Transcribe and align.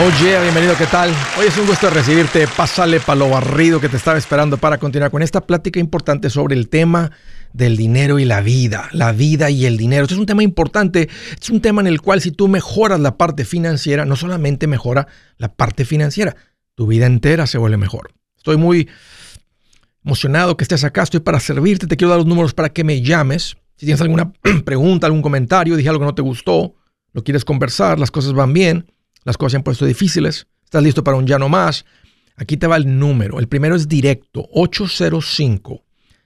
Oye, 0.00 0.40
bienvenido, 0.40 0.76
¿qué 0.78 0.86
tal? 0.86 1.12
Hoy 1.36 1.46
es 1.48 1.58
un 1.58 1.66
gusto 1.66 1.90
recibirte. 1.90 2.46
Pásale 2.46 3.00
para 3.00 3.18
lo 3.18 3.30
barrido 3.30 3.80
que 3.80 3.88
te 3.88 3.96
estaba 3.96 4.16
esperando 4.16 4.56
para 4.56 4.78
continuar 4.78 5.10
con 5.10 5.22
esta 5.22 5.44
plática 5.44 5.80
importante 5.80 6.30
sobre 6.30 6.54
el 6.54 6.68
tema 6.68 7.10
del 7.52 7.76
dinero 7.76 8.20
y 8.20 8.24
la 8.24 8.40
vida. 8.40 8.88
La 8.92 9.10
vida 9.10 9.50
y 9.50 9.66
el 9.66 9.76
dinero. 9.76 10.04
Este 10.04 10.14
es 10.14 10.20
un 10.20 10.26
tema 10.26 10.44
importante. 10.44 11.08
Es 11.40 11.50
un 11.50 11.60
tema 11.60 11.80
en 11.80 11.88
el 11.88 12.00
cual 12.00 12.20
si 12.20 12.30
tú 12.30 12.46
mejoras 12.46 13.00
la 13.00 13.16
parte 13.16 13.44
financiera, 13.44 14.04
no 14.04 14.14
solamente 14.14 14.68
mejora 14.68 15.08
la 15.36 15.52
parte 15.52 15.84
financiera, 15.84 16.36
tu 16.76 16.86
vida 16.86 17.06
entera 17.06 17.48
se 17.48 17.58
vuelve 17.58 17.76
mejor. 17.76 18.12
Estoy 18.36 18.56
muy 18.56 18.88
emocionado 20.04 20.56
que 20.56 20.62
estés 20.62 20.84
acá. 20.84 21.02
Estoy 21.02 21.20
para 21.20 21.40
servirte. 21.40 21.88
Te 21.88 21.96
quiero 21.96 22.10
dar 22.10 22.18
los 22.18 22.26
números 22.26 22.54
para 22.54 22.68
que 22.68 22.84
me 22.84 23.02
llames. 23.02 23.56
Si 23.74 23.84
tienes 23.84 24.00
alguna 24.00 24.32
pregunta, 24.64 25.08
algún 25.08 25.22
comentario, 25.22 25.74
dije 25.74 25.88
algo 25.88 26.02
que 26.02 26.06
no 26.06 26.14
te 26.14 26.22
gustó, 26.22 26.76
lo 27.12 27.24
quieres 27.24 27.44
conversar, 27.44 27.98
las 27.98 28.12
cosas 28.12 28.32
van 28.32 28.52
bien 28.52 28.86
las 29.28 29.36
cosas 29.36 29.52
se 29.52 29.58
han 29.58 29.62
puesto 29.62 29.84
difíciles, 29.84 30.46
estás 30.64 30.82
listo 30.82 31.04
para 31.04 31.18
un 31.18 31.26
ya 31.26 31.38
no 31.38 31.50
más. 31.50 31.84
Aquí 32.36 32.56
te 32.56 32.66
va 32.66 32.78
el 32.78 32.98
número. 32.98 33.40
El 33.40 33.46
primero 33.46 33.76
es 33.76 33.86
directo, 33.86 34.48
805, 34.54 35.84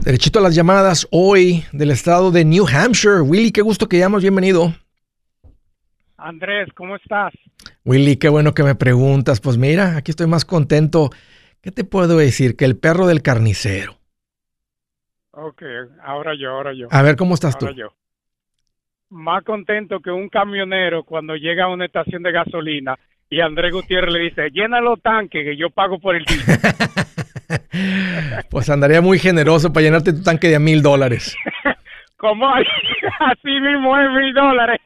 Derechito 0.02 0.40
a 0.40 0.42
las 0.42 0.56
llamadas 0.56 1.08
hoy 1.12 1.66
del 1.72 1.92
estado 1.92 2.32
de 2.32 2.46
New 2.46 2.66
Hampshire. 2.68 3.22
Willy, 3.22 3.52
qué 3.52 3.62
gusto 3.62 3.88
que 3.88 4.00
llamas, 4.00 4.22
bienvenido. 4.22 4.74
Andrés, 6.18 6.70
¿cómo 6.76 6.96
estás? 6.96 7.34
Willy, 7.84 8.16
qué 8.16 8.30
bueno 8.30 8.54
que 8.54 8.64
me 8.64 8.76
preguntas. 8.76 9.42
Pues 9.42 9.58
mira, 9.58 9.98
aquí 9.98 10.12
estoy 10.12 10.28
más 10.28 10.46
contento. 10.46 11.10
¿Qué 11.62 11.72
te 11.72 11.84
puedo 11.84 12.18
decir? 12.18 12.56
Que 12.56 12.66
el 12.66 12.78
perro 12.78 13.08
del 13.08 13.22
carnicero. 13.22 13.98
Ok, 15.36 15.64
ahora 16.04 16.34
yo, 16.40 16.52
ahora 16.52 16.74
yo. 16.74 16.88
A 16.92 17.02
ver, 17.02 17.16
¿cómo 17.16 17.34
estás 17.34 17.56
ahora 17.56 17.74
tú? 17.74 17.80
Yo. 17.80 17.88
Más 19.10 19.44
contento 19.44 20.00
que 20.00 20.12
un 20.12 20.30
camionero 20.30 21.04
cuando 21.04 21.36
llega 21.36 21.66
a 21.66 21.70
una 21.70 21.86
estación 21.86 22.22
de 22.22 22.32
gasolina 22.32 22.96
y 23.32 23.42
Andrés 23.42 23.74
Gutiérrez 23.74 24.14
le 24.14 24.20
dice, 24.20 24.50
llena 24.52 24.80
los 24.80 25.02
tanques 25.02 25.44
que 25.44 25.58
yo 25.58 25.72
pago 25.72 26.00
por 26.00 26.16
el 26.16 26.24
diésel. 26.24 26.56
pues 28.52 28.70
andaría 28.70 29.02
muy 29.02 29.18
generoso 29.18 29.74
para 29.74 29.86
llenarte 29.86 30.14
tu 30.14 30.22
tanque 30.22 30.50
de 30.50 30.58
a 30.58 30.60
mil 30.60 30.84
dólares. 30.84 31.36
¿Cómo? 32.18 32.48
Así 33.20 33.60
mismo 33.60 33.98
es 33.98 34.12
mil 34.12 34.34
dólares. 34.36 34.80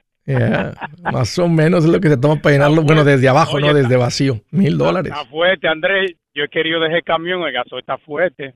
más 1.11 1.37
o 1.39 1.49
menos 1.49 1.83
es 1.83 1.89
lo 1.89 1.99
que 1.99 2.07
se 2.07 2.17
toma 2.17 2.41
para 2.41 2.53
llenarlo, 2.55 2.83
bueno, 2.83 3.03
desde 3.03 3.27
abajo, 3.27 3.59
no 3.59 3.73
desde 3.73 3.97
vacío, 3.97 4.39
mil 4.51 4.77
dólares. 4.77 5.11
Está 5.11 5.25
fuerte, 5.25 5.67
Andrés. 5.67 6.13
Yo 6.33 6.45
he 6.45 6.49
querido 6.49 6.79
dejar 6.79 6.97
el 6.97 7.03
camión, 7.03 7.41
el 7.43 7.51
gasoil 7.51 7.81
está 7.81 7.97
fuerte. 7.97 8.53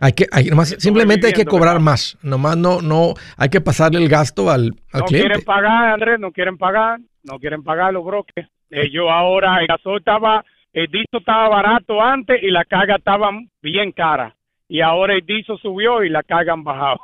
Hay 0.00 0.12
que, 0.12 0.26
hay, 0.32 0.46
nomás, 0.46 0.74
simplemente 0.78 1.28
hay 1.28 1.32
que 1.32 1.44
cobrar 1.44 1.78
más. 1.78 2.18
Nomás 2.22 2.56
no, 2.56 2.82
no, 2.82 3.14
hay 3.36 3.48
que 3.48 3.60
pasarle 3.60 4.00
el 4.00 4.08
gasto 4.08 4.50
al, 4.50 4.74
al 4.92 5.00
no 5.00 5.06
cliente. 5.06 5.28
quieren 5.28 5.44
pagar, 5.44 5.94
Andrés, 5.94 6.18
no 6.18 6.32
quieren 6.32 6.58
pagar, 6.58 6.98
no 7.22 7.38
quieren 7.38 7.62
pagar 7.62 7.92
los 7.92 8.04
brokers. 8.04 8.48
Ellos 8.70 9.06
ahora, 9.08 9.60
el 9.60 9.68
gasoil 9.68 9.98
estaba, 9.98 10.44
el 10.72 10.86
diso 10.88 11.18
estaba 11.18 11.48
barato 11.48 12.02
antes 12.02 12.42
y 12.42 12.50
la 12.50 12.64
carga 12.64 12.96
estaba 12.96 13.30
bien 13.62 13.92
cara. 13.92 14.34
Y 14.68 14.80
ahora 14.80 15.14
el 15.14 15.24
diso 15.24 15.56
subió 15.56 16.02
y 16.02 16.10
la 16.10 16.22
carga 16.22 16.52
han 16.52 16.64
bajado. 16.64 16.98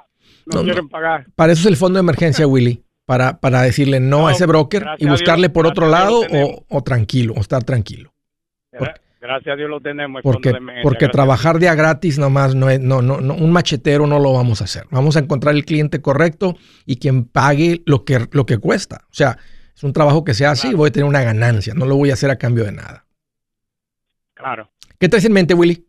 No, 0.52 0.62
quieren 0.62 0.88
pagar. 0.88 1.26
Para 1.36 1.52
eso 1.52 1.62
es 1.62 1.66
el 1.66 1.76
fondo 1.76 1.98
de 1.98 2.00
emergencia, 2.00 2.46
Willy. 2.46 2.82
Para, 3.06 3.38
para 3.38 3.60
decirle 3.60 4.00
no, 4.00 4.28
a 4.28 4.32
ese 4.32 4.46
broker 4.46 4.86
y 4.98 5.06
buscarle 5.06 5.50
por 5.50 5.66
otro 5.66 5.88
lado 5.88 6.22
o, 6.22 6.64
o, 6.68 6.82
tranquilo, 6.82 7.34
o 7.36 7.40
estar 7.40 7.62
tranquilo. 7.62 8.14
Porque, 8.70 9.00
Gracias 9.24 9.54
a 9.54 9.56
Dios 9.56 9.70
lo 9.70 9.80
tenemos. 9.80 10.20
Porque, 10.22 10.52
porque 10.82 11.08
trabajar 11.08 11.58
día 11.58 11.74
gratis 11.74 12.18
nomás 12.18 12.54
no 12.54 12.68
es, 12.68 12.78
no, 12.78 13.00
no, 13.00 13.22
no, 13.22 13.32
un 13.32 13.52
machetero 13.52 14.06
no 14.06 14.18
lo 14.18 14.34
vamos 14.34 14.60
a 14.60 14.64
hacer. 14.64 14.84
Vamos 14.90 15.16
a 15.16 15.20
encontrar 15.20 15.54
el 15.54 15.64
cliente 15.64 16.02
correcto 16.02 16.56
y 16.84 16.96
quien 16.96 17.26
pague 17.26 17.80
lo 17.86 18.04
que, 18.04 18.18
lo 18.32 18.44
que 18.44 18.58
cuesta. 18.58 18.96
O 19.04 19.14
sea, 19.14 19.38
es 19.74 19.82
un 19.82 19.94
trabajo 19.94 20.24
que 20.24 20.34
se 20.34 20.44
hace 20.44 20.68
y 20.68 20.74
voy 20.74 20.90
a 20.90 20.92
tener 20.92 21.08
una 21.08 21.22
ganancia. 21.22 21.72
No 21.72 21.86
lo 21.86 21.96
voy 21.96 22.10
a 22.10 22.12
hacer 22.12 22.30
a 22.30 22.36
cambio 22.36 22.64
de 22.64 22.72
nada. 22.72 23.06
Claro. 24.34 24.68
¿Qué 25.00 25.08
traes 25.08 25.24
en 25.24 25.32
mente, 25.32 25.54
Willy? 25.54 25.86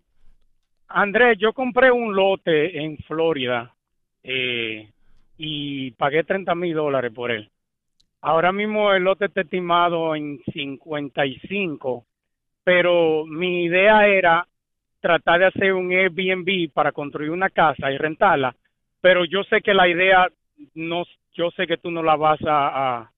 Andrés, 0.88 1.38
yo 1.38 1.52
compré 1.52 1.92
un 1.92 2.16
lote 2.16 2.82
en 2.82 2.96
Florida 3.00 3.76
eh, 4.24 4.90
y 5.38 5.92
pagué 5.92 6.24
30 6.24 6.56
mil 6.56 6.74
dólares 6.74 7.12
por 7.14 7.32
él. 7.32 7.52
Ahora 8.22 8.54
mismo 8.54 8.94
el 8.94 9.04
lote 9.04 9.26
está 9.26 9.42
estimado 9.42 10.16
en 10.16 10.40
55 10.54 12.06
pero 12.66 13.26
mi 13.28 13.66
idea 13.66 14.08
era 14.08 14.46
tratar 15.00 15.40
de 15.40 15.46
hacer 15.46 15.72
un 15.72 15.92
Airbnb 15.92 16.72
para 16.74 16.92
construir 16.92 17.30
una 17.30 17.52
casa 17.52 17.92
y 17.92 17.98
rentarla, 17.98 18.56
pero 19.00 19.24
yo 19.24 19.44
sé 19.44 19.62
que 19.62 19.74
la 19.74 19.88
idea 19.88 20.28
no, 20.74 21.04
yo 21.34 21.52
sé 21.52 21.68
que 21.68 21.78
tú 21.78 21.92
no 21.92 22.02
la 22.02 22.16
vas 22.16 22.40
a, 22.46 23.12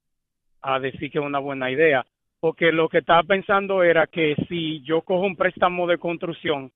a, 0.62 0.80
decir 0.80 1.10
que 1.10 1.20
es 1.20 1.24
una 1.24 1.40
buena 1.40 1.72
idea, 1.72 2.06
porque 2.42 2.74
lo 2.74 2.90
que 2.90 2.98
estaba 2.98 3.24
pensando 3.24 3.84
era 3.84 4.06
que 4.06 4.36
si 4.50 4.82
yo 4.82 5.02
cojo 5.02 5.26
un 5.26 5.38
préstamo 5.38 5.88
de 5.88 5.98
construcción, 5.98 6.70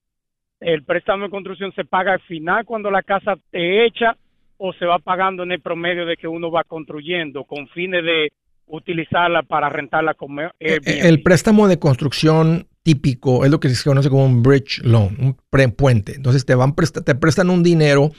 el 0.61 0.83
préstamo 0.83 1.25
de 1.25 1.29
construcción 1.29 1.73
se 1.73 1.83
paga 1.83 2.13
al 2.13 2.21
final 2.21 2.63
cuando 2.63 2.89
la 2.89 3.03
casa 3.03 3.33
esté 3.33 3.85
hecha 3.85 4.15
o 4.57 4.71
se 4.73 4.85
va 4.85 4.99
pagando 4.99 5.43
en 5.43 5.51
el 5.51 5.59
promedio 5.59 6.05
de 6.05 6.15
que 6.15 6.27
uno 6.27 6.49
va 6.49 6.63
construyendo 6.63 7.43
con 7.43 7.67
fines 7.67 8.05
de 8.05 8.31
utilizarla 8.67 9.43
para 9.43 9.69
rentarla 9.69 10.13
como 10.13 10.41
Airbnb. 10.59 11.05
El 11.05 11.21
préstamo 11.23 11.67
de 11.67 11.79
construcción 11.79 12.67
típico 12.83 13.45
es 13.45 13.51
lo 13.51 13.59
que 13.59 13.69
se 13.69 13.83
conoce 13.83 14.09
como 14.09 14.25
un 14.25 14.41
bridge 14.43 14.81
loan, 14.83 15.17
un 15.19 15.71
puente. 15.71 16.15
Entonces 16.15 16.45
te 16.45 16.55
van 16.55 16.73
te 16.73 17.15
prestan 17.15 17.49
un 17.49 17.63
dinero 17.63 18.11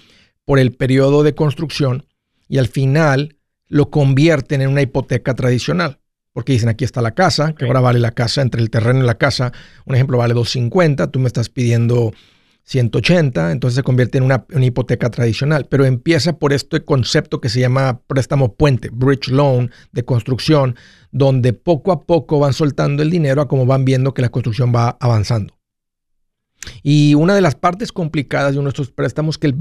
por 0.45 0.59
el 0.59 0.73
periodo 0.73 1.23
de 1.23 1.35
construcción 1.35 2.05
y 2.49 2.59
al 2.59 2.69
final 2.69 3.37
lo 3.69 3.91
convierten 3.91 4.61
en 4.61 4.69
una 4.69 4.83
hipoteca 4.83 5.35
tradicional. 5.35 5.99
Porque 6.33 6.53
dicen, 6.53 6.71
aquí 6.71 6.85
está 6.85 7.03
la 7.03 7.15
casa, 7.15 7.55
que 7.55 7.67
ahora 7.67 7.81
vale 7.81 7.99
la 7.99 8.13
casa, 8.13 8.41
entre 8.41 8.63
el 8.63 8.71
terreno 8.71 9.01
y 9.01 9.07
la 9.07 9.19
casa, 9.19 9.53
un 9.85 9.95
ejemplo 9.95 10.17
vale 10.17 10.33
250, 10.33 11.11
tú 11.11 11.19
me 11.19 11.27
estás 11.27 11.51
pidiendo 11.51 12.13
180, 12.65 13.53
entonces 13.53 13.77
se 13.77 13.83
convierte 13.83 14.19
en 14.19 14.25
una, 14.25 14.47
hipoteca 14.61 15.11
tradicional, 15.11 15.67
pero 15.69 15.85
empieza 15.85 16.39
por 16.39 16.53
este 16.53 16.85
concepto 16.85 17.41
que 17.41 17.49
se 17.49 17.61
llama 17.61 18.01
préstamo 18.07 18.55
puente, 18.55 18.89
bridge 18.93 19.29
loan 19.29 19.71
de 19.93 20.05
construcción, 20.05 20.77
donde 21.11 21.53
poco 21.53 21.93
a 21.93 22.03
poco 22.03 22.39
van 22.39 22.53
soltando 22.53 23.03
el 23.03 23.11
dinero 23.11 23.43
a 23.43 23.49
como 23.49 23.67
van 23.67 23.85
viendo 23.85 24.15
que 24.15 24.23
la 24.23 24.29
construcción 24.29 24.73
va 24.75 24.97
avanzando. 25.01 25.59
Y 26.83 27.15
una 27.15 27.35
de 27.35 27.41
las 27.41 27.57
partes 27.57 27.91
complicadas 27.91 28.53
de 28.53 28.61
uno 28.61 28.67
de 28.67 28.71
estos 28.71 28.93
préstamos 28.93 29.37
que 29.37 29.49
el, 29.49 29.57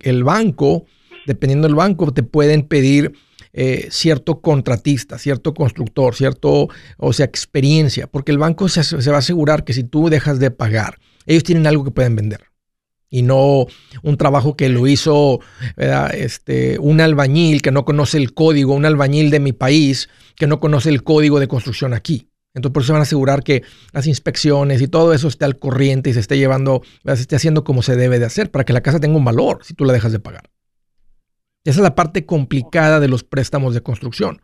el 0.00 0.24
banco, 0.24 0.86
dependiendo 1.26 1.68
del 1.68 1.74
banco, 1.74 2.10
te 2.12 2.22
pueden 2.22 2.62
pedir 2.62 3.12
eh, 3.52 3.88
cierto 3.90 4.40
contratista, 4.40 5.18
cierto 5.18 5.54
constructor, 5.54 6.14
cierto, 6.14 6.68
o 6.96 7.12
sea, 7.12 7.26
experiencia, 7.26 8.06
porque 8.06 8.32
el 8.32 8.38
banco 8.38 8.68
se, 8.68 9.10
va 9.10 9.16
a 9.16 9.18
asegurar 9.18 9.64
que 9.64 9.72
si 9.72 9.84
tú 9.84 10.08
dejas 10.08 10.38
de 10.38 10.50
pagar, 10.50 10.98
ellos 11.26 11.44
tienen 11.44 11.66
algo 11.66 11.84
que 11.84 11.90
pueden 11.90 12.16
vender 12.16 12.40
y 13.10 13.22
no 13.22 13.66
un 14.02 14.16
trabajo 14.18 14.56
que 14.56 14.68
lo 14.68 14.86
hizo 14.86 15.40
este, 16.12 16.78
un 16.78 17.00
albañil 17.00 17.62
que 17.62 17.70
no 17.70 17.84
conoce 17.84 18.18
el 18.18 18.34
código, 18.34 18.74
un 18.74 18.84
albañil 18.84 19.30
de 19.30 19.40
mi 19.40 19.52
país 19.52 20.08
que 20.36 20.46
no 20.46 20.60
conoce 20.60 20.90
el 20.90 21.02
código 21.02 21.40
de 21.40 21.48
construcción 21.48 21.94
aquí. 21.94 22.28
Entonces 22.54 22.72
por 22.72 22.82
eso 22.82 22.92
van 22.92 23.00
a 23.00 23.04
asegurar 23.04 23.42
que 23.42 23.62
las 23.92 24.06
inspecciones 24.06 24.82
y 24.82 24.88
todo 24.88 25.12
eso 25.12 25.28
esté 25.28 25.44
al 25.44 25.58
corriente 25.58 26.10
y 26.10 26.14
se 26.14 26.20
esté 26.20 26.38
llevando, 26.38 26.82
se 27.04 27.12
esté 27.12 27.36
haciendo 27.36 27.64
como 27.64 27.82
se 27.82 27.96
debe 27.96 28.18
de 28.18 28.26
hacer 28.26 28.50
para 28.50 28.64
que 28.64 28.72
la 28.72 28.80
casa 28.80 29.00
tenga 29.00 29.16
un 29.16 29.24
valor 29.24 29.60
si 29.62 29.74
tú 29.74 29.84
la 29.84 29.92
dejas 29.92 30.12
de 30.12 30.18
pagar. 30.18 30.50
Esa 31.64 31.80
es 31.80 31.82
la 31.82 31.94
parte 31.94 32.24
complicada 32.24 33.00
de 33.00 33.08
los 33.08 33.24
préstamos 33.24 33.74
de 33.74 33.82
construcción. 33.82 34.40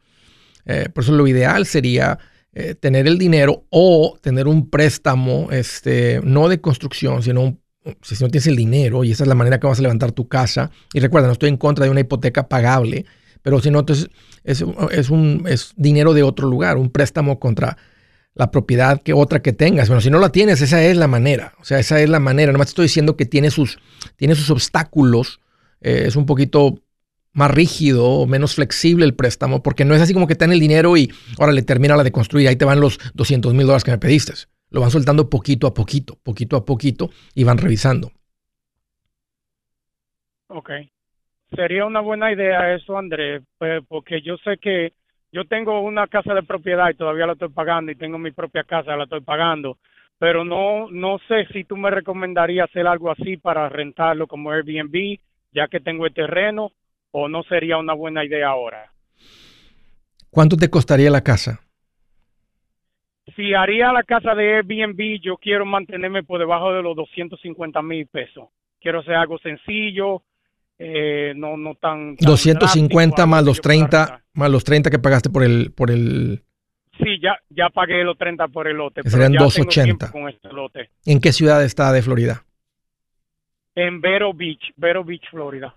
Eh, 0.67 0.89
por 0.93 1.05
eso 1.05 1.13
lo 1.13 1.27
ideal 1.27 1.67
sería 1.67 2.19
eh, 2.53 2.75
tener 2.75 3.07
el 3.07 3.19
dinero 3.19 3.67
o 3.71 4.19
tener 4.21 4.47
un 4.47 4.71
préstamo, 4.71 5.49
este, 5.51 6.21
no 6.23 6.49
de 6.49 6.61
construcción, 6.61 7.23
sino 7.23 7.43
un, 7.43 7.61
si 8.03 8.15
no 8.23 8.31
tienes 8.31 8.47
el 8.47 8.57
dinero 8.57 9.05
y 9.05 9.13
esa 9.13 9.25
es 9.25 9.29
la 9.29 9.35
manera 9.35 9.61
que 9.61 9.67
vas 9.67 9.79
a 9.79 9.83
levantar 9.83 10.13
tu 10.13 10.29
casa. 10.29 10.71
Y 10.93 11.01
recuerda, 11.01 11.29
no 11.29 11.33
estoy 11.33 11.51
en 11.51 11.57
contra 11.57 11.85
de 11.85 11.91
una 11.91 12.01
hipoteca 12.01 12.49
pagable, 12.49 13.05
pero 13.43 13.61
si 13.61 13.71
no, 13.71 13.81
entonces 13.81 14.09
es, 14.43 14.65
es, 14.91 15.11
un, 15.11 15.45
es 15.47 15.73
dinero 15.77 16.15
de 16.15 16.23
otro 16.23 16.49
lugar, 16.49 16.77
un 16.77 16.91
préstamo 16.91 17.39
contra 17.39 17.77
la 18.35 18.51
propiedad 18.51 19.01
que 19.03 19.13
otra 19.13 19.43
que 19.43 19.53
tengas. 19.53 19.89
Bueno, 19.89 20.01
si 20.01 20.11
no 20.11 20.19
la 20.19 20.31
tienes, 20.31 20.61
esa 20.61 20.83
es 20.83 20.97
la 20.97 21.09
manera. 21.09 21.55
O 21.61 21.65
sea, 21.65 21.79
esa 21.79 22.01
es 22.01 22.09
la 22.09 22.21
manera. 22.21 22.53
Nomás 22.53 22.69
te 22.69 22.71
estoy 22.71 22.85
diciendo 22.87 23.17
que 23.17 23.27
tiene 23.27 23.51
sus, 23.51 23.79
tiene 24.17 24.35
sus 24.35 24.51
obstáculos. 24.51 25.41
Eh, 25.81 26.05
es 26.07 26.17
un 26.17 26.27
poquito 26.27 26.83
más 27.35 27.51
rígido 27.51 28.07
o 28.07 28.27
menos 28.27 28.55
flexible 28.55 29.05
el 29.05 29.15
préstamo, 29.15 29.63
porque 29.63 29.85
no 29.85 29.95
es 29.95 30.01
así 30.01 30.15
como 30.15 30.27
que 30.27 30.37
te 30.37 30.45
dan 30.45 30.53
el 30.53 30.61
dinero 30.61 30.97
y 30.97 31.13
ahora 31.39 31.53
le 31.53 31.63
termina 31.63 31.97
la 31.97 32.05
de 32.05 32.13
construir, 32.13 32.49
ahí 32.49 32.57
te 32.57 32.65
van 32.65 32.81
los 32.81 32.99
200 33.15 33.53
mil 33.53 33.67
dólares 33.67 33.85
que 33.85 33.91
me 33.91 33.99
pediste. 33.99 34.33
Lo 34.71 34.81
van 34.81 34.91
soltando 34.91 35.29
poquito 35.29 35.67
a 35.67 35.75
poquito, 35.75 36.17
poquito 36.23 36.57
a 36.57 36.65
poquito 36.65 37.11
y 37.35 37.45
van 37.45 37.59
revisando. 37.59 38.11
Ok. 40.49 40.71
Sería 41.55 41.85
una 41.85 42.01
buena 42.01 42.33
idea 42.33 42.75
eso, 42.75 42.97
Andrés, 42.97 43.43
porque 43.89 44.23
yo 44.23 44.37
sé 44.39 44.57
que 44.59 44.93
yo 45.31 45.45
tengo 45.45 45.81
una 45.81 46.07
casa 46.07 46.35
de 46.35 46.43
propiedad 46.43 46.91
y 46.91 46.97
todavía 46.97 47.27
la 47.27 47.35
estoy 47.35 47.51
pagando 47.51 47.93
y 47.93 47.97
tengo 47.97 48.19
mi 48.19 48.31
propia 48.31 48.65
casa, 48.65 48.97
la 48.97 49.05
estoy 49.05 49.21
pagando, 49.21 49.79
pero 50.19 50.45
no 50.45 50.91
no 50.91 51.19
sé 51.29 51.47
si 51.53 51.65
tú 51.65 51.77
me 51.77 51.91
recomendarías 51.91 52.71
hacer 52.71 52.87
algo 52.87 53.11
así 53.11 53.37
para 53.37 53.69
rentarlo 53.69 54.27
como 54.27 54.51
Airbnb, 54.51 55.19
ya 55.53 55.69
que 55.69 55.81
tengo 55.81 56.07
el 56.07 56.15
terreno 56.15 56.73
o 57.17 57.29
no 57.29 57.45
sería 57.45 57.77
una 57.77 57.95
buena 57.95 58.25
idea 58.25 58.49
ahora. 58.49 58.91
¿Cuánto 60.31 60.57
te 60.57 60.69
costaría 60.69 61.11
la 61.11 61.23
casa? 61.23 61.61
Si 63.37 63.55
haría 63.55 63.93
la 63.93 64.03
casa 64.03 64.35
de 64.35 64.57
Airbnb, 64.57 65.21
yo 65.23 65.37
quiero 65.37 65.65
mantenerme 65.65 66.25
por 66.25 66.41
debajo 66.41 66.73
de 66.73 66.83
los 66.83 66.97
250 66.97 67.81
mil 67.83 68.09
pesos. 68.09 68.49
Quiero 68.81 68.99
hacer 68.99 69.15
algo 69.15 69.39
sencillo, 69.39 70.23
eh, 70.77 71.33
no, 71.37 71.57
no 71.57 71.77
tan, 71.77 72.17
250 72.17 73.27
más 73.27 73.45
los 73.45 73.61
30 73.61 74.25
más 74.33 74.51
los 74.51 74.65
30 74.65 74.91
que 74.91 74.99
pagaste 74.99 75.31
por 75.31 75.45
el 75.45 75.73
por 75.73 75.93
el 75.93 76.43
Sí, 76.99 77.21
ya 77.23 77.39
ya 77.49 77.69
pagué 77.71 78.03
los 78.03 78.19
30 78.19 78.49
por 78.49 78.67
el 78.67 78.77
lote, 78.77 79.03
serían 79.05 79.35
280 79.35 80.11
con 80.11 80.29
este 80.29 80.49
lote. 80.53 80.91
¿En 81.07 81.21
qué 81.21 81.31
ciudad 81.31 81.65
está 81.65 81.93
de 81.93 82.03
Florida? 82.03 82.45
En 83.77 84.01
Vero 84.01 84.35
Beach, 84.35 84.73
Vero 84.77 85.05
Beach, 85.05 85.23
Florida. 85.31 85.77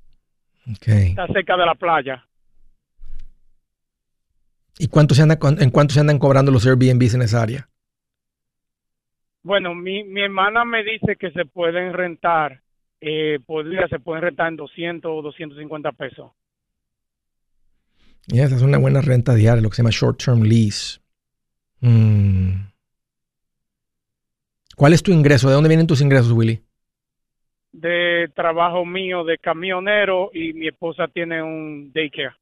Okay. 0.76 1.10
Está 1.10 1.28
cerca 1.28 1.56
de 1.56 1.66
la 1.66 1.76
playa. 1.76 2.26
¿Y 4.80 4.88
cuánto 4.88 5.16
se 5.16 5.24
anda, 5.24 5.38
en 5.60 5.72
cuánto 5.72 5.94
se 5.94 6.00
andan 6.00 6.20
cobrando 6.20 6.52
los 6.52 6.66
Airbnbs 6.68 7.16
en 7.16 7.22
esa 7.22 7.42
área? 7.42 7.70
Bueno, 9.42 9.74
mi, 9.74 10.04
mi 10.04 10.22
hermana 10.22 10.66
me 10.66 10.84
dice 10.84 11.16
que 11.16 11.32
se 11.32 11.46
pueden 11.46 11.94
rentar, 11.94 12.62
eh, 13.00 13.40
podría, 13.46 13.88
se 13.88 14.00
pueden 14.00 14.24
rentar 14.24 14.50
en 14.50 14.58
200 14.58 15.10
o 15.10 15.22
250 15.22 15.92
pesos. 15.94 16.32
Y 18.28 18.40
esa 18.40 18.58
es 18.58 18.62
una 18.62 18.78
buena 18.78 19.02
renta 19.02 19.34
diaria, 19.34 19.62
lo 19.62 19.70
que 19.70 19.78
se 19.78 19.82
llama 19.84 19.92
short 19.92 20.22
term 20.22 20.44
lease. 20.44 21.00
Mm. 21.80 22.68
¿Cuál 24.76 24.94
es 24.94 25.02
tu 25.02 25.12
ingreso? 25.12 25.48
¿De 25.48 25.56
dónde 25.56 25.70
vienen 25.70 25.88
tus 25.88 26.02
ingresos, 26.02 26.32
Willy? 26.34 26.62
De 27.78 28.30
trabajo 28.36 28.86
mío 28.86 29.24
de 29.24 29.38
camionero 29.38 30.32
y 30.34 30.54
mi 30.54 30.68
esposa 30.68 31.08
tiene 31.08 31.44
un 31.44 31.92
daycare. 31.94 32.36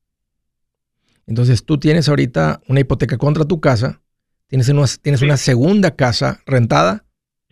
Entonces 1.28 1.66
tú 1.66 1.78
tienes 1.78 2.08
ahorita 2.08 2.62
una 2.70 2.80
hipoteca 2.80 3.18
contra 3.18 3.46
tu 3.46 3.60
casa, 3.60 4.02
tienes, 4.48 4.70
una, 4.70 4.86
tienes 5.02 5.22
una 5.22 5.38
segunda 5.38 5.96
casa 5.96 6.40
rentada. 6.46 7.04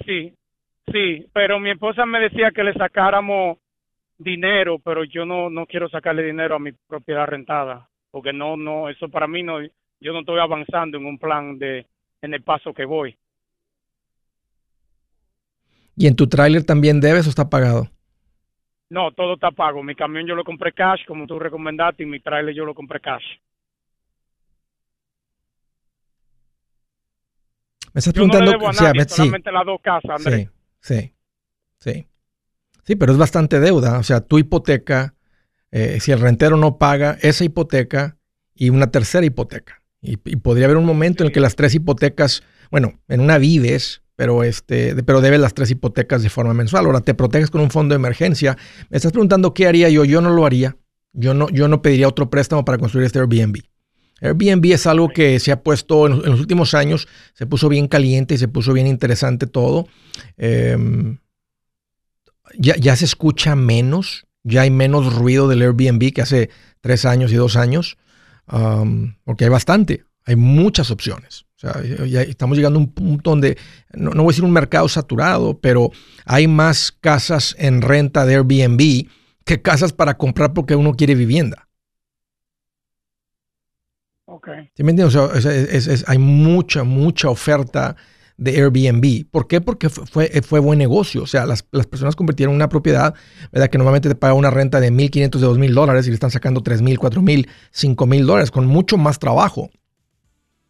Sí, 0.05 0.33
sí, 0.91 1.27
pero 1.33 1.59
mi 1.59 1.71
esposa 1.71 2.05
me 2.05 2.19
decía 2.19 2.51
que 2.51 2.63
le 2.63 2.73
sacáramos 2.73 3.57
dinero, 4.17 4.79
pero 4.79 5.03
yo 5.03 5.25
no, 5.25 5.49
no 5.49 5.65
quiero 5.65 5.89
sacarle 5.89 6.23
dinero 6.23 6.55
a 6.55 6.59
mi 6.59 6.71
propiedad 6.71 7.25
rentada, 7.25 7.89
porque 8.11 8.31
no, 8.31 8.55
no, 8.55 8.89
eso 8.89 9.09
para 9.09 9.27
mí 9.27 9.43
no, 9.43 9.61
yo 9.61 10.13
no 10.13 10.19
estoy 10.19 10.39
avanzando 10.39 10.97
en 10.97 11.05
un 11.05 11.17
plan 11.17 11.57
de, 11.57 11.85
en 12.21 12.33
el 12.33 12.43
paso 12.43 12.73
que 12.73 12.85
voy. 12.85 13.17
¿Y 15.95 16.07
en 16.07 16.15
tu 16.15 16.27
tráiler 16.27 16.63
también 16.63 16.99
debes 16.99 17.27
o 17.27 17.29
está 17.29 17.49
pagado? 17.49 17.89
No, 18.89 19.11
todo 19.11 19.35
está 19.35 19.51
pago. 19.51 19.83
Mi 19.83 19.95
camión 19.95 20.27
yo 20.27 20.35
lo 20.35 20.43
compré 20.43 20.71
cash, 20.71 21.01
como 21.07 21.25
tú 21.25 21.39
recomendaste, 21.39 22.03
y 22.03 22.05
mi 22.05 22.19
tráiler 22.19 22.53
yo 22.53 22.65
lo 22.65 22.75
compré 22.75 22.99
cash. 22.99 23.23
Me 27.93 27.99
estás 27.99 28.13
preguntando... 28.13 28.45
No 28.45 28.51
le 28.51 28.57
debo 28.57 28.73
solamente 29.07 29.51
las 29.51 29.65
dos 29.65 29.79
casas, 29.81 30.11
Andrés. 30.11 30.49
Sí, 30.79 30.95
sí, 30.95 31.13
sí. 31.79 32.07
Sí, 32.83 32.95
pero 32.95 33.13
es 33.13 33.17
bastante 33.17 33.59
deuda. 33.59 33.97
O 33.97 34.03
sea, 34.03 34.21
tu 34.21 34.37
hipoteca, 34.37 35.15
eh, 35.71 35.99
si 35.99 36.11
el 36.11 36.19
rentero 36.19 36.57
no 36.57 36.77
paga 36.77 37.17
esa 37.21 37.43
hipoteca 37.45 38.17
y 38.53 38.69
una 38.69 38.91
tercera 38.91 39.25
hipoteca. 39.25 39.81
Y, 40.01 40.13
y 40.25 40.35
podría 40.35 40.65
haber 40.65 40.77
un 40.77 40.85
momento 40.85 41.23
en 41.23 41.27
el 41.27 41.33
que 41.33 41.39
las 41.39 41.55
tres 41.55 41.73
hipotecas, 41.73 42.43
bueno, 42.69 42.99
en 43.07 43.21
una 43.21 43.37
vives, 43.37 44.02
pero, 44.15 44.43
este, 44.43 45.01
pero 45.03 45.21
debes 45.21 45.39
las 45.39 45.53
tres 45.53 45.71
hipotecas 45.71 46.21
de 46.21 46.29
forma 46.29 46.53
mensual. 46.53 46.85
Ahora 46.85 47.01
te 47.01 47.13
proteges 47.13 47.49
con 47.49 47.61
un 47.61 47.71
fondo 47.71 47.93
de 47.93 47.97
emergencia. 47.97 48.57
Me 48.89 48.97
estás 48.97 49.11
preguntando 49.11 49.53
qué 49.53 49.67
haría 49.67 49.89
yo. 49.89 50.05
Yo 50.05 50.21
no 50.21 50.29
lo 50.29 50.45
haría. 50.45 50.77
Yo 51.13 51.33
no, 51.33 51.49
yo 51.49 51.67
no 51.67 51.81
pediría 51.81 52.07
otro 52.07 52.29
préstamo 52.29 52.65
para 52.65 52.77
construir 52.77 53.05
este 53.05 53.19
Airbnb. 53.19 53.61
Airbnb 54.21 54.65
es 54.71 54.87
algo 54.87 55.09
que 55.09 55.39
se 55.39 55.51
ha 55.51 55.61
puesto 55.61 56.07
en, 56.07 56.21
los 56.23 56.39
últimos 56.39 56.73
años, 56.73 57.07
se 57.33 57.45
puso 57.45 57.67
bien 57.69 57.87
caliente 57.87 58.35
y 58.35 58.37
se 58.37 58.47
puso 58.47 58.73
bien 58.73 58.87
interesante 58.87 59.47
todo. 59.47 59.87
Em, 60.37 61.19
ya, 62.57 62.75
ya 62.77 62.95
se 62.95 63.05
escucha 63.05 63.55
menos, 63.55 64.25
ya 64.43 64.61
hay 64.61 64.71
menos 64.71 65.13
ruido 65.13 65.47
del 65.47 65.61
Airbnb 65.61 66.13
que 66.13 66.21
hace 66.21 66.49
tres 66.81 67.05
años 67.05 67.31
y 67.31 67.35
dos 67.35 67.57
años, 67.57 67.97
porque 69.25 69.43
hay 69.43 69.49
bastante, 69.49 70.05
hay 70.25 70.35
muchas 70.35 70.89
opciones 70.89 71.45
ya 72.07 72.21
estamos 72.21 72.57
llegando 72.57 72.77
a 72.79 72.81
un 72.81 72.91
punto 72.91 73.29
donde, 73.29 73.57
no, 73.93 74.11
voy 74.11 74.25
a 74.25 74.27
decir 74.27 74.43
un 74.43 74.51
mercado 74.51 74.87
saturado, 74.89 75.59
pero 75.59 75.91
hay 76.25 76.47
más 76.47 76.91
casas 76.91 77.55
en 77.57 77.81
renta 77.81 78.25
de 78.25 78.35
Airbnb 78.35 79.07
que 79.45 79.61
casas 79.61 79.93
para 79.93 80.17
comprar 80.17 80.53
porque 80.53 80.75
uno 80.75 80.93
quiere 80.93 81.15
vivienda. 81.15 81.67
Ok. 84.25 84.49
¿Sí 84.75 84.83
me 84.83 84.91
entiendes? 84.91 86.03
hay 86.07 86.17
mucha, 86.17 86.83
mucha 86.83 87.29
oferta 87.29 87.95
de 88.37 88.51
Airbnb. 88.61 89.29
¿Por 89.29 89.47
qué? 89.47 89.61
Porque 89.61 89.89
fue, 89.89 90.29
fue 90.41 90.59
buen 90.59 90.79
negocio. 90.79 91.23
O 91.23 91.27
sea, 91.27 91.45
las, 91.45 91.63
personas 91.63 92.15
convirtieron 92.15 92.55
una 92.55 92.69
propiedad, 92.69 93.13
¿verdad? 93.51 93.69
Que 93.69 93.77
normalmente 93.77 94.09
te 94.09 94.15
paga 94.15 94.33
una 94.33 94.49
renta 94.49 94.79
de 94.79 94.91
1.500, 94.91 95.39
de 95.39 95.47
2.000 95.47 95.73
dólares 95.73 96.07
y 96.07 96.09
le 96.09 96.15
están 96.15 96.31
sacando 96.31 96.61
3.000, 96.61 96.97
4.000, 96.97 97.47
5.000 97.73 98.25
dólares 98.25 98.51
con 98.51 98.65
mucho 98.65 98.97
más 98.97 99.19
trabajo. 99.19 99.69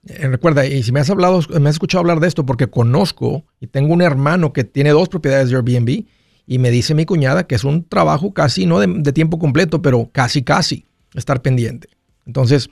Eh, 0.05 0.27
recuerda, 0.27 0.65
y 0.65 0.83
si 0.83 0.91
me 0.91 0.99
has 0.99 1.09
hablado, 1.09 1.39
me 1.59 1.69
has 1.69 1.75
escuchado 1.75 2.01
hablar 2.01 2.19
de 2.19 2.27
esto 2.27 2.45
porque 2.45 2.67
conozco 2.67 3.45
y 3.61 3.67
tengo 3.67 3.93
un 3.93 4.01
hermano 4.01 4.51
que 4.51 4.63
tiene 4.63 4.89
dos 4.89 5.07
propiedades 5.07 5.49
de 5.49 5.55
Airbnb 5.55 6.05
y 6.45 6.57
me 6.59 6.71
dice 6.71 6.93
mi 6.93 7.05
cuñada 7.05 7.47
que 7.47 7.55
es 7.55 7.63
un 7.63 7.87
trabajo 7.87 8.33
casi, 8.33 8.65
no 8.65 8.79
de, 8.79 9.13
tiempo 9.13 9.39
completo, 9.39 9.81
pero 9.81 10.09
casi, 10.11 10.43
casi 10.43 10.85
estar 11.13 11.41
pendiente. 11.41 11.87
Entonces, 12.25 12.69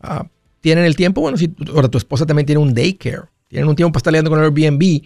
ah, 0.00 0.28
tienen 0.60 0.84
el 0.84 0.96
tiempo, 0.96 1.22
bueno, 1.22 1.38
si 1.38 1.54
ahora 1.74 1.88
tu 1.88 1.96
esposa 1.96 2.26
también 2.26 2.44
tiene 2.44 2.60
un 2.60 2.74
daycare, 2.74 3.22
tienen 3.48 3.68
un 3.68 3.76
tiempo 3.76 3.92
para 3.92 4.00
estar 4.00 4.12
lidiando 4.12 4.30
con 4.30 4.40
el 4.40 4.44
Airbnb, 4.44 5.02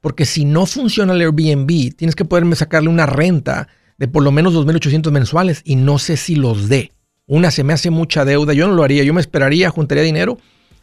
porque 0.00 0.24
si 0.24 0.46
no 0.46 0.64
funciona 0.64 1.12
el 1.12 1.20
Airbnb, 1.20 1.94
tienes 1.96 2.14
que 2.14 2.24
poderme 2.24 2.56
sacarle 2.56 2.88
una 2.88 3.04
renta 3.04 3.68
de 3.98 4.08
por 4.08 4.22
lo 4.22 4.32
menos 4.32 4.54
2.800 4.54 5.10
mensuales 5.10 5.60
y 5.66 5.76
no 5.76 5.98
sé 5.98 6.16
si 6.16 6.34
los 6.34 6.70
dé. 6.70 6.92
Una 7.26 7.50
se 7.50 7.62
me 7.62 7.74
hace 7.74 7.90
mucha 7.90 8.24
deuda, 8.24 8.54
yo 8.54 8.66
no 8.66 8.74
lo 8.74 8.82
haría, 8.82 9.04
yo 9.04 9.12
me 9.12 9.20
esperaría, 9.20 9.68
juntaría 9.68 10.02
dinero 10.02 10.38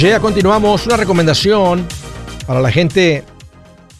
Ya 0.00 0.20
continuamos. 0.20 0.86
Una 0.86 0.96
recomendación 0.96 1.84
para 2.46 2.60
la 2.60 2.70
gente 2.70 3.24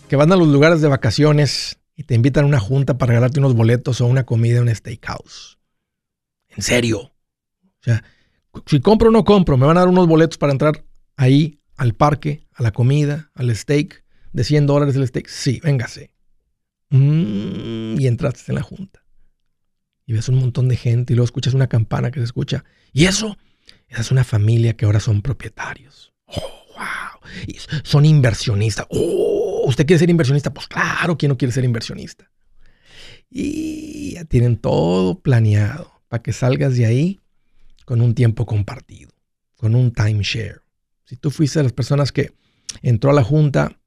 que 0.08 0.14
van 0.14 0.30
a 0.30 0.36
los 0.36 0.46
lugares 0.46 0.80
de 0.80 0.86
vacaciones 0.86 1.80
y 1.96 2.04
te 2.04 2.14
invitan 2.14 2.44
a 2.44 2.46
una 2.46 2.60
junta 2.60 2.96
para 2.96 3.10
regalarte 3.10 3.40
unos 3.40 3.54
boletos 3.54 4.00
o 4.00 4.06
una 4.06 4.24
comida 4.24 4.58
en 4.58 4.68
un 4.68 4.74
steakhouse. 4.74 5.58
En 6.50 6.62
serio. 6.62 7.00
O 7.00 7.80
sea, 7.80 8.04
si 8.66 8.78
compro 8.78 9.08
o 9.08 9.10
no 9.10 9.24
compro, 9.24 9.56
me 9.56 9.66
van 9.66 9.76
a 9.76 9.80
dar 9.80 9.88
unos 9.88 10.06
boletos 10.06 10.38
para 10.38 10.52
entrar 10.52 10.84
ahí 11.16 11.60
al 11.76 11.94
parque, 11.94 12.46
a 12.54 12.62
la 12.62 12.70
comida, 12.70 13.32
al 13.34 13.54
steak, 13.54 14.04
de 14.32 14.44
100 14.44 14.66
dólares 14.68 14.94
el 14.94 15.04
steak. 15.04 15.26
Sí, 15.26 15.60
véngase. 15.64 16.14
Mm, 16.90 17.98
y 17.98 18.06
entraste 18.06 18.52
en 18.52 18.54
la 18.54 18.62
junta. 18.62 19.04
Y 20.06 20.12
ves 20.12 20.28
un 20.28 20.36
montón 20.36 20.68
de 20.68 20.76
gente 20.76 21.12
y 21.12 21.16
luego 21.16 21.24
escuchas 21.24 21.54
una 21.54 21.66
campana 21.66 22.12
que 22.12 22.20
se 22.20 22.24
escucha. 22.24 22.64
Y 22.92 23.06
eso 23.06 23.36
esa 23.88 24.02
es 24.02 24.10
una 24.10 24.24
familia 24.24 24.76
que 24.76 24.84
ahora 24.84 25.00
son 25.00 25.22
propietarios. 25.22 26.12
Oh, 26.26 26.40
wow. 26.76 27.30
Y 27.46 27.58
son 27.84 28.04
inversionistas. 28.04 28.86
Oh, 28.90 29.64
¿usted 29.66 29.86
quiere 29.86 29.98
ser 29.98 30.10
inversionista? 30.10 30.52
Pues 30.52 30.66
claro, 30.68 31.16
¿quién 31.16 31.30
no 31.30 31.38
quiere 31.38 31.52
ser 31.52 31.64
inversionista? 31.64 32.30
Y 33.30 34.14
ya 34.14 34.24
tienen 34.24 34.56
todo 34.56 35.20
planeado 35.20 36.02
para 36.08 36.22
que 36.22 36.32
salgas 36.32 36.76
de 36.76 36.86
ahí 36.86 37.20
con 37.84 38.00
un 38.00 38.14
tiempo 38.14 38.46
compartido, 38.46 39.10
con 39.56 39.74
un 39.74 39.92
timeshare. 39.92 40.62
Si 41.04 41.16
tú 41.16 41.30
fuiste 41.30 41.58
de 41.58 41.64
las 41.64 41.72
personas 41.72 42.12
que 42.12 42.32
entró 42.82 43.10
a 43.10 43.14
la 43.14 43.24
junta 43.24 43.78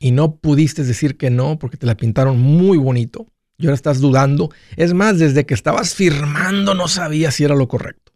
y 0.00 0.10
no 0.10 0.36
pudiste 0.36 0.82
decir 0.82 1.16
que 1.16 1.30
no 1.30 1.58
porque 1.58 1.76
te 1.76 1.86
la 1.86 1.96
pintaron 1.96 2.40
muy 2.40 2.78
bonito 2.78 3.28
y 3.56 3.66
ahora 3.66 3.76
estás 3.76 4.00
dudando, 4.00 4.50
es 4.76 4.92
más, 4.94 5.18
desde 5.18 5.46
que 5.46 5.54
estabas 5.54 5.94
firmando 5.94 6.74
no 6.74 6.88
sabías 6.88 7.36
si 7.36 7.44
era 7.44 7.54
lo 7.54 7.68
correcto. 7.68 8.13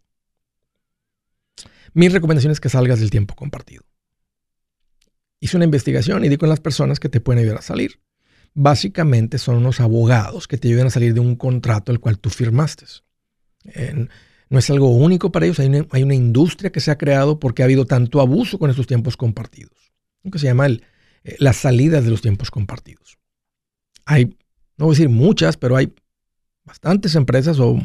Mi 1.93 2.09
recomendación 2.09 2.51
es 2.51 2.59
que 2.59 2.69
salgas 2.69 2.99
del 2.99 3.09
tiempo 3.09 3.35
compartido. 3.35 3.83
Hice 5.39 5.57
una 5.57 5.65
investigación 5.65 6.25
y 6.25 6.29
di 6.29 6.37
con 6.37 6.49
las 6.49 6.59
personas 6.59 6.99
que 6.99 7.09
te 7.09 7.21
pueden 7.21 7.41
ayudar 7.41 7.59
a 7.59 7.61
salir. 7.61 8.01
Básicamente 8.53 9.37
son 9.37 9.57
unos 9.57 9.79
abogados 9.79 10.47
que 10.47 10.57
te 10.57 10.67
ayudan 10.67 10.87
a 10.87 10.91
salir 10.91 11.13
de 11.13 11.19
un 11.19 11.35
contrato 11.35 11.91
el 11.91 11.99
cual 11.99 12.19
tú 12.19 12.29
firmaste. 12.29 12.85
no 14.49 14.59
es 14.59 14.69
algo 14.69 14.89
único 14.89 15.31
para 15.31 15.45
ellos, 15.45 15.59
hay 15.59 16.03
una, 16.03 16.15
industria 16.15 16.71
que 16.71 16.81
se 16.81 16.91
ha 16.91 16.97
creado 16.97 17.39
porque 17.39 17.61
ha 17.61 17.65
habido 17.65 17.85
tanto 17.85 18.19
abuso 18.19 18.59
con 18.59 18.69
estos 18.69 18.87
tiempos 18.87 19.15
compartidos. 19.15 19.93
Lo 20.23 20.31
que 20.31 20.39
se 20.39 20.47
llama 20.47 20.65
el, 20.65 20.83
eh, 21.23 21.35
las 21.39 21.57
salidas 21.57 22.03
de 22.03 22.11
los 22.11 22.21
tiempos 22.21 22.51
compartidos. 22.51 23.17
Hay, 24.05 24.25
no 24.77 24.85
voy 24.85 24.93
a 24.93 24.97
decir 24.97 25.09
muchas, 25.09 25.55
pero 25.55 25.75
hay 25.75 25.93
bastantes 26.65 27.15
empresas 27.15 27.59
o 27.59 27.79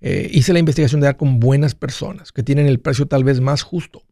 eh, 0.00 0.28
hice 0.32 0.52
la 0.52 0.58
investigación 0.58 1.00
de 1.00 1.06
dar 1.06 1.16
con 1.16 1.40
buenas 1.40 1.74
personas 1.74 2.32
que 2.32 2.42
tienen 2.42 2.66
el 2.66 2.80
precio 2.80 3.06
tal 3.06 3.24
vez 3.24 3.40
más 3.40 3.62
justo. 3.62 4.04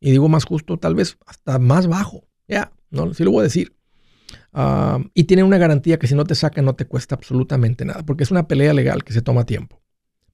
Y 0.00 0.10
digo 0.10 0.28
más 0.28 0.44
justo, 0.44 0.78
tal 0.78 0.94
vez 0.94 1.16
hasta 1.26 1.58
más 1.58 1.86
bajo. 1.86 2.26
Ya, 2.48 2.72
no, 2.90 3.12
sí 3.14 3.24
lo 3.24 3.30
voy 3.30 3.40
a 3.40 3.44
decir. 3.44 3.74
Ah, 4.52 4.98
y 5.14 5.24
tienen 5.24 5.46
una 5.46 5.58
garantía 5.58 5.98
que 5.98 6.06
si 6.06 6.14
no 6.14 6.24
te 6.24 6.34
sacan 6.34 6.64
no 6.64 6.74
te 6.74 6.86
cuesta 6.86 7.14
absolutamente 7.14 7.84
nada, 7.84 8.04
porque 8.04 8.24
es 8.24 8.30
una 8.30 8.48
pelea 8.48 8.72
legal 8.72 9.04
que 9.04 9.12
se 9.12 9.22
toma 9.22 9.44
tiempo. 9.44 9.82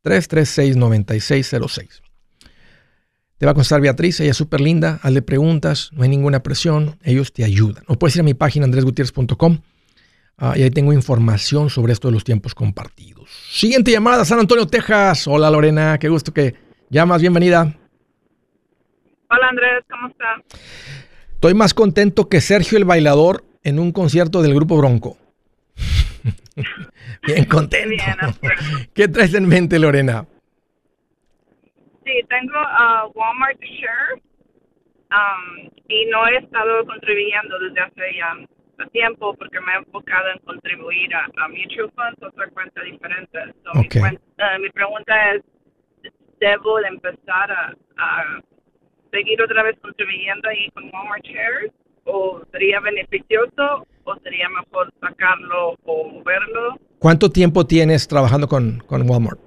973-336-9606. 0.04 2.02
Te 3.38 3.44
va 3.44 3.50
a 3.50 3.54
contestar 3.54 3.80
Beatriz, 3.80 4.20
ella 4.20 4.30
es 4.30 4.36
súper 4.36 4.60
linda, 4.60 5.00
hazle 5.02 5.20
preguntas, 5.22 5.90
no 5.92 6.04
hay 6.04 6.08
ninguna 6.08 6.44
presión, 6.44 6.98
ellos 7.02 7.32
te 7.32 7.44
ayudan. 7.44 7.84
O 7.88 7.98
puedes 7.98 8.14
ir 8.16 8.20
a 8.20 8.24
mi 8.24 8.34
página 8.34 8.64
andresgutierrez.com 8.64 9.58
ah, 10.38 10.54
y 10.56 10.62
ahí 10.62 10.70
tengo 10.70 10.92
información 10.92 11.68
sobre 11.68 11.92
esto 11.92 12.08
de 12.08 12.12
los 12.12 12.22
tiempos 12.24 12.54
compartidos. 12.54 13.28
Siguiente 13.50 13.90
llamada, 13.90 14.24
San 14.24 14.38
Antonio, 14.38 14.66
Texas. 14.66 15.26
Hola 15.26 15.50
Lorena, 15.50 15.98
qué 15.98 16.08
gusto 16.08 16.32
que 16.32 16.54
llamas, 16.88 17.20
bienvenida. 17.20 17.76
Hola 19.28 19.48
Andrés, 19.50 19.84
¿cómo 19.90 20.08
estás? 20.08 20.60
Estoy 21.34 21.54
más 21.54 21.74
contento 21.74 22.28
que 22.28 22.40
Sergio 22.40 22.78
el 22.78 22.84
bailador 22.84 23.44
en 23.64 23.80
un 23.80 23.90
concierto 23.90 24.40
del 24.40 24.54
grupo 24.54 24.76
Bronco. 24.78 25.18
Bien 27.26 27.44
contento. 27.44 28.02
¿Qué 28.94 29.08
traes 29.08 29.34
en 29.34 29.46
mente, 29.48 29.78
Lorena? 29.78 30.26
Sí, 32.04 32.12
tengo 32.28 32.56
a 32.56 33.06
Walmart 33.14 33.60
Share 33.60 34.22
um, 35.10 35.70
y 35.88 36.06
no 36.06 36.26
he 36.28 36.36
estado 36.36 36.86
contribuyendo 36.86 37.58
desde 37.58 37.80
hace 37.80 38.16
ya 38.16 38.36
tiempo 38.92 39.34
porque 39.34 39.60
me 39.60 39.72
he 39.72 39.76
enfocado 39.76 40.30
en 40.30 40.38
contribuir 40.40 41.14
a, 41.14 41.48
mutual 41.48 41.90
funds, 41.94 42.22
otra 42.22 42.48
cuenta 42.50 42.82
diferente. 42.82 43.38
Eh, 43.38 44.58
mi, 44.60 44.70
pregunta 44.70 45.32
es, 45.32 45.42
¿debo 46.38 46.78
de 46.80 46.88
empezar 46.88 47.50
a, 47.50 47.74
a 47.96 48.40
seguir 49.10 49.40
otra 49.42 49.62
vez 49.62 49.78
contribuyendo 49.80 50.48
ahí 50.48 50.70
con 50.70 50.84
Walmart 50.92 51.24
Shares? 51.24 51.72
¿O 52.06 52.40
sería 52.52 52.80
beneficioso 52.80 53.86
o 54.04 54.16
sería 54.22 54.48
mejor 54.48 54.92
sacarlo 55.00 55.76
o 55.84 56.22
verlo? 56.24 56.78
¿Cuánto 56.98 57.30
tiempo 57.30 57.66
tienes 57.66 58.08
trabajando 58.08 58.46
con, 58.48 58.78
con 58.86 59.08
Walmart? 59.08 59.40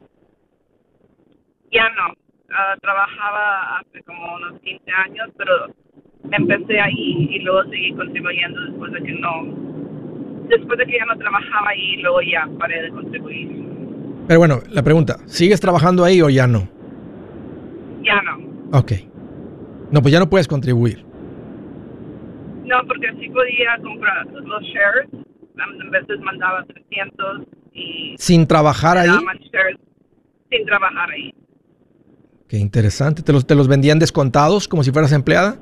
Ya 1.72 1.89
no. 1.89 2.13
Ah, 2.51 2.75
trabajaba 2.82 3.80
hace 3.80 4.04
como 4.04 4.36
unos 4.36 4.60
15 4.62 4.92
años, 4.92 5.30
pero 5.38 5.51
empecé 6.32 6.80
ahí 6.80 7.30
y 7.32 7.39
luego 7.39 7.63
seguí 7.70 7.94
contribuyendo 7.94 8.62
después 8.62 8.92
de 8.92 9.04
que 9.04 9.12
no. 9.13 10.48
Después 10.50 10.80
de 10.80 10.86
que 10.86 10.98
ya 10.98 11.06
no 11.06 11.18
trabajaba 11.18 11.70
ahí, 11.70 11.98
luego 11.98 12.22
ya 12.22 12.48
paré 12.58 12.82
de 12.82 12.89
contribuir. 12.89 13.50
Pero 14.28 14.39
bueno, 14.39 14.60
la 14.70 14.84
pregunta, 14.84 15.18
¿sigues 15.25 15.60
trabajando 15.60 16.04
ahí 16.04 16.22
o 16.22 16.30
ya 16.30 16.48
no? 16.48 16.68
Ya 18.04 18.22
no. 18.22 18.78
Ok. 18.78 18.92
No, 19.92 20.01
pues 20.01 20.12
ya 20.12 20.20
no 20.20 20.30
puedes 20.30 20.48
contribuir. 20.48 21.09
No, 22.70 22.86
porque 22.88 23.12
sí 23.20 23.28
podía 23.30 23.78
comprar 23.82 24.28
los 24.28 24.64
shares 24.64 25.10
a 25.60 25.90
veces 25.90 26.20
mandaba 26.22 26.64
300 26.66 27.48
y... 27.74 28.16
¿Sin 28.18 28.48
trabajar 28.48 28.98
ahí? 28.98 29.10
sin 30.50 30.66
trabajar 30.66 31.12
ahí. 31.12 31.34
Qué 32.48 32.58
interesante. 32.58 33.22
¿Te 33.22 33.32
los, 33.32 33.46
¿Te 33.46 33.56
los 33.56 33.68
vendían 33.68 34.00
descontados 34.00 34.68
como 34.68 34.84
si 34.84 34.92
fueras 34.92 35.12
empleada? 35.12 35.58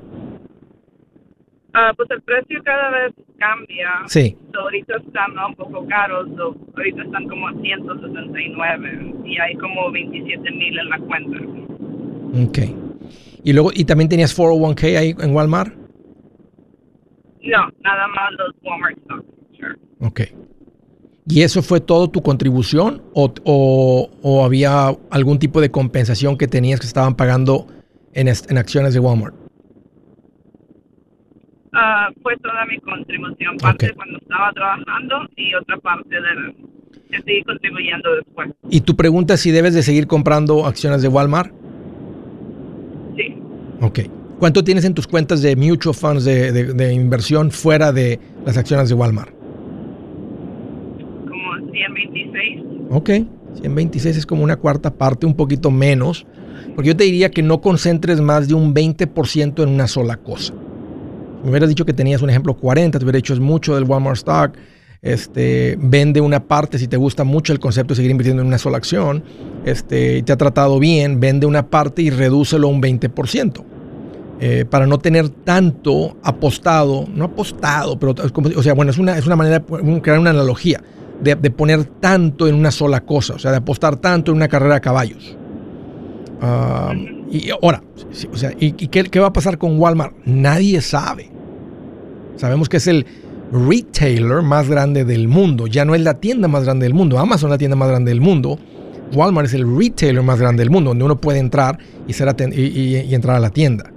Ah, 1.74 1.92
pues 1.94 2.10
el 2.10 2.22
precio 2.22 2.62
cada 2.64 2.90
vez 2.90 3.14
cambia. 3.38 3.90
Sí. 4.06 4.36
So, 4.52 4.60
ahorita 4.60 4.96
están 4.96 5.38
un 5.38 5.54
poco 5.54 5.86
caros. 5.86 6.28
so, 6.36 6.56
ahorita 6.76 7.02
están 7.02 7.28
como 7.28 7.48
a 7.48 7.52
169 7.52 9.14
y 9.26 9.38
hay 9.38 9.54
como 9.56 9.90
27 9.90 10.50
mil 10.52 10.78
en 10.78 10.88
la 10.88 10.98
cuenta. 11.00 11.38
Ok. 12.46 12.58
Y 13.44 13.52
luego, 13.52 13.70
¿y 13.74 13.84
también 13.84 14.08
tenías 14.08 14.36
401k 14.36 14.96
ahí 14.96 15.14
en 15.18 15.34
Walmart? 15.34 15.77
No, 17.42 17.68
nada 17.82 18.08
más 18.08 18.32
los 18.38 18.54
Walmart 18.62 18.98
stocks. 19.04 19.24
Sure. 19.58 19.76
Ok. 20.00 20.20
¿Y 21.30 21.42
eso 21.42 21.62
fue 21.62 21.80
todo 21.80 22.08
tu 22.08 22.22
contribución 22.22 23.02
o, 23.14 23.32
o- 23.44 24.10
o 24.22 24.44
había 24.44 24.88
algún 25.10 25.38
tipo 25.38 25.60
de 25.60 25.70
compensación 25.70 26.38
que 26.38 26.48
tenías 26.48 26.80
que 26.80 26.86
estaban 26.86 27.16
pagando 27.16 27.66
en, 28.14 28.28
en 28.28 28.58
acciones 28.58 28.94
de 28.94 29.00
Walmart? 29.00 29.34
Ah, 31.72 32.08
fue 32.22 32.34
toda 32.38 32.64
mi 32.66 32.78
contribución, 32.80 33.56
parte 33.58 33.90
Ok. 33.90 33.96
cuando 33.96 34.18
estaba 34.18 34.52
trabajando 34.52 35.16
y 35.36 35.54
otra 35.54 35.76
parte 35.78 36.08
de 36.08 36.54
que 37.10 37.22
seguí 37.22 37.42
contribuyendo 37.44 38.14
después. 38.16 38.50
Y 38.70 38.80
tu 38.80 38.96
pregunta 38.96 39.34
es 39.34 39.40
si 39.40 39.50
debes 39.50 39.74
de 39.74 39.82
seguir 39.82 40.06
comprando 40.06 40.64
acciones 40.66 41.02
de 41.02 41.08
Walmart. 41.08 41.52
Sí. 43.16 43.36
Ok. 43.82 43.98
¿Cuánto 44.38 44.62
tienes 44.62 44.84
en 44.84 44.94
tus 44.94 45.06
cuentas 45.06 45.42
de 45.42 45.56
mutual 45.56 45.94
funds 45.94 46.24
de, 46.24 46.52
de- 46.52 46.72
de 46.72 46.92
inversión 46.92 47.50
fuera 47.50 47.92
de 47.92 48.20
las 48.46 48.56
acciones 48.56 48.88
de 48.88 48.94
Walmart? 48.94 49.30
como 51.28 51.70
126. 51.72 52.60
Ok. 52.90 53.10
126 53.60 54.16
es 54.18 54.26
como 54.26 54.44
una 54.44 54.56
cuarta 54.56 54.92
parte, 54.94 55.26
un 55.26 55.34
poquito 55.34 55.70
menos. 55.70 56.26
Porque 56.74 56.88
yo 56.88 56.96
te 56.96 57.04
diría 57.04 57.30
que 57.30 57.42
no 57.42 57.60
concentres 57.60 58.20
más 58.20 58.46
de 58.48 58.54
un 58.54 58.74
20% 58.74 59.62
en 59.62 59.68
una 59.68 59.88
sola 59.88 60.16
cosa. 60.16 60.54
Me 61.42 61.50
hubieras 61.50 61.68
dicho 61.68 61.84
que 61.84 61.92
tenías 61.92 62.22
un 62.22 62.30
ejemplo 62.30 62.54
40, 62.54 62.98
te 62.98 63.04
hubiera 63.04 63.16
dicho 63.16 63.32
es 63.32 63.40
mucho 63.40 63.74
del 63.74 63.84
Walmart 63.84 64.16
stock. 64.16 64.52
Este, 65.02 65.76
vende 65.80 66.20
una 66.20 66.44
parte 66.44 66.78
si 66.78 66.88
te 66.88 66.96
gusta 66.96 67.22
mucho 67.24 67.52
el 67.52 67.60
concepto 67.60 67.92
de 67.92 67.96
seguir 67.96 68.10
invirtiendo 68.10 68.42
en 68.42 68.48
una 68.48 68.58
sola 68.58 68.76
acción. 68.76 69.22
Este, 69.64 70.22
te 70.22 70.32
ha 70.32 70.36
tratado 70.36 70.78
bien, 70.78 71.18
vende 71.20 71.46
una 71.46 71.68
parte 71.70 72.02
y 72.02 72.10
redúcelo 72.10 72.68
a 72.68 72.70
un 72.70 72.80
20%. 72.82 73.64
Eh, 74.40 74.64
para 74.68 74.86
no 74.86 74.98
tener 74.98 75.28
tanto 75.28 76.16
apostado, 76.22 77.06
no 77.12 77.24
apostado, 77.24 77.98
pero 77.98 78.14
o 78.56 78.62
sea, 78.62 78.72
bueno, 78.72 78.92
es 78.92 78.98
una, 78.98 79.18
es 79.18 79.26
una 79.26 79.34
manera 79.34 79.58
de 79.58 80.00
crear 80.00 80.20
una 80.20 80.30
analogía 80.30 80.80
de, 81.20 81.50
poner 81.50 81.84
tanto 81.84 82.46
en 82.46 82.54
una 82.54 82.70
sola 82.70 83.00
cosa, 83.00 83.34
o 83.34 83.38
sea, 83.38 83.50
de 83.50 83.56
apostar 83.58 83.96
tanto 83.96 84.30
en 84.30 84.36
una 84.36 84.48
carrera 84.48 84.74
de 84.74 84.80
caballos. 84.80 85.36
Ah, 86.40 86.94
y 87.30 87.50
ahora, 87.50 87.82
o 88.32 88.36
sea, 88.36 88.52
¿y, 88.58 88.72
qué, 88.72 89.20
va 89.20 89.28
a 89.28 89.32
pasar 89.32 89.58
con 89.58 89.78
Walmart? 89.78 90.14
Nadie 90.24 90.80
sabe. 90.80 91.30
Sabemos 92.36 92.68
que 92.68 92.76
es 92.76 92.86
el 92.86 93.04
retailer 93.50 94.42
más 94.42 94.68
grande 94.68 95.04
del 95.04 95.26
mundo, 95.26 95.66
ya 95.66 95.84
no 95.84 95.94
es 95.94 96.02
la 96.02 96.14
tienda 96.20 96.48
más 96.48 96.64
grande 96.64 96.84
del 96.84 96.94
mundo, 96.94 97.18
Amazon 97.18 97.48
es 97.48 97.52
la 97.52 97.58
tienda 97.58 97.76
más 97.76 97.88
grande 97.88 98.10
del 98.10 98.20
mundo, 98.20 98.58
Walmart 99.12 99.48
es 99.48 99.54
el 99.54 99.64
retailer 99.76 100.22
más 100.22 100.38
grande 100.38 100.62
del 100.62 100.70
mundo, 100.70 100.90
donde 100.90 101.04
uno 101.04 101.20
puede 101.20 101.38
entrar 101.38 101.78
y 102.06 103.14
entrar 103.14 103.36
a 103.36 103.40
la 103.40 103.50
tienda. 103.50 103.90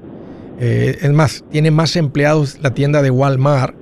Eh, 0.59 0.97
es 1.01 1.11
más, 1.11 1.43
tiene 1.51 1.71
más 1.71 1.95
empleados 1.95 2.59
la 2.61 2.73
tienda 2.73 3.01
de 3.01 3.09
Walmart 3.09 3.75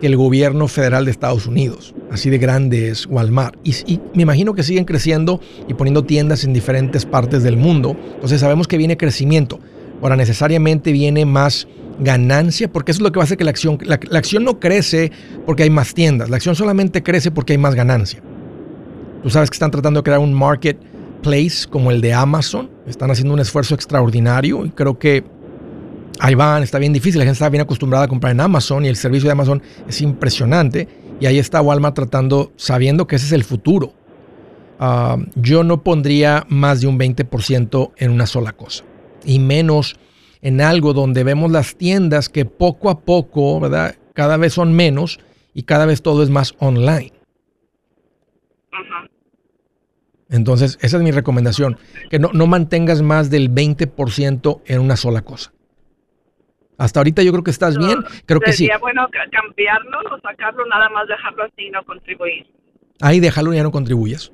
que 0.00 0.06
el 0.06 0.16
gobierno 0.16 0.68
federal 0.68 1.04
de 1.04 1.10
Estados 1.10 1.46
Unidos. 1.46 1.94
Así 2.10 2.30
de 2.30 2.38
grande 2.38 2.88
es 2.88 3.06
Walmart. 3.06 3.56
Y, 3.64 4.00
me 4.14 4.22
imagino 4.22 4.54
que 4.54 4.62
siguen 4.62 4.84
creciendo 4.84 5.40
y 5.66 5.74
poniendo 5.74 6.04
tiendas 6.04 6.44
en 6.44 6.52
diferentes 6.52 7.04
partes 7.04 7.42
del 7.42 7.56
mundo. 7.56 7.96
Entonces 8.14 8.40
sabemos 8.40 8.68
que 8.68 8.78
viene 8.78 8.96
crecimiento. 8.96 9.58
Ahora 10.02 10.16
necesariamente 10.16 10.92
viene 10.92 11.26
más 11.26 11.66
ganancia, 11.98 12.70
porque 12.70 12.92
eso 12.92 12.98
es 12.98 13.02
lo 13.02 13.12
que 13.12 13.18
va 13.18 13.24
a 13.24 13.26
hacer 13.26 13.36
que 13.36 13.44
la 13.44 13.50
acción, 13.50 13.78
la, 13.82 13.98
la 14.08 14.18
acción 14.18 14.44
no 14.44 14.60
crece 14.60 15.10
porque 15.44 15.64
hay 15.64 15.70
más 15.70 15.94
tiendas, 15.94 16.30
la 16.30 16.36
acción 16.36 16.54
solamente 16.54 17.02
crece 17.02 17.32
porque 17.32 17.54
hay 17.54 17.58
más 17.58 17.74
ganancia. 17.74 18.22
Tú 19.22 19.30
sabes 19.30 19.50
que 19.50 19.56
están 19.56 19.72
tratando 19.72 20.00
de 20.00 20.04
crear 20.04 20.20
un 20.20 20.32
marketplace 20.32 21.66
como 21.68 21.90
el 21.90 22.00
de 22.00 22.12
Amazon, 22.12 22.70
están 22.86 23.10
haciendo 23.10 23.34
un 23.34 23.40
esfuerzo 23.40 23.74
extraordinario 23.74 24.64
y 24.64 24.70
creo 24.70 24.96
que 24.96 25.24
ahí 26.20 26.34
van, 26.34 26.62
está 26.62 26.78
bien 26.78 26.92
difícil, 26.92 27.18
la 27.18 27.24
gente 27.24 27.34
está 27.34 27.48
bien 27.48 27.62
acostumbrada 27.62 28.04
a 28.04 28.08
comprar 28.08 28.32
en 28.32 28.40
Amazon 28.40 28.84
y 28.84 28.88
el 28.88 28.96
servicio 28.96 29.28
de 29.28 29.32
Amazon 29.32 29.62
es 29.86 30.00
impresionante 30.00 30.88
y 31.20 31.26
ahí 31.26 31.38
está 31.38 31.60
Walmart 31.60 31.94
tratando, 31.94 32.52
sabiendo 32.56 33.06
que 33.06 33.16
ese 33.16 33.26
es 33.26 33.32
el 33.32 33.44
futuro. 33.44 33.94
Ah, 34.78 35.16
yo 35.34 35.64
no 35.64 35.82
pondría 35.82 36.46
más 36.48 36.80
de 36.80 36.86
un 36.86 36.98
20% 36.98 37.92
en 37.96 38.10
una 38.10 38.26
sola 38.26 38.52
cosa 38.52 38.84
y 39.24 39.38
menos 39.38 39.98
en 40.40 40.60
algo 40.60 40.92
donde 40.92 41.24
vemos 41.24 41.50
las 41.50 41.76
tiendas 41.76 42.28
que 42.28 42.44
poco 42.44 42.90
a 42.90 43.00
poco, 43.00 43.58
¿verdad? 43.58 43.96
Cada 44.14 44.36
vez 44.36 44.52
son 44.52 44.72
menos 44.72 45.18
y 45.52 45.64
cada 45.64 45.84
vez 45.86 46.02
todo 46.02 46.22
es 46.22 46.30
más 46.30 46.54
online. 46.58 47.12
Entonces, 50.30 50.78
esa 50.82 50.98
es 50.98 51.02
mi 51.02 51.10
recomendación, 51.10 51.78
que 52.10 52.18
no, 52.18 52.30
no 52.34 52.46
mantengas 52.46 53.00
más 53.00 53.30
del 53.30 53.50
20% 53.50 54.60
en 54.66 54.80
una 54.80 54.96
sola 54.96 55.22
cosa. 55.22 55.52
Hasta 56.78 57.00
ahorita 57.00 57.22
yo 57.22 57.32
creo 57.32 57.42
que 57.44 57.50
estás 57.50 57.76
bien, 57.76 57.98
creo 58.24 58.40
que 58.40 58.52
sí. 58.52 58.64
Sería 58.64 58.78
bueno 58.78 59.06
ca- 59.10 59.28
cambiarlo 59.30 59.98
o 60.12 60.20
sacarlo, 60.20 60.64
nada 60.66 60.88
más 60.90 61.06
dejarlo 61.08 61.42
así 61.44 61.66
y 61.66 61.70
no 61.70 61.82
contribuir. 61.84 62.46
Ahí 63.00 63.18
déjalo 63.20 63.52
y 63.52 63.56
ya 63.56 63.62
no 63.64 63.70
contribuyes. 63.72 64.32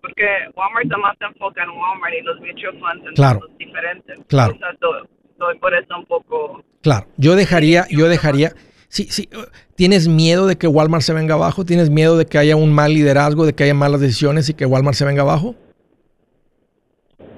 Porque 0.00 0.24
Walmart 0.54 0.86
nomás 0.86 1.16
se 1.18 1.24
enfoca 1.24 1.62
en 1.64 1.70
Walmart 1.70 2.14
y 2.14 2.22
los 2.22 2.38
mutual 2.40 2.78
funds 2.78 3.06
en 3.08 3.14
Claro. 3.14 3.40
cosas 3.40 3.58
diferentes. 3.58 4.18
Claro. 4.28 4.54
O 4.54 4.58
sea, 4.58 4.74
to- 4.80 5.04
estoy 5.30 5.58
por 5.58 5.74
eso 5.74 5.96
un 5.98 6.06
poco... 6.06 6.62
Claro, 6.82 7.06
yo 7.16 7.34
dejaría, 7.34 7.86
yo 7.90 8.08
dejaría. 8.08 8.52
Sí, 8.88 9.04
sí. 9.10 9.28
uh, 9.36 9.42
¿Tienes 9.74 10.06
miedo 10.08 10.46
de 10.46 10.56
que 10.56 10.68
Walmart 10.68 11.02
se 11.02 11.12
venga 11.12 11.34
abajo? 11.34 11.64
¿Tienes 11.64 11.90
miedo 11.90 12.16
de 12.16 12.26
que 12.26 12.38
haya 12.38 12.54
un 12.56 12.72
mal 12.72 12.94
liderazgo, 12.94 13.44
de 13.46 13.52
que 13.54 13.64
haya 13.64 13.74
malas 13.74 14.00
decisiones 14.00 14.48
y 14.48 14.54
que 14.54 14.64
Walmart 14.66 14.96
se 14.96 15.04
venga 15.04 15.22
abajo? 15.22 15.54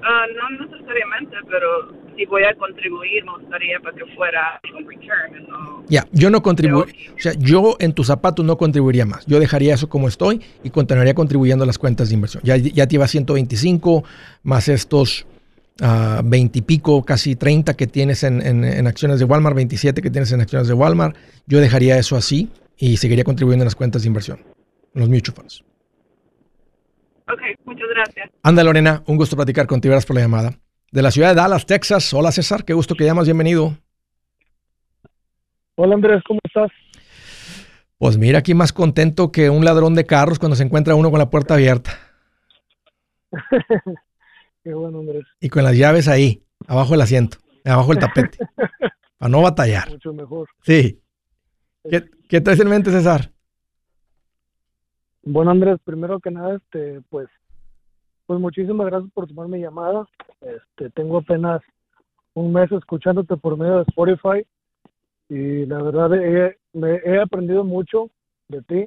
ah, 0.03 0.25
no 0.35 0.65
necesariamente, 0.65 1.35
pero 1.49 1.67
si 2.15 2.25
voy 2.25 2.43
a 2.43 2.53
contribuir, 2.55 3.23
me 3.25 3.31
gustaría 3.39 3.79
para 3.79 3.95
que 3.95 4.05
fuera 4.15 4.59
un 4.77 4.87
return. 4.87 5.47
¿no? 5.49 5.83
Ya, 5.89 6.05
yo 6.11 6.29
no 6.29 6.41
contribuiría. 6.41 7.11
O 7.15 7.19
sea, 7.19 7.33
yo 7.37 7.75
en 7.79 7.93
tus 7.93 8.07
zapatos 8.07 8.45
no 8.45 8.57
contribuiría 8.57 9.05
más. 9.05 9.25
Yo 9.25 9.39
dejaría 9.39 9.73
eso 9.73 9.89
como 9.89 10.07
estoy 10.07 10.41
y 10.63 10.69
continuaría 10.69 11.13
contribuyendo 11.13 11.63
a 11.63 11.67
las 11.67 11.77
cuentas 11.77 12.09
de 12.09 12.15
inversión. 12.15 12.43
Ya, 12.45 12.57
ya 12.57 12.87
te 12.87 12.95
iba 12.95 13.07
125 13.07 14.03
más 14.43 14.67
estos 14.67 15.25
ah, 15.81 16.21
20 16.23 16.59
y 16.59 16.61
pico, 16.61 17.03
casi 17.03 17.35
30 17.35 17.73
que 17.75 17.87
tienes 17.87 18.23
en, 18.23 18.45
en- 18.45 18.63
en 18.65 18.87
acciones 18.87 19.19
de 19.19 19.25
Walmart, 19.25 19.55
27 19.55 20.01
que 20.01 20.09
tienes 20.11 20.31
en 20.31 20.41
acciones 20.41 20.67
de 20.67 20.73
Walmart. 20.73 21.15
Yo 21.47 21.59
dejaría 21.59 21.97
eso 21.97 22.15
así 22.17 22.49
y 22.77 22.97
seguiría 22.97 23.23
contribuyendo 23.23 23.63
en 23.63 23.67
las 23.67 23.75
cuentas 23.75 24.01
de 24.03 24.07
inversión, 24.07 24.39
en 24.93 24.99
los 25.01 25.09
mutual 25.09 25.35
funds. 25.35 25.63
Ok, 27.31 27.41
muchas 27.65 27.87
gracias. 27.93 28.29
Anda, 28.43 28.63
Lorena, 28.63 29.03
un 29.05 29.15
gusto 29.17 29.35
platicar 29.35 29.67
contigo. 29.67 29.91
Gracias 29.91 30.07
por 30.07 30.15
la 30.15 30.21
llamada. 30.23 30.57
De 30.91 31.01
la 31.03 31.11
ciudad 31.11 31.29
de 31.29 31.35
Dallas, 31.35 31.65
Texas. 31.65 32.13
Hola, 32.13 32.31
César. 32.31 32.65
Qué 32.65 32.73
gusto 32.73 32.95
que 32.95 33.05
llamas. 33.05 33.25
Bienvenido. 33.25 33.77
Hola 35.75 35.95
Andrés, 35.95 36.21
¿cómo 36.27 36.39
estás? 36.43 36.69
Pues 37.97 38.17
mira, 38.17 38.39
aquí 38.39 38.53
más 38.53 38.73
contento 38.73 39.31
que 39.31 39.49
un 39.49 39.63
ladrón 39.63 39.95
de 39.95 40.05
carros 40.05 40.37
cuando 40.37 40.57
se 40.57 40.63
encuentra 40.63 40.95
uno 40.95 41.09
con 41.09 41.19
la 41.19 41.29
puerta 41.29 41.53
abierta 41.53 41.91
Qué 44.63 44.73
bueno 44.73 44.99
Andrés, 44.99 45.23
y 45.39 45.47
con 45.47 45.63
las 45.63 45.77
llaves 45.77 46.09
ahí, 46.09 46.43
abajo 46.67 46.91
del 46.91 47.01
asiento, 47.01 47.37
abajo 47.63 47.91
del 47.91 47.99
tapete, 47.99 48.37
para 49.17 49.29
no 49.29 49.41
batallar. 49.41 49.89
mucho 49.89 50.11
mejor. 50.11 50.49
Sí. 50.63 51.01
¿Qué, 51.89 52.03
qué 52.27 52.41
traes 52.41 52.59
en 52.59 52.67
mente, 52.69 52.91
César? 52.91 53.31
Bueno 55.23 55.51
Andrés, 55.51 55.77
primero 55.85 56.19
que 56.19 56.31
nada, 56.31 56.57
este, 56.57 56.99
pues, 57.09 57.29
pues 58.29 58.39
muchísimas 58.39 58.85
gracias 58.85 59.11
por 59.11 59.25
tomar 59.25 59.47
mi 59.47 59.59
llamada. 59.59 60.07
Este, 60.41 60.91
tengo 60.91 61.17
apenas 61.17 61.63
un 62.35 62.53
mes 62.53 62.71
escuchándote 62.71 63.35
por 63.37 63.57
medio 63.57 63.77
de 63.77 63.85
Spotify 63.87 64.45
y 65.29 65.65
la 65.65 65.81
verdad 65.81 66.13
he, 66.13 66.55
me 66.73 66.97
he 66.97 67.19
aprendido 67.19 67.63
mucho 67.63 68.11
de 68.47 68.61
ti. 68.61 68.85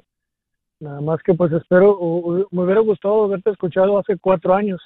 Nada 0.79 1.01
más 1.01 1.21
que 1.23 1.33
pues 1.33 1.51
espero, 1.51 2.47
me 2.51 2.63
hubiera 2.63 2.79
gustado 2.79 3.25
haberte 3.25 3.49
escuchado 3.49 3.97
hace 3.97 4.17
cuatro 4.17 4.53
años, 4.53 4.81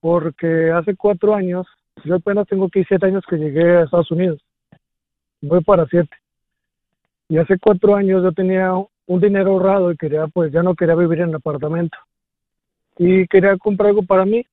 porque 0.00 0.70
hace 0.70 0.96
cuatro 0.96 1.34
años, 1.34 1.66
yo 2.02 2.14
apenas 2.14 2.48
tengo 2.48 2.64
aquí 2.64 2.82
siete 2.88 3.04
años 3.04 3.24
que 3.28 3.36
llegué 3.36 3.76
a 3.76 3.82
Estados 3.82 4.10
Unidos, 4.10 4.40
voy 5.42 5.62
para 5.62 5.84
siete. 5.84 6.16
Y 7.28 7.36
hace 7.36 7.58
cuatro 7.58 7.94
años 7.94 8.22
yo 8.22 8.32
tenía 8.32 8.72
un 8.72 9.20
dinero 9.20 9.50
ahorrado 9.50 9.92
y 9.92 9.98
quería, 9.98 10.28
pues 10.28 10.50
ya 10.50 10.62
no 10.62 10.74
quería 10.74 10.94
vivir 10.94 11.20
en 11.20 11.28
el 11.28 11.34
apartamento. 11.34 11.98
Y 12.98 13.26
quería 13.28 13.56
comprar 13.56 13.90
algo 13.90 14.02
para 14.02 14.24
mí. 14.24 14.44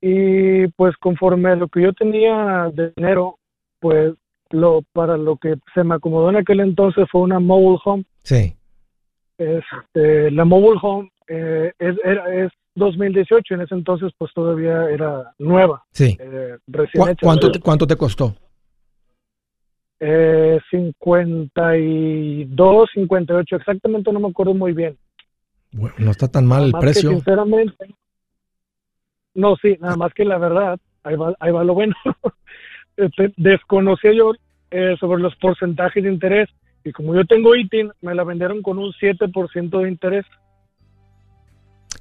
Y 0.00 0.66
pues 0.68 0.96
conforme 0.96 1.50
a 1.50 1.56
lo 1.56 1.68
que 1.68 1.82
yo 1.82 1.92
tenía 1.92 2.70
de 2.74 2.92
dinero, 2.96 3.38
pues 3.80 4.14
lo 4.50 4.82
para 4.92 5.16
lo 5.16 5.36
que 5.36 5.54
se 5.74 5.84
me 5.84 5.94
acomodó 5.94 6.28
en 6.30 6.36
aquel 6.36 6.60
entonces 6.60 7.06
fue 7.10 7.20
una 7.22 7.38
mobile 7.40 7.78
home. 7.84 8.04
Sí. 8.22 8.54
Este, 9.38 10.30
la 10.30 10.44
mobile 10.44 10.78
home 10.82 11.10
eh, 11.28 11.72
es, 11.78 11.96
era, 12.04 12.34
es 12.44 12.50
2018, 12.74 13.54
en 13.54 13.60
ese 13.62 13.74
entonces 13.74 14.12
pues 14.18 14.32
todavía 14.34 14.90
era 14.90 15.32
nueva, 15.38 15.82
Sí. 15.92 16.16
eh, 16.20 16.58
recién 16.66 17.04
¿Cu- 17.04 17.10
hecha, 17.10 17.26
¿Cuánto, 17.26 17.46
¿verdad? 17.46 17.60
te, 17.60 17.64
¿Cuánto 17.64 17.86
te 17.86 17.96
costó? 17.96 18.34
Eh, 20.00 20.58
52, 20.70 22.90
58, 22.92 23.56
exactamente 23.56 24.12
no 24.12 24.20
me 24.20 24.28
acuerdo 24.28 24.52
muy 24.54 24.72
bien. 24.72 24.96
Bueno, 25.72 25.94
no 25.98 26.10
está 26.10 26.28
tan 26.28 26.46
mal 26.46 26.64
el 26.64 26.72
que 26.72 26.78
precio. 26.80 27.10
sinceramente, 27.10 27.94
no, 29.34 29.56
sí, 29.56 29.76
nada 29.80 29.96
más 29.96 30.12
que 30.12 30.24
la 30.24 30.38
verdad, 30.38 30.78
ahí 31.02 31.16
va, 31.16 31.34
ahí 31.40 31.52
va 31.52 31.64
lo 31.64 31.74
bueno. 31.74 31.94
Este, 32.94 33.32
desconocía 33.38 34.12
yo 34.12 34.32
eh, 34.70 34.96
sobre 35.00 35.22
los 35.22 35.34
porcentajes 35.36 36.04
de 36.04 36.12
interés 36.12 36.50
y 36.84 36.92
como 36.92 37.14
yo 37.14 37.24
tengo 37.24 37.56
ITIN, 37.56 37.90
me 38.02 38.14
la 38.14 38.22
vendieron 38.22 38.60
con 38.60 38.78
un 38.78 38.92
7% 38.92 39.82
de 39.82 39.88
interés. 39.88 40.26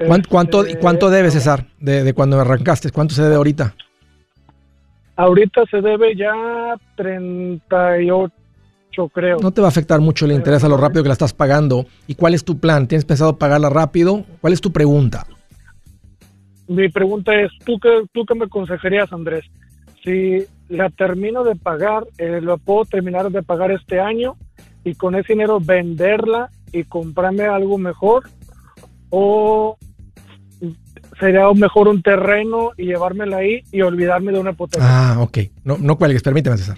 ¿Cuánto, 0.06 0.30
cuánto, 0.30 0.66
Este, 0.66 0.80
cuánto 0.80 1.10
debes, 1.10 1.32
César, 1.34 1.68
de, 1.80 2.04
de 2.04 2.14
cuando 2.14 2.40
arrancaste? 2.40 2.92
¿Cuánto 2.92 3.16
se 3.16 3.24
debe 3.24 3.36
ahorita? 3.36 3.74
Ahorita 5.16 5.66
se 5.72 5.82
debe 5.82 6.16
ya 6.16 6.76
38, 6.96 8.34
creo. 9.10 9.40
No 9.40 9.52
te 9.52 9.62
va 9.62 9.68
a 9.68 9.70
afectar 9.70 10.00
mucho 10.00 10.26
el 10.26 10.32
interés 10.32 10.64
a 10.64 10.70
lo 10.70 10.78
rápido 10.78 11.04
que 11.04 11.10
la 11.10 11.14
estás 11.14 11.34
pagando. 11.34 11.86
¿Y 12.08 12.16
cuál 12.16 12.34
es 12.34 12.44
tu 12.44 12.60
plan? 12.60 12.88
¿Tienes 12.88 13.06
pensado 13.06 13.38
pagarla 13.38 13.70
rápido? 13.70 14.24
¿Cuál 14.42 14.54
es 14.54 14.62
tu 14.62 14.72
pregunta? 14.72 15.26
Mi 16.68 16.90
pregunta 16.90 17.34
es, 17.40 17.52
¿tú 17.66 17.80
qué, 17.80 18.04
¿tú 18.14 18.26
qué 18.26 18.36
me 18.36 18.46
aconsejarías, 18.46 19.12
Andrés? 19.12 19.46
Si 20.04 20.46
la 20.70 20.90
termino 20.90 21.44
de 21.44 21.56
pagar, 21.56 22.06
eh, 22.18 22.40
¿lo 22.42 22.58
puedo 22.58 22.86
terminar 22.86 23.30
de 23.30 23.44
pagar 23.44 23.72
este 23.72 24.00
año 24.00 24.38
y 24.84 24.96
con 24.96 25.16
ese 25.16 25.34
dinero 25.34 25.60
venderla 25.60 26.50
y 26.72 26.84
comprarme 26.86 27.44
algo 27.44 27.78
mejor? 27.78 28.30
¿O 29.10 29.78
sería 31.20 31.52
mejor 31.54 31.88
un 31.88 32.02
terreno 32.02 32.72
y 32.78 32.86
llevármela 32.86 33.38
ahí 33.38 33.64
y 33.72 33.82
olvidarme 33.82 34.32
de 34.32 34.40
una 34.40 34.52
hipoteca? 34.52 34.84
Ah, 34.86 35.22
ok. 35.22 35.38
No, 35.64 35.78
no 35.78 35.98
cuelgues, 35.98 36.24
permíteme, 36.24 36.58
César. 36.58 36.78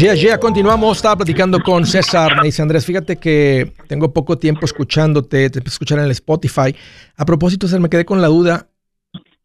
Ya, 0.00 0.14
ya, 0.14 0.38
continuamos. 0.40 0.96
Estaba 0.96 1.16
platicando 1.16 1.60
con 1.60 1.84
César. 1.84 2.34
Me 2.36 2.44
dice 2.44 2.62
Andrés, 2.62 2.86
fíjate 2.86 3.16
que 3.16 3.74
tengo 3.86 4.10
poco 4.14 4.38
tiempo 4.38 4.64
escuchándote, 4.64 5.50
te 5.50 5.58
empecé 5.58 5.74
a 5.74 5.76
escuchar 5.76 5.98
en 5.98 6.06
el 6.06 6.10
Spotify. 6.12 6.74
A 7.16 7.26
propósito, 7.26 7.66
César, 7.66 7.80
me 7.80 7.90
quedé 7.90 8.06
con 8.06 8.22
la 8.22 8.28
duda. 8.28 8.68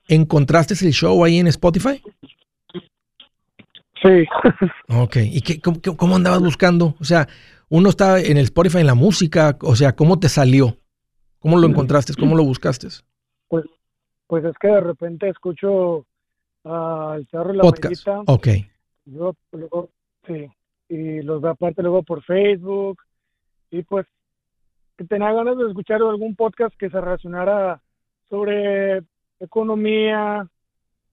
¿Encontraste 0.08 0.74
el 0.86 0.94
show 0.94 1.26
ahí 1.26 1.40
en 1.40 1.48
Spotify? 1.48 2.02
Sí. 4.02 4.26
Ok. 4.88 5.18
¿Y 5.24 5.42
qué, 5.42 5.60
cómo, 5.60 5.82
cómo 5.82 6.16
andabas 6.16 6.40
buscando? 6.40 6.96
O 7.02 7.04
sea, 7.04 7.28
uno 7.68 7.90
está 7.90 8.22
en 8.22 8.38
el 8.38 8.46
Spotify 8.46 8.78
en 8.78 8.88
la 8.88 8.96
música. 8.96 9.58
O 9.60 9.76
sea, 9.76 9.94
¿cómo 9.94 10.20
te 10.20 10.30
salió? 10.30 10.78
¿Cómo 11.46 11.60
lo 11.60 11.68
encontraste? 11.68 12.14
¿Cómo 12.20 12.36
lo 12.36 12.44
buscaste? 12.44 12.88
pues, 13.48 13.66
pues 14.26 14.44
es 14.46 14.58
que 14.58 14.68
de 14.68 14.82
repente 14.82 15.30
escucho 15.30 16.08
al 16.64 17.28
Cerro 17.30 17.54
y 17.54 17.58
la 17.58 17.62
Podcast. 17.64 18.08
Ok. 18.26 18.48
Luego, 19.06 19.36
luego, 19.52 19.90
sí, 20.26 20.48
y 20.90 21.22
los 21.22 21.40
veo 21.44 21.52
aparte 21.52 21.84
luego 21.84 22.02
por 22.02 22.24
Facebook 22.24 22.98
y 23.70 23.84
pues 23.84 24.08
que 24.98 25.04
tenía 25.04 25.32
ganas 25.34 25.56
de 25.60 25.68
escuchar 25.68 26.02
algún 26.02 26.36
podcast 26.36 26.76
que 26.78 26.90
se 26.90 27.00
relacionara 27.00 27.80
sobre 28.28 29.04
economía 29.40 30.48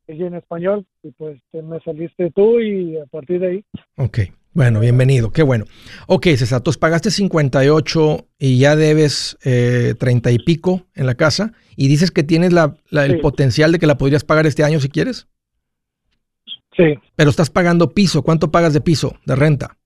y 0.09 0.23
en 0.25 0.35
español 0.37 0.87
y 1.03 1.11
pues 1.11 1.43
te- 1.51 1.61
me 1.61 1.79
saliste 1.81 2.31
tú 2.31 2.59
y 2.59 2.97
a 2.97 3.05
partir 3.05 3.39
de 3.41 3.47
ahí 3.49 3.65
Ok. 3.99 4.19
Bueno, 4.55 4.81
bienvenido. 4.81 5.31
Qué 5.33 5.43
bueno. 5.43 5.65
Ok, 6.07 6.25
César, 6.37 6.61
tú 6.61 6.71
pagaste 6.79 7.11
58 7.11 8.27
y 8.39 8.59
ya 8.59 8.77
debes 8.77 9.39
eh, 9.45 9.95
30 9.99 10.31
y 10.31 10.39
pico 10.39 10.83
en 10.95 11.07
la 11.07 11.15
casa 11.15 11.53
y 11.75 11.89
dices 11.89 12.11
que 12.11 12.23
tienes 12.23 12.53
la, 12.53 12.77
la- 12.91 13.07
el 13.07 13.13
Sí. 13.17 13.19
potencial 13.23 13.73
de 13.73 13.79
que 13.79 13.87
la 13.87 13.97
podrías 13.97 14.25
pagar 14.25 14.47
este 14.47 14.63
año 14.63 14.79
si 14.81 14.91
quieres, 14.91 15.27
sí 16.77 16.99
pero 17.17 17.31
estás 17.31 17.49
pagando 17.51 17.91
piso. 17.95 18.23
¿Cuánto 18.23 18.51
pagas 18.51 18.75
de 18.75 18.81
piso, 18.83 19.17
de 19.25 19.37
renta? 19.37 19.79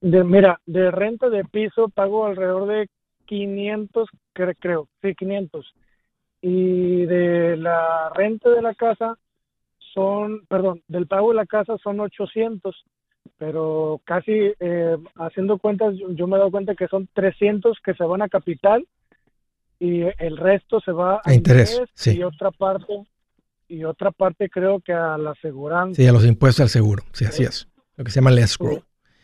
de, 0.00 0.22
mira 0.24 0.60
de 0.66 0.90
renta 0.90 1.28
de 1.30 1.44
piso 1.44 1.88
pago 1.88 2.26
alrededor 2.26 2.68
de 2.68 2.88
500 3.26 4.08
cre- 4.34 4.56
creo 4.58 4.88
sí 5.02 5.14
500 5.14 5.72
y 6.42 7.04
de 7.06 7.56
la 7.56 8.10
renta 8.14 8.50
de 8.50 8.60
la 8.62 8.74
casa 8.74 9.18
son, 9.94 10.44
perdón, 10.46 10.82
del 10.88 11.06
pago 11.06 11.30
de 11.30 11.36
la 11.36 11.46
casa 11.46 11.76
son 11.82 12.00
800, 12.00 12.84
pero 13.38 14.00
casi 14.04 14.52
eh, 14.60 14.96
haciendo 15.16 15.58
cuentas, 15.58 15.94
yo, 15.96 16.10
yo 16.12 16.26
me 16.26 16.36
he 16.36 16.38
dado 16.38 16.50
cuenta 16.50 16.74
que 16.74 16.88
son 16.88 17.08
300 17.12 17.78
que 17.84 17.94
se 17.94 18.04
van 18.04 18.22
a 18.22 18.28
capital 18.28 18.86
y 19.78 20.02
el 20.18 20.36
resto 20.36 20.80
se 20.80 20.92
va 20.92 21.20
A 21.24 21.34
interés, 21.34 21.72
interés 21.72 21.90
sí. 21.94 22.16
y 22.16 22.22
otra 22.22 22.50
parte 22.50 23.04
y 23.68 23.84
otra 23.84 24.10
parte 24.10 24.48
creo 24.48 24.80
que 24.80 24.92
a 24.92 25.16
la 25.18 25.32
aseguranza. 25.32 26.00
Sí, 26.00 26.06
a 26.06 26.12
los 26.12 26.24
impuestos 26.24 26.60
al 26.60 26.68
seguro. 26.68 27.02
Sí, 27.12 27.24
así 27.24 27.44
es. 27.44 27.68
Lo 27.96 28.04
que 28.04 28.10
se 28.10 28.16
llama 28.16 28.30
el 28.30 28.38
escrow. 28.38 28.82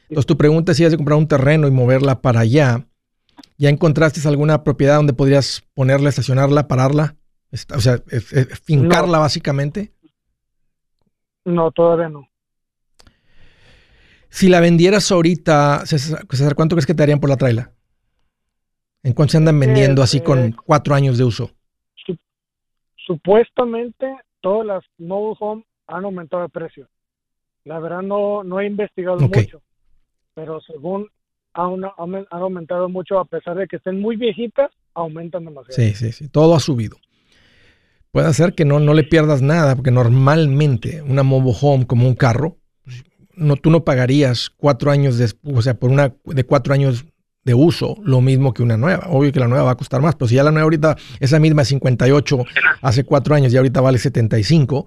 Entonces, 0.08 0.26
tu 0.26 0.36
pregunta 0.36 0.72
es 0.72 0.78
si 0.78 0.84
has 0.84 0.90
de 0.90 0.96
comprar 0.96 1.18
un 1.18 1.28
terreno 1.28 1.68
y 1.68 1.70
moverla 1.70 2.20
para 2.20 2.40
allá. 2.40 2.86
¿Ya 3.58 3.68
encontraste 3.68 4.26
alguna 4.26 4.64
propiedad 4.64 4.96
donde 4.96 5.12
podrías 5.12 5.62
ponerla, 5.74 6.08
estacionarla, 6.08 6.66
pararla? 6.68 7.16
O 7.74 7.80
sea, 7.80 7.94
eh, 8.10 8.20
eh, 8.32 8.46
fincarla 8.64 9.18
básicamente. 9.18 9.92
No, 11.44 11.70
todavía 11.70 12.08
no. 12.08 12.29
Si 14.30 14.48
la 14.48 14.60
vendieras 14.60 15.10
ahorita, 15.10 15.84
César, 15.86 16.24
César, 16.30 16.54
¿cuánto 16.54 16.76
crees 16.76 16.86
que 16.86 16.94
te 16.94 17.02
darían 17.02 17.20
por 17.20 17.28
la 17.28 17.36
traila? 17.36 17.72
¿En 19.02 19.12
cuánto 19.12 19.32
se 19.32 19.38
andan 19.38 19.58
vendiendo 19.58 20.02
así 20.02 20.20
con 20.20 20.38
eh, 20.38 20.54
cuatro 20.64 20.94
años 20.94 21.18
de 21.18 21.24
uso? 21.24 21.50
Supuestamente 22.96 24.06
todas 24.40 24.66
las 24.66 24.84
mobile 24.98 25.36
home 25.40 25.64
han 25.88 26.04
aumentado 26.04 26.44
de 26.44 26.48
precio. 26.48 26.88
La 27.64 27.80
verdad 27.80 28.02
no, 28.02 28.44
no 28.44 28.60
he 28.60 28.66
investigado 28.66 29.18
mucho, 29.18 29.62
pero 30.34 30.60
según 30.60 31.08
han, 31.52 31.84
han 31.84 32.26
aumentado 32.30 32.88
mucho 32.88 33.18
a 33.18 33.24
pesar 33.24 33.56
de 33.56 33.66
que 33.66 33.76
estén 33.76 34.00
muy 34.00 34.16
viejitas, 34.16 34.70
aumentan 34.94 35.44
demasiado. 35.44 35.74
Sí, 35.74 35.94
sí, 35.94 36.12
sí. 36.12 36.28
Todo 36.28 36.54
ha 36.54 36.60
subido. 36.60 36.96
Puede 38.12 38.32
ser 38.32 38.54
que 38.54 38.64
no, 38.64 38.80
no 38.80 38.94
le 38.94 39.04
pierdas 39.04 39.42
nada, 39.42 39.74
porque 39.74 39.90
normalmente 39.90 41.02
una 41.02 41.22
mobile 41.22 41.56
home 41.60 41.86
como 41.86 42.06
un 42.06 42.14
carro, 42.14 42.50
pues, 42.50 42.59
no, 43.40 43.56
tú 43.56 43.70
no 43.70 43.84
pagarías 43.84 44.50
cuatro 44.56 44.90
años 44.90 45.18
de, 45.18 45.32
o 45.44 45.62
sea, 45.62 45.74
por 45.74 45.90
una 45.90 46.14
de 46.24 46.44
cuatro 46.44 46.72
años 46.74 47.04
de 47.44 47.54
uso, 47.54 47.96
lo 48.04 48.20
mismo 48.20 48.52
que 48.52 48.62
una 48.62 48.76
nueva. 48.76 49.06
Obvio 49.08 49.32
que 49.32 49.40
la 49.40 49.48
nueva 49.48 49.64
va 49.64 49.70
a 49.72 49.76
costar 49.76 50.02
más, 50.02 50.14
pero 50.14 50.28
si 50.28 50.34
ya 50.36 50.44
la 50.44 50.50
nueva 50.50 50.64
ahorita, 50.64 50.96
esa 51.20 51.38
misma 51.40 51.64
58 51.64 52.44
hace 52.82 53.04
cuatro 53.04 53.34
años 53.34 53.52
y 53.52 53.56
ahorita 53.56 53.80
vale 53.80 53.98
75, 53.98 54.86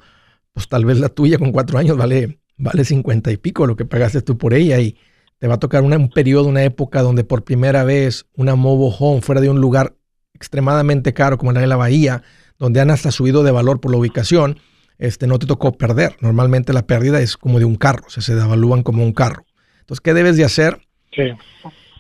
pues 0.53 0.67
tal 0.69 0.85
vez 0.85 0.99
la 0.99 1.09
tuya 1.09 1.37
con 1.39 1.51
cuatro 1.51 1.79
años 1.79 1.97
vale, 1.97 2.39
vale 2.57 2.85
50 2.85 3.31
y 3.31 3.37
pico 3.37 3.65
lo 3.65 3.75
que 3.75 3.85
pagaste 3.85 4.21
tú 4.21 4.37
por 4.37 4.53
ella 4.53 4.79
y 4.79 4.95
te 5.39 5.47
va 5.47 5.55
a 5.55 5.59
tocar 5.59 5.81
una- 5.83 5.97
un 5.97 6.09
periodo, 6.09 6.47
una 6.47 6.63
época 6.63 7.01
donde 7.01 7.23
por 7.23 7.43
primera 7.43 7.83
vez 7.83 8.27
una 8.37 8.55
mobile 8.55 8.95
home 8.99 9.21
fuera 9.21 9.41
de 9.41 9.49
un 9.49 9.59
lugar 9.59 9.95
extremadamente 10.35 11.13
caro 11.13 11.37
como 11.37 11.51
la 11.53 11.59
de 11.61 11.67
la 11.67 11.75
Bahía, 11.75 12.21
donde 12.59 12.79
han 12.81 12.91
hasta 12.91 13.11
subido 13.11 13.43
de 13.43 13.51
valor 13.51 13.79
por 13.79 13.91
la 13.91 13.97
ubicación, 13.97 14.59
este, 14.97 15.27
no 15.27 15.39
te 15.39 15.47
tocó 15.47 15.73
perder. 15.73 16.17
Normalmente 16.21 16.73
la 16.73 16.85
pérdida 16.85 17.21
es 17.21 17.37
como 17.37 17.59
de 17.59 17.65
un 17.65 17.75
carro, 17.75 18.03
o 18.07 18.09
sea, 18.09 18.23
se 18.23 18.35
devalúan 18.35 18.83
como 18.83 19.03
un 19.03 19.13
carro. 19.13 19.45
Entonces, 19.81 20.01
¿qué 20.01 20.13
debes 20.13 20.37
de 20.37 20.45
hacer? 20.45 20.79
Sí. 21.15 21.23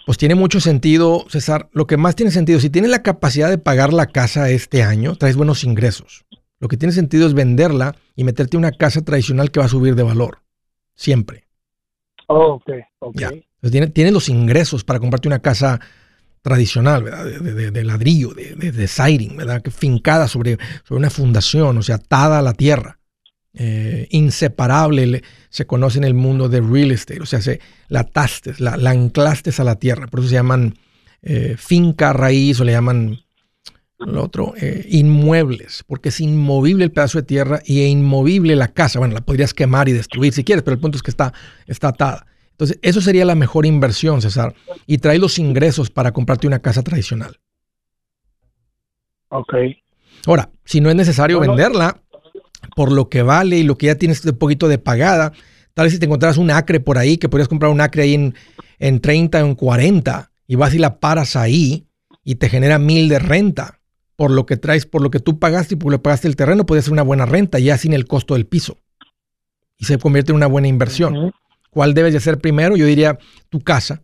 Pues 0.05 0.17
tiene 0.17 0.35
mucho 0.35 0.59
sentido, 0.59 1.25
César. 1.29 1.69
Lo 1.71 1.87
que 1.87 1.97
más 1.97 2.15
tiene 2.15 2.31
sentido, 2.31 2.59
si 2.59 2.69
tienes 2.69 2.91
la 2.91 3.03
capacidad 3.03 3.49
de 3.49 3.57
pagar 3.57 3.93
la 3.93 4.07
casa 4.07 4.49
este 4.49 4.83
año, 4.83 5.15
traes 5.15 5.37
buenos 5.37 5.63
ingresos. 5.63 6.25
Lo 6.59 6.67
que 6.67 6.77
tiene 6.77 6.93
sentido 6.93 7.27
es 7.27 7.33
venderla 7.33 7.95
y 8.15 8.23
meterte 8.23 8.57
en 8.57 8.59
una 8.59 8.71
casa 8.71 9.01
tradicional 9.01 9.51
que 9.51 9.59
va 9.59 9.65
a 9.65 9.69
subir 9.69 9.95
de 9.95 10.03
valor. 10.03 10.39
Siempre. 10.95 11.45
Oh, 12.27 12.53
ok, 12.53 12.69
ok. 12.99 13.21
tienes, 13.93 14.13
los 14.13 14.29
ingresos 14.29 14.83
para 14.83 14.99
comprarte 14.99 15.27
una 15.27 15.39
casa 15.39 15.79
tradicional, 16.43 17.03
¿verdad? 17.03 17.25
De, 17.25 17.83
ladrillo, 17.83 18.33
de, 18.33 18.71
de, 18.71 18.87
siding, 18.87 19.37
¿verdad? 19.37 19.63
Fincada 19.75 20.27
sobre, 20.27 20.59
una 20.89 21.09
fundación, 21.09 21.77
o 21.77 21.81
sea, 21.81 21.95
atada 21.95 22.39
a 22.39 22.41
la 22.43 22.53
tierra. 22.53 22.99
Eh, 23.55 24.07
inseparable 24.09 25.23
se 25.49 25.65
conoce 25.67 25.99
en 25.99 26.03
el 26.03 26.15
mundo 26.15 26.49
de 26.49 26.59
real 26.59 26.91
estate, 26.91 27.21
o 27.21 27.25
sea, 27.25 27.39
se, 27.39 27.61
la 27.87 28.01
atastes, 28.01 28.59
la, 28.59 28.73
anclaste 28.89 29.51
a 29.55 29.63
la 29.63 29.75
tierra, 29.75 30.07
por 30.07 30.21
eso 30.21 30.29
se 30.29 30.35
llaman 30.35 30.75
eh, 31.21 31.55
finca 31.57 32.13
raíz 32.13 32.59
o 32.59 32.63
le 32.63 32.71
llaman 32.71 33.19
lo 33.99 34.23
otro, 34.23 34.53
eh, 34.59 34.85
inmuebles, 34.89 35.83
porque 35.87 36.09
es 36.09 36.19
inmovible 36.19 36.83
el 36.83 36.91
pedazo 36.91 37.19
de 37.19 37.23
tierra 37.23 37.61
y 37.63 37.83
es 37.83 37.89
inmovible 37.89 38.55
la 38.55 38.67
casa. 38.67 38.99
Bueno, 38.99 39.13
la 39.13 39.21
podrías 39.21 39.53
quemar 39.53 39.87
y 39.87 39.93
destruir 39.93 40.33
si 40.33 40.43
quieres, 40.43 40.63
pero 40.63 40.75
el 40.75 40.81
punto 40.81 40.97
es 40.97 41.03
que 41.03 41.11
está, 41.11 41.31
está 41.67 41.89
atada. 41.89 42.25
Entonces, 42.53 42.79
eso 42.81 43.01
sería 43.01 43.25
la 43.25 43.35
mejor 43.35 43.65
inversión, 43.65 44.21
César, 44.21 44.55
y 44.87 44.99
trae 44.99 45.17
los 45.17 45.37
ingresos 45.39 45.89
para 45.89 46.11
comprarte 46.11 46.47
una 46.47 46.59
casa 46.59 46.81
tradicional. 46.83 47.39
Ok. 49.29 49.53
Ahora, 50.25 50.51
si 50.63 50.79
no 50.79 50.89
es 50.89 50.95
necesario 50.95 51.39
venderla, 51.39 52.03
por 52.75 52.91
lo 52.91 53.09
que 53.09 53.21
vale 53.21 53.57
y 53.57 53.63
lo 53.63 53.77
que 53.77 53.87
ya 53.87 53.95
tienes 53.95 54.23
un 54.25 54.37
poquito 54.37 54.67
de 54.67 54.77
pagada. 54.77 55.33
Tal 55.73 55.85
vez 55.85 55.93
si 55.93 55.99
te 55.99 56.05
encontraras 56.05 56.37
un 56.37 56.51
acre 56.51 56.79
por 56.79 56.97
ahí, 56.97 57.17
que 57.17 57.29
podrías 57.29 57.47
comprar 57.47 57.71
un 57.71 57.81
acre 57.81 58.03
ahí 58.03 58.13
en, 58.13 58.35
en 58.79 58.99
30 58.99 59.43
o 59.43 59.47
en 59.47 59.55
40 59.55 60.31
y 60.47 60.55
vas 60.55 60.73
y 60.73 60.77
la 60.77 60.99
paras 60.99 61.35
ahí 61.35 61.87
y 62.23 62.35
te 62.35 62.49
genera 62.49 62.79
mil 62.79 63.09
de 63.09 63.19
renta 63.19 63.79
por 64.15 64.31
lo 64.31 64.45
que 64.45 64.57
traes, 64.57 64.85
por 64.85 65.01
lo 65.01 65.09
que 65.09 65.19
tú 65.19 65.39
pagaste 65.39 65.73
y 65.73 65.77
por 65.77 65.91
lo 65.91 65.97
que 65.97 66.03
pagaste 66.03 66.27
el 66.27 66.35
terreno, 66.35 66.65
puede 66.65 66.81
ser 66.81 66.93
una 66.93 67.01
buena 67.01 67.25
renta 67.25 67.59
ya 67.59 67.77
sin 67.77 67.93
el 67.93 68.05
costo 68.05 68.35
del 68.35 68.45
piso. 68.45 68.77
Y 69.77 69.85
se 69.85 69.97
convierte 69.97 70.31
en 70.31 70.37
una 70.37 70.47
buena 70.47 70.67
inversión. 70.67 71.33
¿Cuál 71.73 71.93
debes 71.95 72.13
de 72.13 72.19
hacer 72.19 72.37
primero? 72.37 72.77
Yo 72.77 72.85
diría 72.85 73.17
tu 73.49 73.59
casa. 73.59 74.03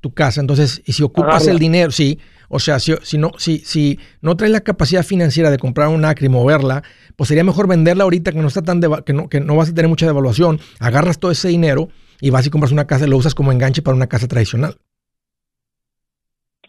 Tu 0.00 0.12
casa. 0.12 0.40
Entonces, 0.40 0.82
y 0.84 0.92
si 0.92 1.02
ocupas 1.02 1.46
el 1.46 1.58
dinero, 1.58 1.90
sí, 1.90 2.18
o 2.48 2.58
sea, 2.58 2.78
si, 2.78 2.94
si, 3.02 3.16
no, 3.16 3.30
si, 3.38 3.58
si 3.58 3.98
no 4.20 4.36
traes 4.36 4.52
la 4.52 4.60
capacidad 4.60 5.02
financiera 5.02 5.50
de 5.50 5.58
comprar 5.58 5.88
un 5.88 6.04
acre 6.04 6.26
y 6.26 6.28
moverla, 6.28 6.82
pues 7.16 7.28
sería 7.28 7.44
mejor 7.44 7.66
venderla 7.66 8.04
ahorita 8.04 8.32
que 8.32 8.38
no 8.38 8.48
está 8.48 8.62
tan 8.62 8.80
que, 9.04 9.12
no, 9.12 9.28
que 9.28 9.40
no 9.40 9.56
vas 9.56 9.70
a 9.70 9.74
tener 9.74 9.88
mucha 9.88 10.06
devaluación. 10.06 10.60
Agarras 10.80 11.18
todo 11.18 11.30
ese 11.30 11.48
dinero 11.48 11.88
y 12.20 12.30
vas 12.30 12.46
y 12.46 12.50
compras 12.50 12.72
una 12.72 12.86
casa 12.86 13.06
y 13.06 13.10
lo 13.10 13.16
usas 13.16 13.34
como 13.34 13.52
enganche 13.52 13.82
para 13.82 13.96
una 13.96 14.06
casa 14.06 14.28
tradicional. 14.28 14.76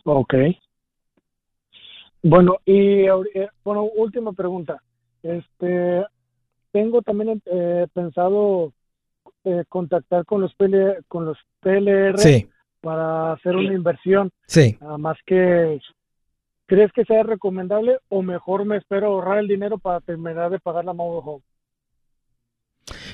Ok. 0.06 0.34
Bueno, 2.24 2.58
y 2.66 3.06
eh, 3.06 3.50
bueno, 3.64 3.84
última 3.96 4.32
pregunta. 4.32 4.82
Este, 5.24 6.04
tengo 6.72 7.02
también 7.02 7.42
eh, 7.46 7.88
pensado 7.94 8.72
eh, 9.44 9.64
contactar 9.68 10.26
con 10.26 10.42
los 10.42 10.54
PL, 10.56 11.00
con 11.08 11.26
los 11.26 11.38
PLR 11.62 12.18
sí 12.18 12.48
para 12.82 13.34
hacer 13.34 13.56
una 13.56 13.74
inversión. 13.74 14.32
Sí. 14.48 14.78
Nada 14.82 14.98
más 14.98 15.18
que, 15.26 15.80
¿crees 16.66 16.92
que 16.92 17.06
sea 17.06 17.24
recomendable 17.24 18.00
o 18.10 18.22
mejor 18.22 18.66
me 18.66 18.78
espero 18.78 19.08
ahorrar 19.08 19.38
el 19.40 19.48
dinero 19.48 19.78
para 19.78 20.02
terminar 20.02 20.50
de 20.50 20.60
pagar 20.60 20.84
la 20.84 20.94
mobile 20.94 21.22
home? 21.24 21.44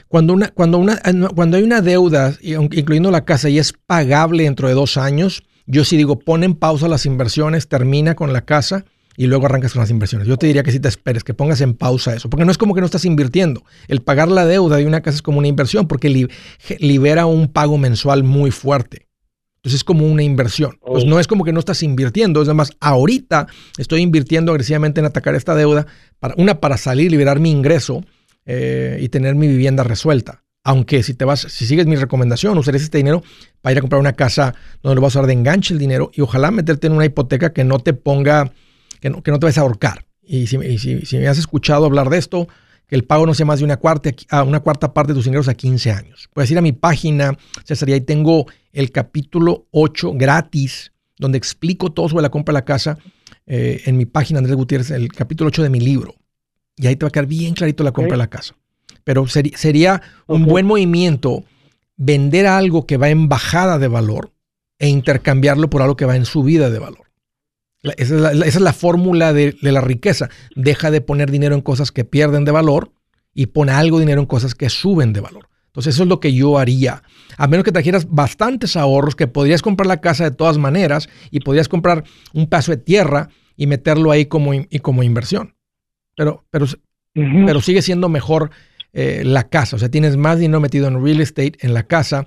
Cuando, 0.07 0.33
una, 0.33 0.49
cuando, 0.49 0.77
una, 0.77 0.99
cuando 1.35 1.57
hay 1.57 1.63
una 1.63 1.81
deuda, 1.81 2.31
incluyendo 2.41 3.11
la 3.11 3.25
casa, 3.25 3.49
y 3.49 3.59
es 3.59 3.73
pagable 3.73 4.43
dentro 4.43 4.69
de 4.69 4.73
dos 4.73 4.97
años, 4.97 5.43
yo 5.65 5.83
sí 5.83 5.97
digo, 5.97 6.17
pon 6.17 6.43
en 6.43 6.55
pausa 6.55 6.87
las 6.87 7.05
inversiones, 7.05 7.67
termina 7.67 8.15
con 8.15 8.31
la 8.31 8.41
casa 8.41 8.85
y 9.17 9.25
luego 9.25 9.47
arrancas 9.47 9.73
con 9.73 9.81
las 9.81 9.89
inversiones. 9.89 10.27
Yo 10.27 10.37
te 10.37 10.47
diría 10.47 10.63
que 10.63 10.71
si 10.71 10.79
te 10.79 10.87
esperes, 10.87 11.23
que 11.23 11.33
pongas 11.33 11.59
en 11.61 11.73
pausa 11.73 12.15
eso, 12.15 12.29
porque 12.29 12.45
no 12.45 12.51
es 12.51 12.57
como 12.57 12.73
que 12.75 12.79
no 12.79 12.85
estás 12.85 13.03
invirtiendo. 13.03 13.63
El 13.87 14.01
pagar 14.01 14.29
la 14.29 14.45
deuda 14.45 14.77
de 14.77 14.85
una 14.85 15.01
casa 15.01 15.15
es 15.15 15.21
como 15.21 15.39
una 15.39 15.47
inversión, 15.47 15.87
porque 15.87 16.29
libera 16.79 17.25
un 17.25 17.51
pago 17.51 17.77
mensual 17.77 18.23
muy 18.23 18.51
fuerte. 18.51 19.07
Entonces 19.57 19.79
es 19.79 19.83
como 19.83 20.05
una 20.05 20.23
inversión. 20.23 20.77
Pues 20.85 21.03
no 21.03 21.19
es 21.19 21.27
como 21.27 21.43
que 21.43 21.51
no 21.51 21.59
estás 21.59 21.81
invirtiendo, 21.83 22.41
es 22.41 22.47
más, 22.49 22.71
ahorita 22.79 23.47
estoy 23.77 24.01
invirtiendo 24.01 24.51
agresivamente 24.51 24.99
en 24.99 25.07
atacar 25.07 25.35
esta 25.35 25.55
deuda, 25.55 25.87
para, 26.19 26.35
una 26.37 26.59
para 26.59 26.77
salir, 26.77 27.11
liberar 27.11 27.39
mi 27.39 27.51
ingreso 27.51 28.05
eh, 28.45 28.99
y 29.01 29.09
tener 29.09 29.35
mi 29.35 29.47
vivienda 29.47 29.83
resuelta. 29.83 30.43
Aunque 30.63 31.01
si 31.01 31.15
te 31.15 31.25
vas, 31.25 31.39
si 31.39 31.65
sigues 31.65 31.87
mi 31.87 31.95
recomendación, 31.95 32.57
usarías 32.57 32.83
este 32.83 32.97
dinero 32.99 33.23
para 33.61 33.71
ir 33.71 33.77
a 33.79 33.81
comprar 33.81 33.99
una 33.99 34.13
casa 34.13 34.53
donde 34.83 34.95
lo 34.95 35.01
vas 35.01 35.15
a 35.15 35.19
usar 35.19 35.27
de 35.27 35.33
enganche 35.33 35.73
el 35.73 35.79
dinero 35.79 36.11
y 36.13 36.21
ojalá 36.21 36.51
meterte 36.51 36.87
en 36.87 36.93
una 36.93 37.05
hipoteca 37.05 37.51
que 37.51 37.63
no 37.63 37.79
te 37.79 37.93
ponga, 37.93 38.51
que 38.99 39.09
no, 39.09 39.21
que 39.23 39.31
no 39.31 39.39
te 39.39 39.45
vayas 39.45 39.57
a 39.57 39.61
ahorcar. 39.61 40.05
Y 40.21 40.47
si, 40.47 40.57
si 40.77 41.17
me 41.17 41.27
has 41.27 41.37
escuchado 41.37 41.85
hablar 41.85 42.09
de 42.09 42.17
esto, 42.17 42.47
que 42.87 42.95
el 42.95 43.03
pago 43.03 43.25
no 43.25 43.33
sea 43.33 43.45
más 43.45 43.59
de 43.59 43.65
una 43.65 43.77
cuarta, 43.77 44.11
a 44.29 44.43
una 44.43 44.61
cuarta 44.61 44.93
parte 44.93 45.13
de 45.13 45.19
tus 45.19 45.27
ingresos 45.27 45.49
a 45.49 45.53
15 45.53 45.91
años. 45.91 46.29
Puedes 46.33 46.49
ir 46.51 46.57
a 46.57 46.61
mi 46.61 46.71
página, 46.71 47.37
César, 47.65 47.89
y 47.89 47.93
ahí 47.93 48.01
tengo 48.01 48.45
el 48.71 48.91
capítulo 48.91 49.67
8 49.71 50.13
gratis, 50.15 50.93
donde 51.17 51.37
explico 51.37 51.91
todo 51.91 52.07
sobre 52.07 52.23
la 52.23 52.29
compra 52.29 52.53
de 52.53 52.59
la 52.59 52.65
casa 52.65 52.97
eh, 53.45 53.81
en 53.85 53.97
mi 53.97 54.05
página, 54.05 54.39
Andrés 54.39 54.55
Gutiérrez, 54.55 54.91
el 54.91 55.11
capítulo 55.11 55.49
8 55.49 55.63
de 55.63 55.69
mi 55.69 55.81
libro. 55.81 56.15
Y 56.77 56.87
ahí 56.87 56.95
te 56.95 57.05
va 57.05 57.09
a 57.09 57.11
quedar 57.11 57.25
bien 57.25 57.53
clarito 57.53 57.83
la 57.83 57.91
compra 57.91 58.13
de 58.13 58.17
la 58.17 58.29
casa. 58.29 58.55
Pero 59.03 59.25
sería 59.27 60.01
un 60.27 60.45
buen 60.45 60.65
movimiento 60.65 61.43
vender 61.95 62.45
algo 62.45 62.85
que 62.85 62.97
va 62.97 63.09
en 63.09 63.27
bajada 63.27 63.79
de 63.79 63.87
valor 63.87 64.31
e 64.79 64.87
intercambiarlo 64.87 65.69
por 65.69 65.81
algo 65.81 65.95
que 65.95 66.05
va 66.05 66.15
en 66.15 66.25
subida 66.25 66.69
de 66.69 66.79
valor. 66.79 67.06
Esa 67.97 68.31
es 68.31 68.59
la, 68.59 68.73
fórmula 68.73 69.33
de, 69.33 69.55
la 69.61 69.81
riqueza. 69.81 70.29
Deja 70.55 70.91
de 70.91 71.01
poner 71.01 71.31
dinero 71.31 71.55
en 71.55 71.61
cosas 71.61 71.91
que 71.91 72.03
pierden 72.03 72.45
de 72.45 72.51
valor 72.51 72.91
y 73.33 73.47
pone 73.47 73.71
algo 73.71 73.97
de 73.97 74.05
dinero 74.05 74.21
en 74.21 74.27
cosas 74.27 74.55
que 74.55 74.69
suben 74.69 75.13
de 75.13 75.21
valor. 75.21 75.49
Entonces 75.67 75.93
eso 75.93 76.03
es 76.03 76.09
lo 76.09 76.19
que 76.19 76.33
yo 76.33 76.57
haría. 76.57 77.03
A 77.37 77.47
menos 77.47 77.63
que 77.63 77.71
trajeras 77.71 78.07
bastantes 78.09 78.75
ahorros 78.75 79.15
que 79.15 79.27
podrías 79.27 79.61
comprar 79.61 79.85
la 79.85 80.01
casa 80.01 80.23
de 80.23 80.31
todas 80.31 80.57
maneras 80.57 81.07
y 81.29 81.41
podrías 81.41 81.69
comprar 81.69 82.03
un 82.33 82.47
paso 82.47 82.71
de 82.71 82.77
tierra 82.77 83.29
y 83.55 83.67
meterlo 83.67 84.11
ahí 84.11 84.25
como, 84.25 84.53
y 84.53 84.79
como 84.79 85.03
inversión. 85.03 85.55
Pero, 86.15 86.45
pero, 86.49 86.65
pero 87.13 87.61
sigue 87.61 87.83
siendo 87.83 88.09
mejor 88.09 88.49
eh, 88.93 89.23
la 89.23 89.49
casa. 89.49 89.75
O 89.75 89.79
sea, 89.79 89.89
tienes 89.89 90.17
más 90.17 90.39
dinero 90.39 90.59
metido 90.59 90.87
en 90.87 91.03
real 91.03 91.21
estate 91.21 91.53
en 91.59 91.75
la 91.75 91.83
casa, 91.83 92.25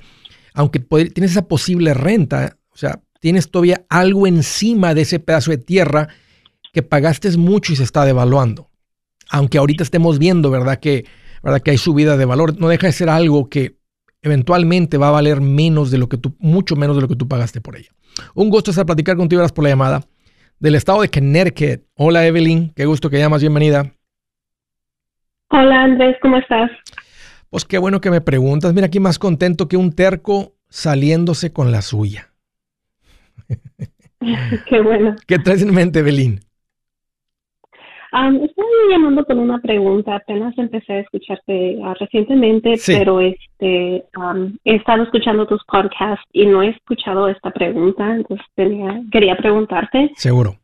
aunque 0.54 0.78
tienes 0.78 1.32
esa 1.32 1.48
posible 1.48 1.94
renta. 1.94 2.58
O 2.70 2.76
sea, 2.76 3.00
tienes 3.20 3.50
todavía 3.50 3.84
algo 3.88 4.26
encima 4.26 4.94
de 4.94 5.02
ese 5.02 5.20
pedazo 5.20 5.52
de 5.52 5.58
tierra 5.58 6.08
que 6.72 6.82
pagaste 6.82 7.36
mucho 7.36 7.72
y 7.72 7.76
se 7.76 7.84
está 7.84 8.04
devaluando. 8.04 8.70
Aunque 9.30 9.58
ahorita 9.58 9.82
estemos 9.82 10.18
viendo, 10.18 10.50
¿verdad? 10.50 10.80
Que, 10.80 11.04
¿verdad? 11.42 11.60
que 11.60 11.70
hay 11.70 11.78
subida 11.78 12.16
de 12.16 12.24
valor, 12.24 12.58
no 12.58 12.68
deja 12.68 12.88
de 12.88 12.92
ser 12.92 13.08
algo 13.08 13.48
que 13.48 13.76
eventualmente 14.22 14.96
va 14.98 15.08
a 15.08 15.12
valer 15.12 15.40
menos 15.40 15.90
de 15.90 15.98
lo 15.98 16.08
que 16.08 16.16
tú, 16.16 16.34
mucho 16.38 16.76
menos 16.76 16.96
de 16.96 17.02
lo 17.02 17.08
que 17.08 17.16
tú 17.16 17.28
pagaste 17.28 17.60
por 17.60 17.76
ella. 17.76 17.90
Un 18.34 18.50
gusto 18.50 18.70
estar 18.70 18.86
platicar 18.86 19.16
contigo, 19.16 19.40
gracias 19.40 19.54
por 19.54 19.64
la 19.64 19.70
llamada. 19.70 20.02
Del 20.58 20.74
estado 20.74 21.00
de 21.00 21.08
Connecticut. 21.08 21.86
Hola 21.94 22.26
Evelyn, 22.26 22.72
qué 22.74 22.84
gusto 22.84 23.08
que 23.08 23.18
llamas, 23.18 23.40
bienvenida. 23.40 23.94
Hola 25.48 25.84
Andrés, 25.84 26.16
¿cómo 26.20 26.36
estás? 26.36 26.70
Pues 27.48 27.64
qué 27.64 27.78
bueno 27.78 28.00
que 28.00 28.10
me 28.10 28.20
preguntas. 28.20 28.72
Mira, 28.74 28.86
aquí 28.86 29.00
más 29.00 29.18
contento 29.18 29.68
que 29.68 29.76
un 29.76 29.92
terco 29.92 30.54
saliéndose 30.68 31.52
con 31.52 31.72
la 31.72 31.82
suya. 31.82 32.29
Qué 34.66 34.80
bueno. 34.80 35.16
¿Qué 35.26 35.38
traes 35.38 35.62
en 35.62 35.74
mente, 35.74 36.02
Belín? 36.02 36.40
estoy 38.12 38.64
llamando 38.90 39.24
con 39.24 39.38
una 39.38 39.58
pregunta. 39.60 40.16
Apenas 40.16 40.56
empecé 40.58 40.92
a 40.94 40.98
escucharte 41.00 41.78
ah, 41.84 41.94
recientemente, 41.98 42.74
pero 42.86 43.20
este 43.20 44.04
he 44.64 44.74
estado 44.74 45.04
escuchando 45.04 45.46
tus 45.46 45.62
podcasts 45.64 46.24
y 46.32 46.46
no 46.46 46.62
he 46.62 46.70
escuchado 46.70 47.28
esta 47.28 47.50
pregunta, 47.50 48.16
entonces 48.16 48.46
quería 48.56 49.36
preguntarte. 49.36 50.10
Seguro. 50.16 50.56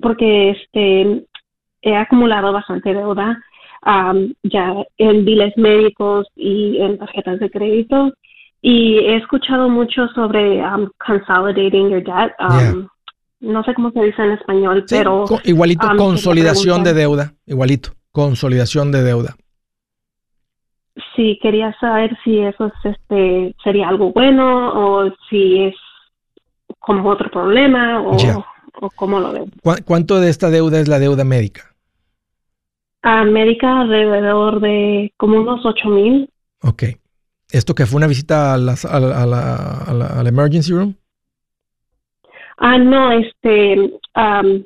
porque 0.00 0.50
este 0.50 1.24
he 1.82 1.96
acumulado 1.96 2.52
bastante 2.52 2.92
deuda 2.92 3.40
ya 4.42 4.74
en 4.98 5.24
biles 5.24 5.56
médicos 5.56 6.26
y 6.36 6.78
en 6.80 6.98
tarjetas 6.98 7.40
de 7.40 7.50
crédito 7.50 8.12
y 8.62 8.98
he 8.98 9.16
escuchado 9.16 9.68
mucho 9.68 10.06
sobre 10.14 10.64
um, 10.64 10.88
consolidating 11.04 11.90
your 11.90 12.02
debt. 12.02 12.32
Um, 12.38 12.88
no 13.40 13.62
sé 13.64 13.74
cómo 13.74 13.90
se 13.90 14.02
dice 14.04 14.22
en 14.22 14.30
español, 14.30 14.84
pero... 14.88 15.26
igualito, 15.44 15.86
um, 15.88 15.96
consolidación 15.96 16.84
de 16.84 16.94
deuda. 16.94 17.34
Igualito, 17.44 17.90
consolidación 18.12 18.92
de 18.92 19.02
deuda. 19.02 19.36
Sí, 21.16 21.38
quería 21.42 21.74
saber 21.80 22.16
si 22.22 22.38
eso 22.38 22.66
es, 22.66 22.72
este, 22.84 23.54
sería 23.64 23.88
algo 23.88 24.12
bueno 24.12 24.72
o 24.74 25.12
si 25.28 25.64
es 25.64 25.74
como 26.78 27.08
otro 27.10 27.30
problema 27.30 28.00
o, 28.00 28.16
o 28.80 28.90
cómo 28.94 29.18
lo 29.18 29.32
veo. 29.32 29.46
¿Cuánto 29.84 30.20
de 30.20 30.30
esta 30.30 30.50
deuda 30.50 30.80
es 30.80 30.88
la 30.88 30.98
deuda 30.98 31.24
médica? 31.24 31.74
Uh, 33.04 33.24
médica 33.28 33.80
alrededor 33.80 34.60
de 34.60 35.12
como 35.16 35.40
unos 35.40 35.66
ocho 35.66 35.88
mil. 35.88 36.30
Ok. 36.62 36.84
¿Esto 37.52 37.74
que 37.74 37.86
fue 37.86 37.98
una 37.98 38.06
visita 38.06 38.54
a, 38.54 38.58
las- 38.58 38.84
a 38.86 38.98
la, 38.98 39.22
a 39.22 39.26
la- 39.26 39.76
a 39.86 39.92
la- 39.92 40.06
a 40.06 40.22
la 40.22 40.28
emergency 40.28 40.72
room? 40.72 40.94
Ah, 42.58 42.78
no, 42.78 43.12
este, 43.12 43.92
am, 44.14 44.64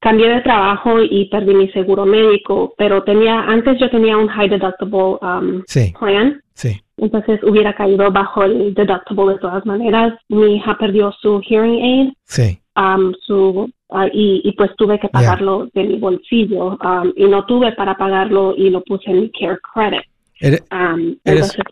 cambié 0.00 0.28
de 0.28 0.40
trabajo 0.40 1.00
y 1.02 1.26
perdí 1.30 1.54
mi 1.54 1.68
seguro 1.70 2.04
médico, 2.06 2.74
pero 2.76 3.02
tenía, 3.04 3.40
antes 3.42 3.78
yo 3.80 3.88
tenía 3.90 4.16
un 4.16 4.28
high 4.28 4.48
deductible 4.48 5.18
am, 5.20 5.62
Sí, 5.66 5.92
plan, 5.98 6.42
sí. 6.54 6.80
entonces 6.96 7.40
hubiera 7.44 7.74
caído 7.74 8.10
bajo 8.10 8.42
el 8.44 8.74
deductible 8.74 9.34
de 9.34 9.38
todas 9.40 9.64
maneras. 9.66 10.14
Mi 10.28 10.56
hija 10.56 10.76
perdió 10.78 11.12
su 11.20 11.40
hearing 11.48 11.82
aid, 11.82 12.12
Sí. 12.24 12.58
am, 12.74 13.12
su, 13.26 13.70
ah, 13.90 14.08
y, 14.12 14.40
y 14.44 14.52
pues 14.52 14.70
tuve 14.76 14.98
que 14.98 15.08
pagarlo 15.08 15.68
de 15.74 15.84
mi 15.84 15.98
bolsillo, 15.98 16.76
am, 16.80 17.12
y 17.16 17.26
no 17.26 17.44
tuve 17.46 17.72
para 17.72 17.96
pagarlo 17.96 18.54
y 18.56 18.70
lo 18.70 18.82
puse 18.82 19.10
en 19.10 19.20
mi 19.22 19.30
care 19.30 19.58
credit. 19.72 20.02
¿Eres, 20.40 20.62
Am, 20.70 21.16
Eres- 21.24 21.56
entonces, 21.56 21.64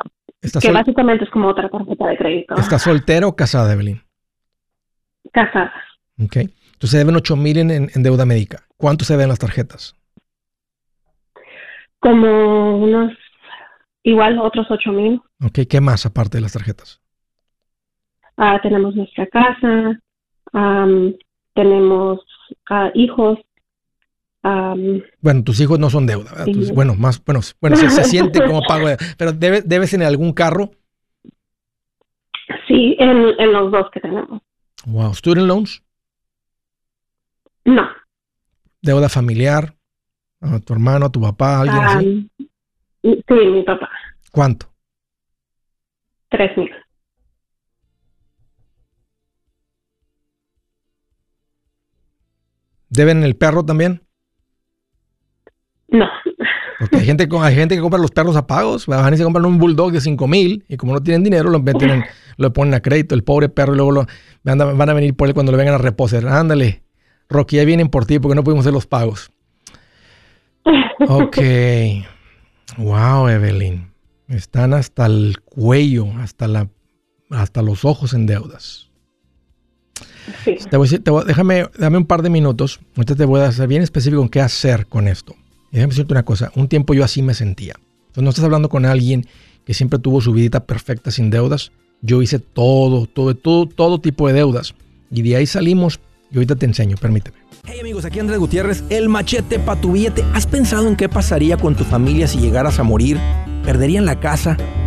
estás, 0.47 0.63
que 0.63 0.73
básicamente 0.73 1.25
es 1.25 1.31
como 1.31 1.49
otra 1.49 1.69
tarjeta 1.69 2.07
de 2.07 2.17
crédito. 2.17 2.55
estás 2.55 2.83
soltera 2.83 3.27
o 3.27 3.37
casada, 3.37 3.73
Evelyn? 3.73 4.01
Casada. 5.33 5.73
Ok. 6.23 6.37
Entonces 6.37 6.91
se 6.91 6.99
deben 6.99 7.17
8 7.17 7.37
mil 7.37 7.59
en, 7.59 8.03
deuda 8.03 8.27
médica. 8.27 8.65
¿Cuánto 8.77 9.05
se 9.05 9.15
deben 9.15 9.29
las 9.29 9.39
tarjetas? 9.39 9.95
Como 12.01 12.79
unos, 12.79 13.13
igual 14.03 14.39
otros 14.39 14.67
ocho 14.71 14.93
mil. 14.93 15.21
Ok. 15.43 15.61
¿Qué 15.69 15.81
más 15.81 16.07
aparte 16.07 16.39
de 16.39 16.43
las 16.43 16.53
tarjetas? 16.53 17.01
Ah, 18.37 18.61
tenemos 18.63 18.95
nuestra 18.95 19.27
casa, 19.27 19.99
tenemos 21.55 22.21
ah, 22.69 22.91
hijos. 22.95 23.39
Bueno, 25.21 25.43
tus 25.45 25.61
hijos 25.61 25.79
no 25.79 25.91
son 25.91 26.07
deuda. 26.07 26.31
¿verdad? 26.31 26.45
Sí. 26.47 26.53
Tus- 26.53 26.71
bueno, 26.73 26.95
más, 26.95 27.23
bueno, 27.25 27.41
bueno, 27.61 27.77
se, 27.77 27.91
se 27.91 28.05
siente 28.13 28.45
como 28.45 28.63
pago. 28.63 28.89
de- 28.89 28.97
Pero 29.19 29.33
debe- 29.33 29.63
debes 29.63 29.93
en 29.95 30.03
algún 30.03 30.33
carro. 30.33 30.71
sí, 32.69 32.97
en, 32.99 33.19
en 33.41 33.53
los 33.53 33.73
dos 33.73 33.91
que 33.93 34.01
tenemos. 34.01 34.41
Wow. 34.87 35.15
Student 35.15 35.47
loans, 35.49 35.83
No. 37.65 37.89
deuda 38.83 39.09
familiar, 39.09 39.75
a 40.41 40.61
tu 40.61 40.73
hermano, 40.75 41.07
a 41.07 41.11
tu 41.11 41.21
papá, 41.21 41.61
alguien 41.63 41.83
así. 41.83 42.31
sí, 43.03 43.35
mi 43.35 43.63
papá, 43.65 43.91
¿Cuánto? 44.31 44.67
tres 46.29 46.57
mil. 46.57 46.71
¿Deben 52.89 53.23
el 53.25 53.37
perro 53.37 53.65
también? 53.65 54.06
No. 55.89 56.07
Porque 56.81 56.97
hay 56.97 57.07
gente, 57.07 57.29
co- 57.29 57.43
hay 57.43 57.55
gente 57.55 57.75
que 57.75 57.81
compra 57.81 57.99
los 57.99 58.11
perros 58.11 58.37
a 58.37 58.47
pagos. 58.47 58.87
Van 58.87 59.15
y 59.15 59.17
se 59.17 59.25
compran 59.25 59.47
un 59.47 59.59
bulldog 59.59 59.93
de 59.93 60.01
5 60.01 60.27
mil 60.27 60.65
y 60.69 60.77
como 60.77 60.93
no 60.93 61.01
tienen 61.03 61.23
dinero, 61.25 61.49
lo 61.49 61.61
meten 61.61 61.91
en- 61.91 62.05
lo 62.37 62.53
ponen 62.53 62.75
a 62.75 62.81
crédito. 62.81 63.15
El 63.15 63.23
pobre 63.25 63.49
perro 63.49 63.73
y 63.75 63.77
luego 63.77 63.93
lo, 63.93 64.07
van, 64.45 64.61
a, 64.61 64.95
venir 64.95 65.15
por 65.15 65.29
él 65.29 65.35
cuando 65.35 65.53
le 65.53 65.59
vengan 65.59 65.75
a 65.75 65.79
reposer. 65.79 66.27
Ándale, 66.29 66.83
Rocky, 67.29 67.57
ya 67.57 67.65
vienen 67.65 67.89
por 67.89 68.05
ti 68.05 68.19
porque 68.19 68.35
no 68.35 68.45
pudimos 68.45 68.65
hacer 68.65 68.75
los 68.75 68.87
pagos. 68.87 69.31
Ok. 71.09 71.39
Wow, 72.79 73.29
Evelyn. 73.29 73.91
Están 74.29 74.75
hasta 74.75 75.07
el 75.07 75.39
cuello, 75.45 76.07
hasta, 76.19 76.49
la, 76.49 76.69
hasta 77.31 77.63
los 77.63 77.85
ojos 77.85 78.13
en 78.13 78.27
deudas. 78.27 78.91
Sí. 80.45 80.57
Te 80.69 80.77
voy 80.77 80.87
a 80.87 80.89
decir, 80.91 81.05
te 81.05 81.11
voy 81.13 81.25
déjame, 81.25 81.69
dame 81.79 81.97
un 81.99 82.07
par 82.07 82.23
de 82.23 82.29
minutos. 82.31 82.81
Ahorita 82.97 83.15
te 83.15 83.25
voy 83.25 83.41
a 83.41 83.47
hacer 83.47 83.69
bien 83.69 83.83
específico 83.83 84.21
en 84.21 84.29
qué 84.29 84.41
hacer 84.41 84.87
con 84.89 85.07
esto. 85.09 85.35
Déjame 85.73 85.91
decirte 85.91 86.13
una 86.15 86.25
cosa. 86.25 86.53
Un 86.55 86.69
tiempo 86.69 86.95
yo 86.95 87.05
así 87.05 87.23
me 87.23 87.35
sentía. 87.35 87.75
Entonces 88.09 88.25
no 88.25 88.31
estás 88.31 88.45
hablando 88.45 88.69
con 88.69 88.87
alguien 88.87 89.27
que 89.65 89.75
siempre 89.75 89.99
tuvo 89.99 90.21
su 90.21 90.33
vidita 90.33 90.65
perfecta 90.65 91.11
sin 91.11 91.31
deudas. 91.31 91.73
Yo 92.03 92.23
hice 92.23 92.39
todo, 92.39 93.07
todo, 93.07 93.35
todo, 93.35 93.67
todo 93.67 94.01
tipo 94.01 94.29
de 94.29 94.35
deudas. 94.35 94.75
Y 95.11 95.23
de 95.23 95.37
ahí 95.37 95.47
salimos 95.47 96.01
y 96.31 96.37
ahorita 96.37 96.57
te 96.57 96.67
enseño, 96.67 96.97
permíteme. 96.97 97.37
Hey 97.65 97.81
amigos, 97.81 98.05
aquí 98.05 98.21
Andrés 98.21 98.39
Gutiérrez, 98.39 98.85
el 98.91 99.09
machete 99.09 99.59
para 99.59 99.81
tu 99.81 99.93
billete. 99.93 100.25
¿Has 100.35 100.47
pensado 100.47 100.87
en 100.89 100.97
qué 100.97 101.09
pasaría 101.09 101.57
con 101.57 101.75
tu 101.75 101.85
familia 101.85 102.29
si 102.29 102.39
llegaras 102.39 102.79
a 102.79 102.85
morir? 102.85 103.19
¿Perderían 103.65 104.05
la 104.05 104.21
casa? 104.21 104.57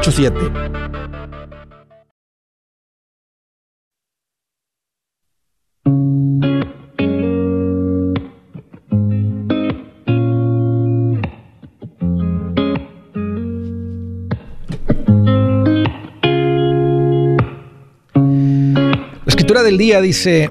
8887 0.00 0.80
La 18.10 19.26
escritura 19.26 19.62
del 19.62 19.76
día 19.76 20.00
dice, 20.00 20.50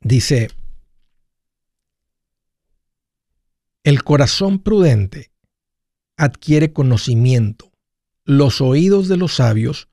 dice, 0.00 0.48
el 3.86 4.02
corazón 4.02 4.58
prudente 4.58 5.30
adquiere 6.16 6.72
conocimiento, 6.72 7.70
los 8.24 8.60
oídos 8.60 9.06
de 9.06 9.16
los 9.16 9.36
sabios 9.36 9.88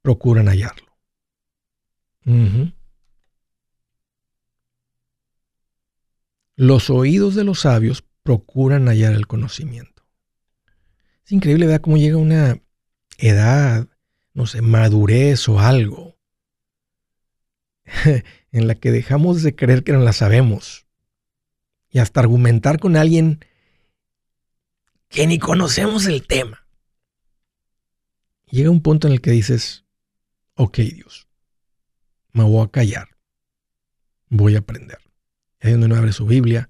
procuran 0.00 0.46
hallarlo. 0.46 0.96
Los 6.54 6.88
oídos 6.88 7.34
de 7.34 7.44
los 7.44 7.60
sabios 7.60 8.02
procuran 8.22 8.86
hallar 8.86 9.12
el 9.12 9.26
conocimiento. 9.26 10.02
Es 11.26 11.30
increíble 11.30 11.66
ver 11.66 11.82
cómo 11.82 11.98
llega 11.98 12.16
una 12.16 12.62
edad, 13.18 13.86
no 14.32 14.46
sé, 14.46 14.62
madurez 14.62 15.46
o 15.50 15.60
algo, 15.60 16.18
en 18.50 18.66
la 18.66 18.76
que 18.76 18.90
dejamos 18.92 19.42
de 19.42 19.54
creer 19.54 19.84
que 19.84 19.92
no 19.92 20.00
la 20.00 20.14
sabemos 20.14 20.85
y 21.96 21.98
hasta 21.98 22.20
argumentar 22.20 22.78
con 22.78 22.94
alguien 22.94 23.42
que 25.08 25.26
ni 25.26 25.38
conocemos 25.38 26.04
el 26.04 26.26
tema. 26.26 26.68
Llega 28.50 28.68
un 28.68 28.82
punto 28.82 29.06
en 29.06 29.14
el 29.14 29.22
que 29.22 29.30
dices, 29.30 29.86
ok 30.56 30.76
Dios, 30.76 31.26
me 32.32 32.44
voy 32.44 32.62
a 32.62 32.68
callar, 32.68 33.16
voy 34.28 34.56
a 34.56 34.58
aprender. 34.58 34.98
Ahí 35.60 35.72
donde 35.72 35.86
uno 35.86 35.96
abre 35.96 36.12
su 36.12 36.26
Biblia, 36.26 36.68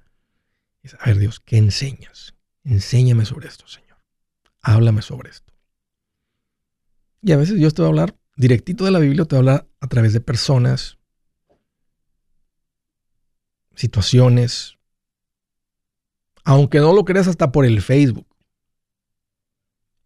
y 0.79 0.83
dice, 0.85 0.97
a 1.01 1.07
ver 1.07 1.19
Dios, 1.19 1.41
¿qué 1.41 1.57
enseñas? 1.57 2.37
Enséñame 2.62 3.25
sobre 3.25 3.49
esto, 3.49 3.67
Señor. 3.67 3.99
Háblame 4.61 5.03
sobre 5.03 5.31
esto. 5.31 5.53
Y 7.21 7.33
a 7.33 7.37
veces 7.37 7.57
Dios 7.57 7.75
te 7.75 7.83
va 7.83 7.89
a 7.89 7.91
hablar 7.91 8.17
directito 8.37 8.85
de 8.85 8.93
la 8.93 9.01
Biblia, 9.01 9.25
te 9.25 9.35
va 9.35 9.39
a 9.39 9.41
hablar 9.41 9.69
a 9.81 9.89
través 9.89 10.12
de 10.12 10.21
personas, 10.21 10.99
situaciones, 13.74 14.77
aunque 16.47 16.78
no 16.78 16.94
lo 16.94 17.05
creas 17.05 17.26
hasta 17.26 17.51
por 17.51 17.66
el 17.66 17.82
Facebook. 17.82 18.26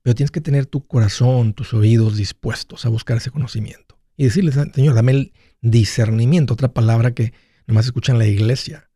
Pero 0.01 0.15
tienes 0.15 0.31
que 0.31 0.41
tener 0.41 0.65
tu 0.65 0.87
corazón, 0.87 1.53
tus 1.53 1.75
oídos 1.75 2.17
dispuestos 2.17 2.87
a 2.87 2.89
buscar 2.89 3.19
ese 3.19 3.31
conocimiento. 3.31 3.99
Y 4.17 4.25
decirle, 4.25 4.51
Señor, 4.51 4.95
dame 4.95 5.13
el 5.13 5.33
discernimiento, 5.61 6.55
otra 6.55 6.73
palabra 6.73 7.13
que 7.13 7.35
nomás 7.67 7.85
escuchan 7.85 8.17
en 8.17 8.21
la 8.21 8.27
iglesia. 8.27 8.91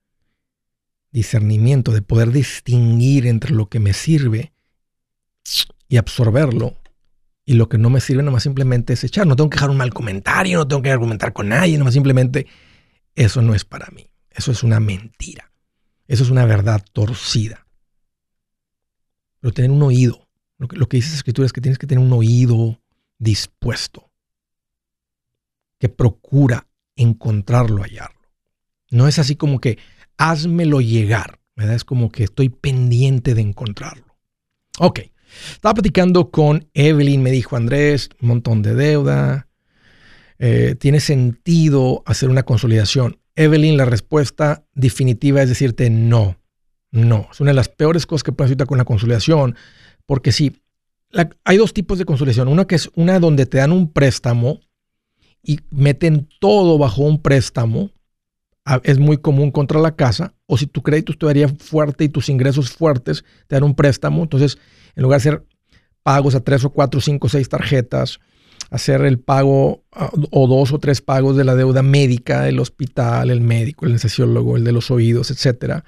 Discernimiento, 1.13 1.93
de 1.93 2.01
poder 2.01 2.33
distinguir 2.33 3.27
entre 3.27 3.53
lo 3.53 3.69
que 3.69 3.79
me 3.79 3.93
sirve 3.93 4.55
y 5.87 5.99
absorberlo 5.99 6.79
y 7.45 7.55
lo 7.55 7.69
que 7.69 7.77
no 7.77 7.91
me 7.91 8.01
sirve 8.01 8.23
nomás 8.23 8.43
simplemente 8.43 8.95
es 8.95 9.05
echar. 9.05 9.27
No 9.27 9.37
tengo 9.37 9.51
que 9.51 9.57
dejar 9.57 9.69
un 9.69 9.77
mal 9.77 9.93
comentario, 9.93 10.61
no 10.61 10.67
tengo 10.67 10.81
que 10.81 10.91
argumentar 10.91 11.35
con 11.35 11.51
nadie, 11.51 11.77
nomás 11.77 11.93
simplemente 11.93 12.47
eso 13.15 13.43
no 13.43 13.55
es 13.55 13.67
para 13.67 13.89
mí. 13.91 14.09
Eso 14.31 14.51
es 14.51 14.63
una 14.63 14.81
mentira. 14.81 15.54
Eso 16.07 16.23
es 16.23 16.31
una 16.31 16.45
verdad 16.45 16.85
torcida. 16.93 17.67
Pero 19.41 19.53
tener 19.53 19.71
un 19.71 19.83
oído. 19.83 20.29
Lo 20.59 20.89
que, 20.89 20.97
dice 20.97 21.11
la 21.11 21.17
escritura 21.17 21.47
es 21.47 21.53
que 21.53 21.61
tienes 21.61 21.79
que 21.79 21.87
tener 21.87 22.05
un 22.05 22.13
oído 22.13 22.81
dispuesto. 23.19 24.11
Que 25.79 25.89
procura 25.89 26.67
encontrarlo, 26.97 27.83
hallarlo. 27.83 28.21
No 28.91 29.09
es 29.09 29.19
así 29.19 29.37
como 29.37 29.61
que 29.61 29.79
házmelo 30.17 30.81
llegar. 30.81 31.41
Es 31.57 31.85
como 31.85 32.11
que 32.11 32.25
estoy 32.25 32.49
pendiente 32.49 33.35
de 33.35 33.43
encontrarlo. 33.43 34.17
Ok. 34.79 35.01
Estaba 35.53 35.75
platicando 35.75 36.31
con 36.31 36.69
Evelyn, 36.75 37.23
me 37.23 37.31
dijo 37.31 37.57
Andrés, 37.57 38.09
un 38.21 38.29
montón 38.29 38.63
de 38.63 38.75
deuda. 38.75 39.49
Eh, 40.39 40.77
¿Tiene 40.79 41.01
sentido 41.01 42.03
hacer 42.07 42.29
una 42.29 42.45
consolidación? 42.45 43.19
Evelyn, 43.37 43.77
la 43.77 43.85
respuesta 43.85 44.65
definitiva 44.75 45.43
es 45.43 45.49
decirte 45.49 45.91
no. 45.91 46.37
No. 46.91 47.29
Es 47.33 47.41
una 47.41 47.51
de 47.51 47.57
las 47.57 47.69
peores 47.69 48.07
cosas 48.07 48.23
que 48.23 48.33
puedes 48.33 48.53
hacer 48.53 48.67
con 48.67 48.79
la 48.79 48.85
consolidación. 48.85 49.57
Porque 50.07 50.33
sí, 50.33 50.63
hay 51.45 51.57
dos 51.57 51.75
tipos 51.75 51.99
de 51.99 52.05
consolidación. 52.05 52.49
Una 52.49 52.67
que 52.67 52.77
es 52.77 52.91
una 52.95 53.19
donde 53.19 53.47
te 53.47 53.59
dan 53.59 53.73
un 53.73 53.93
préstamo 53.93 54.61
y 55.43 55.61
meten 55.71 56.29
todo 56.41 56.79
bajo 56.79 57.03
un 57.03 57.21
préstamo. 57.21 57.91
Es 58.85 58.99
muy 58.99 59.19
común 59.19 59.51
contra 59.51 59.81
la 59.81 59.97
casa. 59.97 60.35
O 60.47 60.57
si 60.57 60.67
tu 60.67 60.83
crédito 60.83 61.13
estaría 61.13 61.49
fuerte 61.49 62.05
y 62.05 62.09
tus 62.09 62.29
ingresos 62.29 62.71
fuertes, 62.71 63.25
te 63.49 63.57
dan 63.57 63.65
un 63.65 63.75
préstamo. 63.75 64.23
Entonces, 64.23 64.59
en 64.95 65.03
lugar 65.03 65.21
de 65.21 65.29
hacer 65.29 65.47
pagos 66.03 66.35
a 66.35 66.41
tres 66.41 66.65
o 66.65 66.71
cuatro, 66.71 67.01
cinco, 67.01 67.29
seis 67.29 67.49
tarjetas, 67.49 68.21
hacer 68.71 69.03
el 69.03 69.19
pago 69.19 69.85
o 70.31 70.47
dos 70.47 70.73
o 70.73 70.79
tres 70.79 71.01
pagos 71.01 71.37
de 71.37 71.45
la 71.45 71.55
deuda 71.55 71.83
médica 71.83 72.43
del 72.43 72.59
hospital, 72.59 73.31
el 73.31 73.41
médico, 73.41 73.85
el 73.85 73.93
anestesiólogo, 73.93 74.57
el 74.57 74.65
de 74.65 74.73
los 74.73 74.91
oídos, 74.91 75.31
etcétera. 75.31 75.85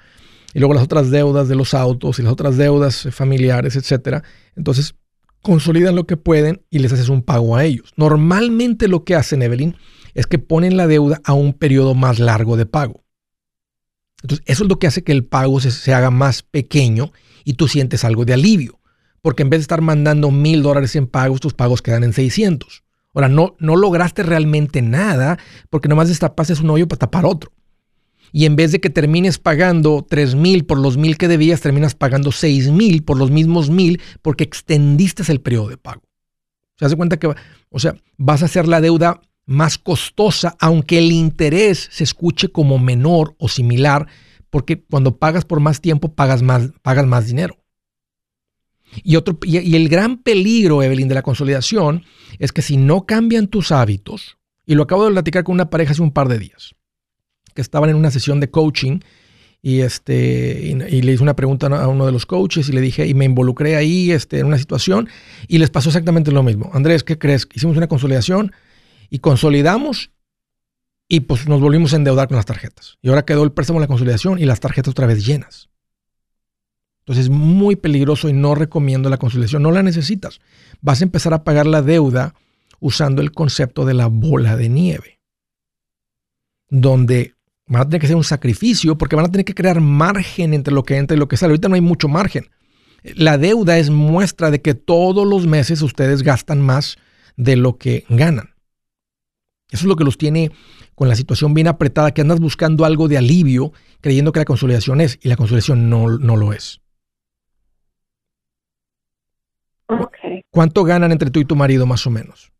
Y 0.53 0.59
luego 0.59 0.73
las 0.73 0.83
otras 0.83 1.11
deudas 1.11 1.47
de 1.47 1.55
los 1.55 1.73
autos 1.73 2.19
y 2.19 2.23
las 2.23 2.31
otras 2.31 2.57
deudas 2.57 3.07
familiares, 3.11 3.75
etcétera. 3.75 4.23
Entonces, 4.55 4.95
consolidan 5.41 5.95
lo 5.95 6.07
que 6.07 6.17
pueden 6.17 6.61
y 6.69 6.79
les 6.79 6.91
haces 6.93 7.09
un 7.09 7.21
pago 7.21 7.55
a 7.55 7.63
ellos. 7.63 7.93
Normalmente 7.95 8.87
lo 8.87 9.03
que 9.03 9.15
hacen, 9.15 9.41
Evelyn, 9.41 9.75
es 10.13 10.25
que 10.25 10.39
ponen 10.39 10.77
la 10.77 10.87
deuda 10.87 11.21
a 11.23 11.33
un 11.33 11.53
periodo 11.53 11.93
más 11.93 12.19
largo 12.19 12.57
de 12.57 12.65
pago. 12.65 13.03
Entonces, 14.23 14.43
eso 14.47 14.63
es 14.63 14.69
lo 14.69 14.79
que 14.79 14.87
hace 14.87 15.03
que 15.03 15.11
el 15.11 15.25
pago 15.25 15.59
se, 15.59 15.71
se 15.71 15.93
haga 15.93 16.09
más 16.09 16.41
pequeño 16.41 17.11
y 17.43 17.53
tú 17.53 17.67
sientes 17.67 18.03
algo 18.03 18.25
de 18.25 18.33
alivio 18.33 18.76
porque 19.27 19.43
en 19.43 19.49
vez 19.49 19.59
de 19.59 19.63
estar 19.63 19.81
mandando 19.81 20.31
mil 20.31 20.63
dólares 20.63 20.95
en 20.95 21.05
pagos, 21.05 21.41
tus 21.41 21.53
pagos 21.53 21.81
quedan 21.81 22.05
en 22.05 22.13
600. 22.13 22.85
Ahora, 23.13 23.27
no, 23.27 23.57
no 23.59 23.75
lograste 23.75 24.23
realmente 24.23 24.81
nada 24.81 25.37
porque 25.69 25.89
nomás 25.89 26.07
destapaste 26.07 26.53
un 26.61 26.69
hoyo 26.69 26.87
para 26.87 26.99
tapar 26.99 27.25
otro. 27.25 27.51
Y 28.31 28.45
en 28.45 28.55
vez 28.55 28.71
de 28.71 28.79
que 28.79 28.89
termines 28.89 29.37
pagando 29.37 30.07
3 30.09 30.35
mil 30.35 30.63
por 30.63 30.79
los 30.79 30.95
mil 30.95 31.17
que 31.17 31.27
debías, 31.27 31.59
terminas 31.59 31.93
pagando 31.93 32.31
6 32.31 32.71
mil 32.71 33.03
por 33.03 33.17
los 33.17 33.29
mismos 33.29 33.69
mil 33.69 34.01
porque 34.21 34.45
extendiste 34.45 35.29
el 35.29 35.41
periodo 35.41 35.67
de 35.67 35.77
pago. 35.77 36.03
Se 36.77 36.85
hace 36.85 36.95
cuenta 36.95 37.19
que, 37.19 37.27
o 37.27 37.79
sea, 37.79 37.97
vas 38.15 38.43
a 38.43 38.45
hacer 38.45 38.65
la 38.65 38.79
deuda 38.79 39.19
más 39.45 39.77
costosa, 39.77 40.55
aunque 40.61 40.99
el 40.99 41.11
interés 41.11 41.89
se 41.91 42.05
escuche 42.05 42.47
como 42.47 42.79
menor 42.79 43.35
o 43.39 43.49
similar, 43.49 44.07
porque 44.49 44.81
cuando 44.81 45.17
pagas 45.17 45.43
por 45.43 45.59
más 45.59 45.81
tiempo, 45.81 46.13
pagas 46.15 46.43
más, 46.43 46.71
pagas 46.81 47.05
más 47.05 47.27
dinero. 47.27 47.57
Y, 49.03 49.15
otro, 49.15 49.37
y, 49.43 49.75
el 49.75 49.89
gran 49.89 50.17
peligro, 50.17 50.81
Evelyn, 50.81 51.07
de 51.07 51.15
la 51.15 51.21
consolidación 51.21 52.03
es 52.39 52.51
que 52.51 52.61
si 52.61 52.77
no 52.77 53.05
cambian 53.05 53.47
tus 53.47 53.71
hábitos, 53.71 54.37
y 54.65 54.75
lo 54.75 54.83
acabo 54.83 55.05
de 55.05 55.11
platicar 55.11 55.43
con 55.43 55.53
una 55.53 55.69
pareja 55.69 55.91
hace 55.91 56.01
un 56.01 56.11
par 56.11 56.27
de 56.27 56.39
días, 56.39 56.75
que 57.53 57.61
estaban 57.61 57.89
en 57.89 57.95
una 57.95 58.11
sesión 58.11 58.39
de 58.39 58.49
coaching 58.49 58.99
y, 59.61 59.79
este, 59.81 60.75
y, 60.89 61.01
le 61.01 61.13
hice 61.13 61.23
una 61.23 61.35
pregunta 61.35 61.67
a 61.67 61.87
uno 61.87 62.05
de 62.05 62.11
los 62.11 62.25
coaches 62.25 62.69
y 62.69 62.71
le 62.71 62.81
dije, 62.81 63.07
y 63.07 63.13
me 63.13 63.25
involucré 63.25 63.75
ahí 63.75 64.11
este, 64.11 64.39
en 64.39 64.45
una 64.45 64.57
situación 64.57 65.09
y 65.47 65.57
les 65.57 65.69
pasó 65.69 65.89
exactamente 65.89 66.31
lo 66.31 66.43
mismo. 66.43 66.69
Andrés, 66.73 67.03
¿qué 67.03 67.17
crees? 67.17 67.47
Hicimos 67.53 67.77
una 67.77 67.87
consolidación 67.87 68.51
y 69.09 69.19
consolidamos 69.19 70.11
y 71.09 71.21
pues 71.21 71.47
nos 71.47 71.61
volvimos 71.61 71.93
a 71.93 71.95
endeudar 71.95 72.27
con 72.27 72.37
las 72.37 72.45
tarjetas. 72.45 72.97
Y 73.01 73.09
ahora 73.09 73.25
quedó 73.25 73.43
el 73.43 73.51
préstamo 73.51 73.79
en 73.79 73.81
la 73.81 73.87
consolidación 73.87 74.39
y 74.39 74.45
las 74.45 74.59
tarjetas 74.59 74.91
otra 74.91 75.07
vez 75.07 75.25
llenas. 75.25 75.69
Entonces 77.07 77.25
es 77.25 77.29
muy 77.29 77.77
peligroso 77.77 78.27
y 78.27 78.33
no 78.33 78.53
recomiendo 78.53 79.09
la 79.09 79.17
conciliación. 79.17 79.63
No 79.63 79.71
la 79.71 79.81
necesitas. 79.81 80.41
Vas 80.81 80.99
a 80.99 81.05
empezar 81.05 81.33
a 81.33 81.45
pagar 81.45 81.65
la 81.65 81.81
deuda 81.81 82.35
usando 82.81 83.21
el 83.21 83.31
concepto 83.31 83.85
de 83.85 83.93
la 83.93 84.07
bola 84.07 84.57
de 84.57 84.67
nieve, 84.67 85.21
donde 86.69 87.33
van 87.65 87.83
a 87.83 87.85
tener 87.85 88.01
que 88.01 88.07
hacer 88.07 88.17
un 88.17 88.25
sacrificio 88.25 88.97
porque 88.97 89.15
van 89.15 89.23
a 89.23 89.31
tener 89.31 89.45
que 89.45 89.55
crear 89.55 89.79
margen 89.79 90.53
entre 90.53 90.73
lo 90.73 90.83
que 90.83 90.97
entra 90.97 91.15
y 91.15 91.19
lo 91.19 91.29
que 91.29 91.37
sale. 91.37 91.51
Ahorita 91.51 91.69
no 91.69 91.75
hay 91.75 91.81
mucho 91.81 92.09
margen. 92.09 92.49
La 93.03 93.37
deuda 93.37 93.77
es 93.77 93.89
muestra 93.89 94.51
de 94.51 94.61
que 94.61 94.73
todos 94.73 95.25
los 95.25 95.47
meses 95.47 95.81
ustedes 95.81 96.23
gastan 96.23 96.59
más 96.59 96.97
de 97.37 97.55
lo 97.55 97.77
que 97.77 98.03
ganan. 98.09 98.49
Eso 99.71 99.85
es 99.85 99.87
lo 99.87 99.95
que 99.95 100.03
los 100.03 100.17
tiene 100.17 100.51
con 100.93 101.07
la 101.07 101.15
situación 101.15 101.53
bien 101.53 101.67
apretada, 101.67 102.13
que 102.13 102.19
andas 102.19 102.41
buscando 102.41 102.83
algo 102.83 103.07
de 103.07 103.17
alivio 103.17 103.71
creyendo 104.01 104.33
que 104.33 104.39
la 104.39 104.45
consolidación 104.45 104.99
es, 104.99 105.19
y 105.21 105.29
la 105.29 105.37
consolidación 105.37 105.89
no, 105.89 106.17
no 106.17 106.35
lo 106.35 106.51
es. 106.51 106.81
¿Cuánto 110.51 110.83
ganan 110.83 111.11
entre 111.11 111.29
tú 111.29 111.39
y 111.39 111.45
tu 111.45 111.55
marido 111.55 111.85
más 111.85 112.05
o 112.07 112.09
menos? 112.09 112.51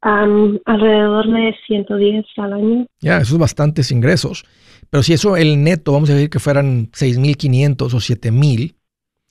alrededor 0.00 1.26
de 1.26 1.54
110 1.66 2.24
al 2.36 2.52
año. 2.52 2.86
Ya, 3.00 3.18
esos 3.18 3.38
bastantes 3.38 3.90
ingresos. 3.90 4.44
Pero 4.90 5.02
si 5.02 5.12
eso, 5.12 5.36
el 5.36 5.62
neto, 5.62 5.92
vamos 5.92 6.08
a 6.10 6.14
decir 6.14 6.30
que 6.30 6.38
fueran 6.38 6.90
6.500 6.92 7.82
o 7.82 7.96
7.000, 7.96 8.74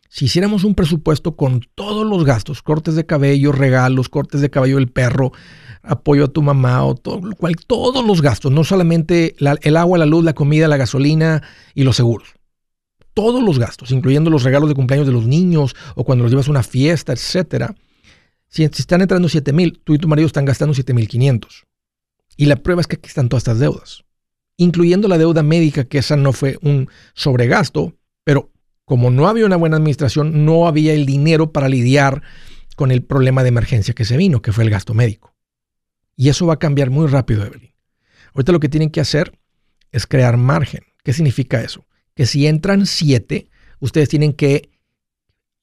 si 0.09 0.25
hiciéramos 0.25 0.63
un 0.63 0.75
presupuesto 0.75 1.35
con 1.35 1.61
todos 1.75 2.05
los 2.05 2.25
gastos, 2.25 2.61
cortes 2.61 2.95
de 2.95 3.05
cabello, 3.05 3.51
regalos, 3.51 4.09
cortes 4.09 4.41
de 4.41 4.49
cabello 4.49 4.75
del 4.75 4.89
perro, 4.89 5.31
apoyo 5.83 6.25
a 6.25 6.27
tu 6.27 6.41
mamá, 6.41 6.83
o 6.85 6.95
todo, 6.95 7.21
cual, 7.38 7.55
todos 7.65 8.05
los 8.05 8.21
gastos, 8.21 8.51
no 8.51 8.63
solamente 8.63 9.35
el 9.39 9.77
agua, 9.77 9.97
la 9.97 10.05
luz, 10.05 10.23
la 10.23 10.33
comida, 10.33 10.67
la 10.67 10.77
gasolina 10.77 11.43
y 11.75 11.83
los 11.83 11.95
seguros 11.95 12.36
todos 13.18 13.41
los 13.41 13.57
gastos, 13.57 13.89
incluyendo 13.89 14.30
los 14.30 14.43
regalos 14.43 14.70
de 14.70 14.76
cumpleaños 14.76 15.07
de 15.07 15.11
los 15.11 15.26
niños 15.26 15.76
o 15.95 16.03
cuando 16.03 16.22
los 16.24 16.32
llevas 16.32 16.49
a 16.49 16.51
una 16.51 16.61
fiesta, 16.61 17.13
etcétera. 17.13 17.74
Si, 18.47 18.63
están 18.63 19.01
entrando 19.01 19.28
7 19.28 19.53
mil, 19.53 19.82
tú 19.84 19.95
y 19.95 19.97
tu 19.97 20.07
marido 20.07 20.28
están 20.28 20.45
gastando 20.45 20.76
7 20.76 20.93
mil 20.93 21.07
500. 21.07 21.65
Y 22.36 22.45
la 22.45 22.57
prueba 22.57 22.82
es 22.82 22.86
que 22.86 22.97
aquí 22.97 23.07
están 23.07 23.28
todas 23.28 23.41
estas 23.41 23.57
deudas, 23.57 24.03
incluyendo 24.55 25.07
la 25.07 25.18
deuda 25.18 25.41
médica, 25.41 25.86
que 25.86 25.97
esa 25.97 26.15
no 26.15 26.32
fue 26.32 26.59
un 26.61 26.89
sobregasto, 27.15 27.95
pero 28.24 28.51
como 28.86 29.09
no 29.09 29.28
había 29.28 29.47
una 29.47 29.55
buena 29.55 29.78
administración, 29.78 30.45
no 30.45 30.68
había 30.68 30.93
el 30.93 31.07
dinero 31.07 31.51
para 31.51 31.70
lidiar 31.70 32.22
con 32.76 32.91
el 32.91 33.01
problema 33.01 33.41
de 33.41 33.49
emergencia 33.49 33.95
que 33.95 34.05
se 34.05 34.15
vino, 34.15 34.43
que 34.43 34.53
fue 34.53 34.63
el 34.63 34.70
gasto 34.70 34.93
médico. 34.93 35.34
Y 36.15 36.30
eso 36.30 36.45
va 36.45 36.53
a 36.53 36.59
cambiar 36.59 36.91
muy 36.91 37.07
rápido, 37.07 37.43
Evelyn. 37.43 37.74
Ahorita 38.36 38.51
lo 38.51 38.59
que 38.59 38.70
tienen 38.70 38.91
que 38.91 39.01
hacer 39.01 39.39
es 39.91 40.05
crear 40.05 40.38
margen. 40.38 40.84
¿Qué 41.03 41.13
significa 41.13 41.63
eso? 41.63 41.88
Que 42.18 42.26
si 42.26 42.47
entran 42.47 42.88
siete, 42.88 43.47
ustedes 43.80 44.09
tienen 44.09 44.34
que, 44.34 44.72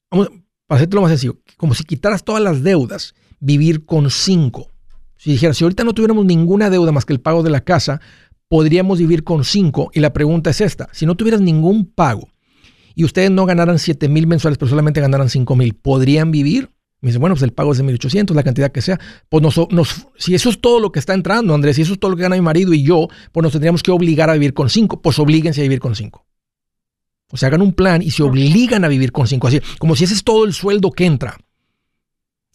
vamos, 0.08 0.28
para 0.68 0.76
hacerte 0.78 0.94
lo 0.94 1.02
más 1.02 1.10
sencillo, 1.10 1.40
como 1.56 1.74
si 1.74 1.82
quitaras 1.82 2.22
todas 2.22 2.40
las 2.40 2.62
deudas, 2.62 3.14
vivir 3.40 3.84
con 3.84 4.08
cinco. 4.08 4.70
Si 5.16 5.32
dijeras, 5.32 5.56
si 5.56 5.64
ahorita 5.64 5.82
no 5.82 5.94
tuviéramos 5.94 6.24
ninguna 6.24 6.70
deuda 6.70 6.92
más 6.92 7.04
que 7.04 7.12
el 7.12 7.20
pago 7.20 7.42
de 7.42 7.50
la 7.50 7.64
casa, 7.64 8.00
podríamos 8.46 9.00
vivir 9.00 9.24
con 9.24 9.42
cinco. 9.44 9.90
Y 9.92 9.98
la 9.98 10.12
pregunta 10.12 10.50
es 10.50 10.60
esta, 10.60 10.88
si 10.92 11.06
no 11.06 11.16
tuvieras 11.16 11.40
ningún 11.40 11.86
pago 11.86 12.28
y 12.94 13.02
ustedes 13.02 13.32
no 13.32 13.46
ganaran 13.46 13.80
siete 13.80 14.08
mil 14.08 14.28
mensuales, 14.28 14.56
pero 14.56 14.68
solamente 14.68 15.00
ganaran 15.00 15.28
cinco 15.28 15.56
mil, 15.56 15.74
¿podrían 15.74 16.30
vivir? 16.30 16.70
Me 17.00 17.08
dice, 17.08 17.18
bueno, 17.18 17.34
pues 17.34 17.42
el 17.42 17.52
pago 17.52 17.72
es 17.72 17.78
de 17.78 17.84
1800, 17.84 18.34
la 18.34 18.44
cantidad 18.44 18.70
que 18.70 18.80
sea. 18.80 18.98
Pues 19.28 19.42
nos, 19.42 20.06
si 20.16 20.34
eso 20.36 20.48
es 20.48 20.60
todo 20.60 20.78
lo 20.78 20.92
que 20.92 21.00
está 21.00 21.14
entrando, 21.14 21.52
Andrés, 21.52 21.76
si 21.76 21.82
eso 21.82 21.94
es 21.94 21.98
todo 21.98 22.12
lo 22.12 22.16
que 22.16 22.22
gana 22.22 22.36
mi 22.36 22.42
marido 22.42 22.72
y 22.72 22.84
yo, 22.84 23.08
pues 23.32 23.42
nos 23.42 23.52
tendríamos 23.52 23.82
que 23.82 23.90
obligar 23.90 24.30
a 24.30 24.34
vivir 24.34 24.54
con 24.54 24.70
cinco. 24.70 25.02
Pues 25.02 25.18
oblíguense 25.18 25.60
a 25.60 25.64
vivir 25.64 25.80
con 25.80 25.94
cinco. 25.96 26.24
O 27.30 27.36
sea, 27.36 27.48
hagan 27.48 27.62
un 27.62 27.72
plan 27.72 28.02
y 28.02 28.10
se 28.10 28.22
obligan 28.22 28.84
a 28.84 28.88
vivir 28.88 29.12
con 29.12 29.26
cinco. 29.26 29.48
Así, 29.48 29.60
como 29.78 29.96
si 29.96 30.04
ese 30.04 30.14
es 30.14 30.24
todo 30.24 30.44
el 30.44 30.52
sueldo 30.52 30.90
que 30.92 31.06
entra. 31.06 31.36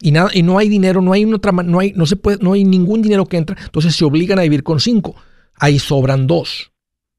Y, 0.01 0.11
nada, 0.11 0.29
y 0.33 0.43
no 0.43 0.57
hay 0.57 0.69
dinero, 0.69 1.01
no 1.01 1.11
hay, 1.11 1.25
otra, 1.25 1.51
no, 1.51 1.79
hay, 1.79 1.91
no, 1.93 2.05
se 2.05 2.15
puede, 2.15 2.37
no 2.41 2.53
hay 2.53 2.63
ningún 2.63 3.01
dinero 3.01 3.25
que 3.25 3.37
entra. 3.37 3.57
Entonces 3.61 3.95
se 3.95 4.05
obligan 4.05 4.39
a 4.39 4.43
vivir 4.43 4.63
con 4.63 4.79
cinco. 4.79 5.15
Ahí 5.55 5.79
sobran 5.79 6.27
dos. 6.27 6.71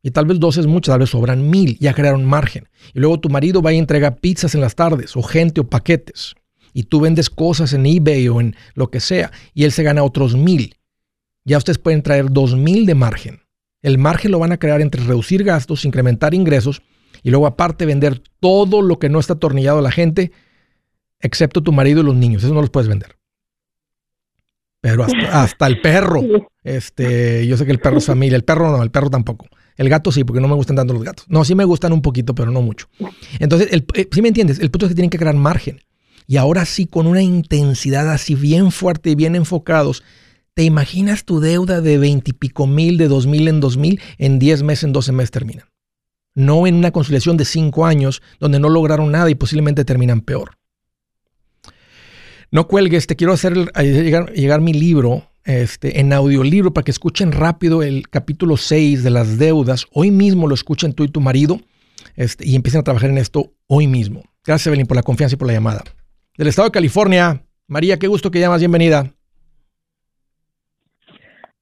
Y 0.03 0.13
tal 0.13 0.25
vez 0.25 0.41
dos 0.41 0.57
es 0.57 0.67
mucho, 0.67 0.91
tal 0.93 1.01
vez 1.01 1.11
sobran 1.11 1.51
mil. 1.51 1.77
Ya 1.79 1.93
crearon 1.93 2.25
margen. 2.25 2.69
Y 2.95 3.01
luego 3.01 3.21
tu 3.21 3.29
marido 3.29 3.61
va 3.61 3.73
y 3.73 3.79
entrega 3.79 4.17
pizzas 4.17 4.55
en 4.55 4.63
las 4.63 4.75
tardes, 4.75 5.15
o 5.15 5.23
gente, 5.23 5.61
o 5.61 5.69
paquetes. 5.69 6.35
Y 6.73 6.85
tú 6.85 7.01
vendes 7.01 7.29
cosas 7.29 7.75
en 7.75 7.85
eBay 7.85 8.29
o 8.29 8.41
en 8.41 8.57
lo 8.75 8.91
que 8.91 9.01
sea. 9.01 9.31
Y 9.53 9.65
él 9.65 9.73
se 9.73 9.83
gana 9.83 10.03
otros 10.03 10.35
mil. 10.37 10.77
Ya 11.45 11.59
ustedes 11.59 11.79
pueden 11.79 12.03
traer 12.03 12.31
dos 12.31 12.57
mil 12.57 12.87
de 12.87 12.95
margen. 12.95 13.41
El 13.83 13.99
margen 13.99 14.31
lo 14.31 14.39
van 14.39 14.53
a 14.53 14.59
crear 14.59 14.81
entre 14.81 15.03
reducir 15.03 15.43
gastos, 15.43 15.85
incrementar 15.85 16.33
ingresos 16.33 16.83
y 17.23 17.31
luego 17.31 17.47
aparte 17.47 17.87
vender 17.87 18.23
todo 18.41 18.83
lo 18.83 18.99
que 18.99 19.09
no 19.09 19.19
está 19.19 19.35
atornillado 19.35 19.79
a 19.79 19.83
la 19.83 19.91
gente, 19.91 20.33
excepto 21.21 21.63
tu 21.63 21.73
marido 21.73 22.01
y 22.01 22.05
los 22.05 22.17
niños. 22.17 22.45
Eso 22.45 22.55
no 22.55 22.61
los 22.61 22.71
puedes 22.71 22.89
vender. 22.89 23.17
Pero 24.81 25.05
hasta, 25.05 25.67
el 25.67 25.81
perro. 25.81 26.23
Este, 26.63 27.47
yo 27.47 27.57
sé 27.57 27.67
que 27.67 27.73
el 27.73 27.81
perro 27.81 27.99
es 27.99 28.07
familia. 28.07 28.37
El 28.37 28.45
perro 28.45 28.71
no, 28.71 28.83
el 28.83 28.91
perro 28.91 29.11
tampoco. 29.11 29.47
El 29.77 29.89
gato 29.89 30.13
sí, 30.13 30.25
porque 30.25 30.41
no 30.41 30.49
me 30.49 30.55
gustan 30.55 30.77
tanto 30.77 30.93
los 30.93 31.03
gatos. 31.03 31.25
No, 31.29 31.45
sí 31.45 31.55
me 31.55 31.65
gustan 31.65 31.93
un 31.93 32.03
poquito, 32.03 32.35
pero 32.35 32.51
no 32.51 32.61
mucho. 32.61 32.89
Entonces, 33.39 33.69
el, 33.73 33.87
eh, 33.95 34.09
¿sí 34.11 34.21
me 34.21 34.29
entiendes? 34.29 34.59
El 34.59 34.71
punto 34.71 34.87
es 34.87 34.91
que 34.91 34.95
tienen 34.95 35.11
que 35.11 35.19
crear 35.19 35.35
margen. 35.35 35.81
Y 36.27 36.37
ahora 36.37 36.65
sí, 36.65 36.87
con 36.87 37.07
una 37.07 37.23
intensidad 37.23 38.11
así 38.13 38.35
bien 38.35 38.73
fuerte 38.73 39.11
y 39.11 39.15
bien 39.15 39.35
enfocados, 39.37 40.03
¿te 40.55 40.65
imaginas 40.65 41.25
tu 41.25 41.41
deuda 41.41 41.81
de 41.81 41.99
veintipico 41.99 42.67
mil, 42.67 42.99
de 42.99 43.09
dos 43.09 43.27
mil 43.27 43.49
en 43.49 43.61
dos 43.61 43.77
mil, 43.77 44.01
en 44.19 44.39
diez 44.39 44.63
meses, 44.63 44.85
en 44.85 44.93
doce 44.93 45.13
meses 45.13 45.31
terminan? 45.31 45.70
No 46.41 46.67
en 46.67 46.75
una 46.75 46.91
conciliación 46.91 47.37
de 47.37 47.45
cinco 47.45 47.87
años 47.87 48.23
donde 48.39 48.59
no 48.59 48.69
lograron 48.69 49.13
nada 49.13 49.31
y 49.31 49.35
posiblemente 49.35 49.85
terminan 49.85 50.21
peor. 50.21 50.57
No 52.51 52.67
cuelgues, 52.67 53.07
te 53.07 53.15
quiero 53.15 53.33
hacer 53.33 53.55
llegar, 53.55 54.33
llegar 54.33 54.61
mi 54.61 54.73
libro 54.73 55.31
este, 55.45 56.01
en 56.01 56.13
audiolibro 56.13 56.73
para 56.73 56.85
que 56.85 56.91
escuchen 56.91 57.33
rápido 57.33 57.83
el 57.83 58.09
capítulo 58.09 58.57
6 58.57 59.03
de 59.03 59.11
las 59.11 59.39
deudas. 59.39 59.87
Hoy 59.93 60.11
mismo 60.11 60.49
lo 60.49 60.55
escuchen 60.55 60.93
tú 60.93 61.05
y 61.05 61.09
tu 61.09 61.21
marido 61.21 61.61
este, 62.17 62.47
y 62.47 62.57
empiecen 62.57 62.81
a 62.81 62.85
trabajar 62.85 63.11
en 63.11 63.19
esto 63.19 63.53
hoy 63.67 63.87
mismo. 63.87 64.23
Gracias, 64.45 64.67
Evelyn, 64.67 64.87
por 64.87 64.97
la 64.97 65.03
confianza 65.03 65.35
y 65.35 65.39
por 65.39 65.47
la 65.47 65.55
llamada. 65.55 65.83
Del 66.37 66.49
estado 66.49 66.69
de 66.69 66.73
California, 66.73 67.43
María, 67.69 67.99
qué 67.99 68.09
gusto 68.09 68.31
que 68.31 68.41
llamas, 68.41 68.61
bienvenida. 68.61 69.13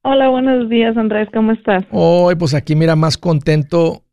Hola, 0.03 0.29
buenos 0.29 0.70
días, 0.70 0.97
Andrés, 0.97 1.29
¿cómo 1.35 1.53
estás? 1.53 1.85
Hoy, 1.91 2.35
pues 2.37 2.55
aquí 2.55 2.74
mira, 2.74 2.97
más 2.97 3.18
contento 3.18 4.05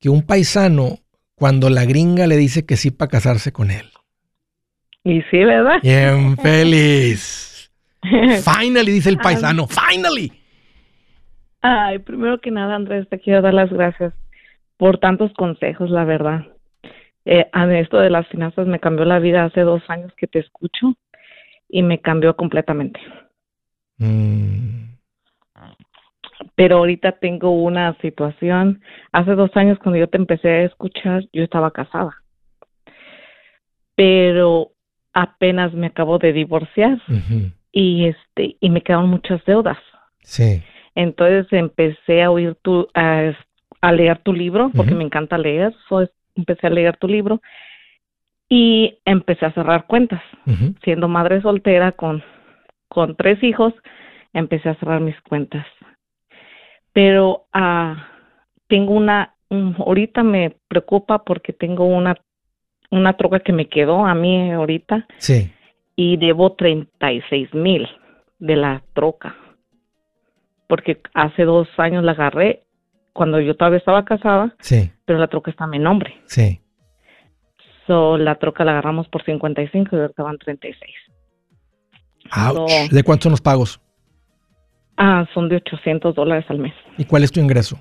que 0.00 0.08
un 0.08 0.22
paisano 0.22 0.98
cuando 1.34 1.70
la 1.70 1.84
gringa 1.84 2.26
le 2.26 2.36
dice 2.36 2.66
que 2.66 2.76
sí 2.76 2.90
para 2.90 3.10
casarse 3.10 3.52
con 3.52 3.70
él. 3.70 3.86
Y 5.04 5.22
sí, 5.30 5.38
¿verdad? 5.38 5.80
Bien 5.82 6.36
feliz. 6.42 7.70
finally, 8.02 8.92
dice 8.92 9.10
el 9.10 9.18
paisano, 9.18 9.66
finally. 9.66 10.32
Ay, 11.62 11.98
primero 11.98 12.40
que 12.40 12.50
nada, 12.50 12.74
Andrés, 12.74 13.08
te 13.08 13.20
quiero 13.20 13.42
dar 13.42 13.52
las 13.52 13.70
gracias 13.70 14.14
por 14.78 14.98
tantos 14.98 15.32
consejos, 15.34 15.90
la 15.90 16.04
verdad. 16.04 16.46
Eh, 17.26 17.46
a 17.52 17.66
esto 17.78 17.98
de 17.98 18.08
las 18.08 18.26
finanzas 18.28 18.66
me 18.66 18.80
cambió 18.80 19.04
la 19.04 19.18
vida 19.18 19.44
hace 19.44 19.60
dos 19.60 19.82
años 19.88 20.12
que 20.16 20.26
te 20.26 20.38
escucho 20.38 20.94
y 21.68 21.82
me 21.82 22.00
cambió 22.00 22.34
completamente. 22.34 22.98
Mm. 23.98 24.89
Pero 26.60 26.76
ahorita 26.76 27.12
tengo 27.12 27.52
una 27.52 27.96
situación. 28.02 28.82
Hace 29.12 29.34
dos 29.34 29.50
años 29.54 29.78
cuando 29.78 29.98
yo 29.98 30.08
te 30.08 30.18
empecé 30.18 30.50
a 30.50 30.64
escuchar, 30.64 31.22
yo 31.32 31.42
estaba 31.42 31.70
casada. 31.70 32.14
Pero 33.94 34.72
apenas 35.14 35.72
me 35.72 35.86
acabo 35.86 36.18
de 36.18 36.34
divorciar 36.34 36.98
y 37.72 38.08
este 38.08 38.58
y 38.60 38.68
me 38.68 38.82
quedaron 38.82 39.08
muchas 39.08 39.42
deudas. 39.46 39.78
Sí. 40.22 40.62
Entonces 40.94 41.50
empecé 41.50 42.22
a 42.24 42.30
oír 42.30 42.54
tu 42.60 42.88
a, 42.92 43.32
leer 43.92 44.18
tu 44.18 44.34
libro 44.34 44.70
porque 44.76 44.94
me 44.94 45.04
encanta 45.04 45.38
leer, 45.38 45.74
empecé 46.34 46.66
a 46.66 46.70
leer 46.70 46.94
tu 46.98 47.08
libro 47.08 47.40
y 48.50 48.98
empecé 49.06 49.46
a 49.46 49.54
cerrar 49.54 49.86
cuentas. 49.86 50.20
Siendo 50.84 51.08
madre 51.08 51.40
soltera 51.40 51.92
con 51.92 52.22
con 52.88 53.16
tres 53.16 53.42
hijos, 53.42 53.72
empecé 54.34 54.68
a 54.68 54.74
cerrar 54.74 55.00
mis 55.00 55.18
cuentas. 55.22 55.64
Pero 56.92 57.46
ah, 57.52 58.08
tengo 58.68 58.92
una 58.94 59.34
ahorita 59.50 60.22
me 60.22 60.56
preocupa 60.68 61.24
porque 61.24 61.52
tengo 61.52 61.84
una 61.84 62.14
una 62.90 63.16
troca 63.16 63.40
que 63.40 63.52
me 63.52 63.68
quedó 63.68 64.04
a 64.04 64.14
mí 64.14 64.50
ahorita. 64.50 65.06
Sí. 65.18 65.52
Y 65.96 66.16
debo 66.16 66.54
36 66.54 67.54
mil 67.54 67.86
de 68.38 68.56
la 68.56 68.82
troca. 68.94 69.36
Porque 70.68 71.00
hace 71.14 71.44
dos 71.44 71.68
años 71.78 72.04
la 72.04 72.12
agarré 72.12 72.62
cuando 73.12 73.40
yo 73.40 73.56
todavía 73.56 73.78
estaba 73.78 74.04
casada. 74.04 74.54
Sí. 74.60 74.90
Pero 75.04 75.18
la 75.18 75.28
troca 75.28 75.50
está 75.50 75.64
a 75.64 75.68
mi 75.68 75.78
nombre. 75.78 76.20
Sí. 76.26 76.60
So, 77.86 78.16
la 78.18 78.36
troca 78.36 78.64
la 78.64 78.72
agarramos 78.72 79.08
por 79.08 79.24
55 79.24 79.96
y 79.96 79.98
ahorita 80.00 80.22
van 80.22 80.38
36. 80.38 80.94
Ouch. 82.36 82.90
¿De 82.90 83.02
cuántos 83.02 83.24
son 83.24 83.32
los 83.32 83.40
pagos? 83.40 83.80
Ah, 85.02 85.26
son 85.32 85.48
de 85.48 85.56
800 85.56 86.14
dólares 86.14 86.44
al 86.48 86.58
mes. 86.58 86.74
¿Y 86.98 87.06
cuál 87.06 87.24
es 87.24 87.32
tu 87.32 87.40
ingreso? 87.40 87.78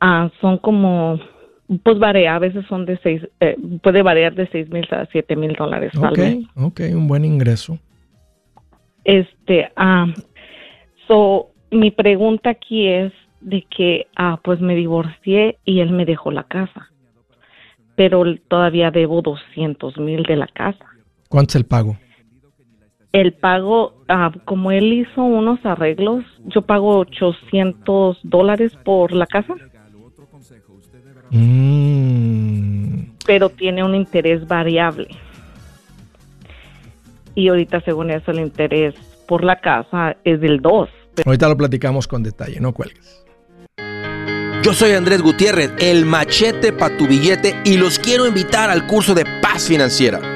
Ah, 0.00 0.30
son 0.40 0.56
como 0.56 1.20
pues 1.82 1.98
varía, 1.98 2.34
a 2.34 2.38
veces 2.38 2.64
son 2.66 2.86
de 2.86 2.98
seis, 3.02 3.20
eh, 3.40 3.56
puede 3.82 4.00
variar 4.00 4.34
de 4.34 4.48
seis 4.48 4.70
mil 4.70 4.86
a 4.90 5.04
siete 5.12 5.36
mil 5.36 5.52
dólares 5.52 5.92
al 6.00 6.16
mes. 6.16 6.46
Ok, 6.54 6.80
un 6.94 7.08
buen 7.08 7.26
ingreso. 7.26 7.78
Este, 9.04 9.70
ah, 9.76 10.06
so, 11.06 11.50
mi 11.70 11.90
pregunta 11.90 12.50
aquí 12.50 12.88
es 12.88 13.12
de 13.42 13.66
que, 13.68 14.06
ah, 14.16 14.40
pues 14.42 14.60
me 14.60 14.74
divorcié 14.74 15.58
y 15.66 15.80
él 15.80 15.90
me 15.90 16.06
dejó 16.06 16.30
la 16.30 16.44
casa, 16.44 16.90
pero 17.96 18.24
todavía 18.48 18.90
debo 18.90 19.20
200 19.20 19.98
mil 19.98 20.22
de 20.22 20.36
la 20.36 20.46
casa. 20.46 20.86
¿Cuánto 21.28 21.50
es 21.50 21.56
el 21.56 21.66
pago? 21.66 21.98
El 23.16 23.32
pago, 23.32 23.94
ah, 24.10 24.30
como 24.44 24.72
él 24.72 24.92
hizo 24.92 25.22
unos 25.22 25.64
arreglos, 25.64 26.22
yo 26.44 26.60
pago 26.60 26.98
800 26.98 28.18
dólares 28.24 28.72
por 28.84 29.12
la 29.12 29.26
casa. 29.26 29.54
Mm. 31.30 33.12
Pero 33.24 33.48
tiene 33.48 33.82
un 33.82 33.94
interés 33.94 34.46
variable. 34.46 35.08
Y 37.34 37.48
ahorita, 37.48 37.80
según 37.80 38.10
eso, 38.10 38.32
el 38.32 38.40
interés 38.40 38.94
por 39.26 39.44
la 39.44 39.60
casa 39.62 40.18
es 40.22 40.38
del 40.42 40.60
2. 40.60 40.90
Ahorita 41.24 41.48
lo 41.48 41.56
platicamos 41.56 42.06
con 42.06 42.22
detalle, 42.22 42.60
no 42.60 42.74
cuelgues. 42.74 43.24
Yo 44.62 44.74
soy 44.74 44.92
Andrés 44.92 45.22
Gutiérrez, 45.22 45.72
el 45.78 46.04
machete 46.04 46.70
para 46.70 46.94
tu 46.98 47.06
billete, 47.06 47.54
y 47.64 47.78
los 47.78 47.98
quiero 47.98 48.26
invitar 48.26 48.68
al 48.68 48.86
curso 48.86 49.14
de 49.14 49.24
paz 49.40 49.68
financiera. 49.68 50.35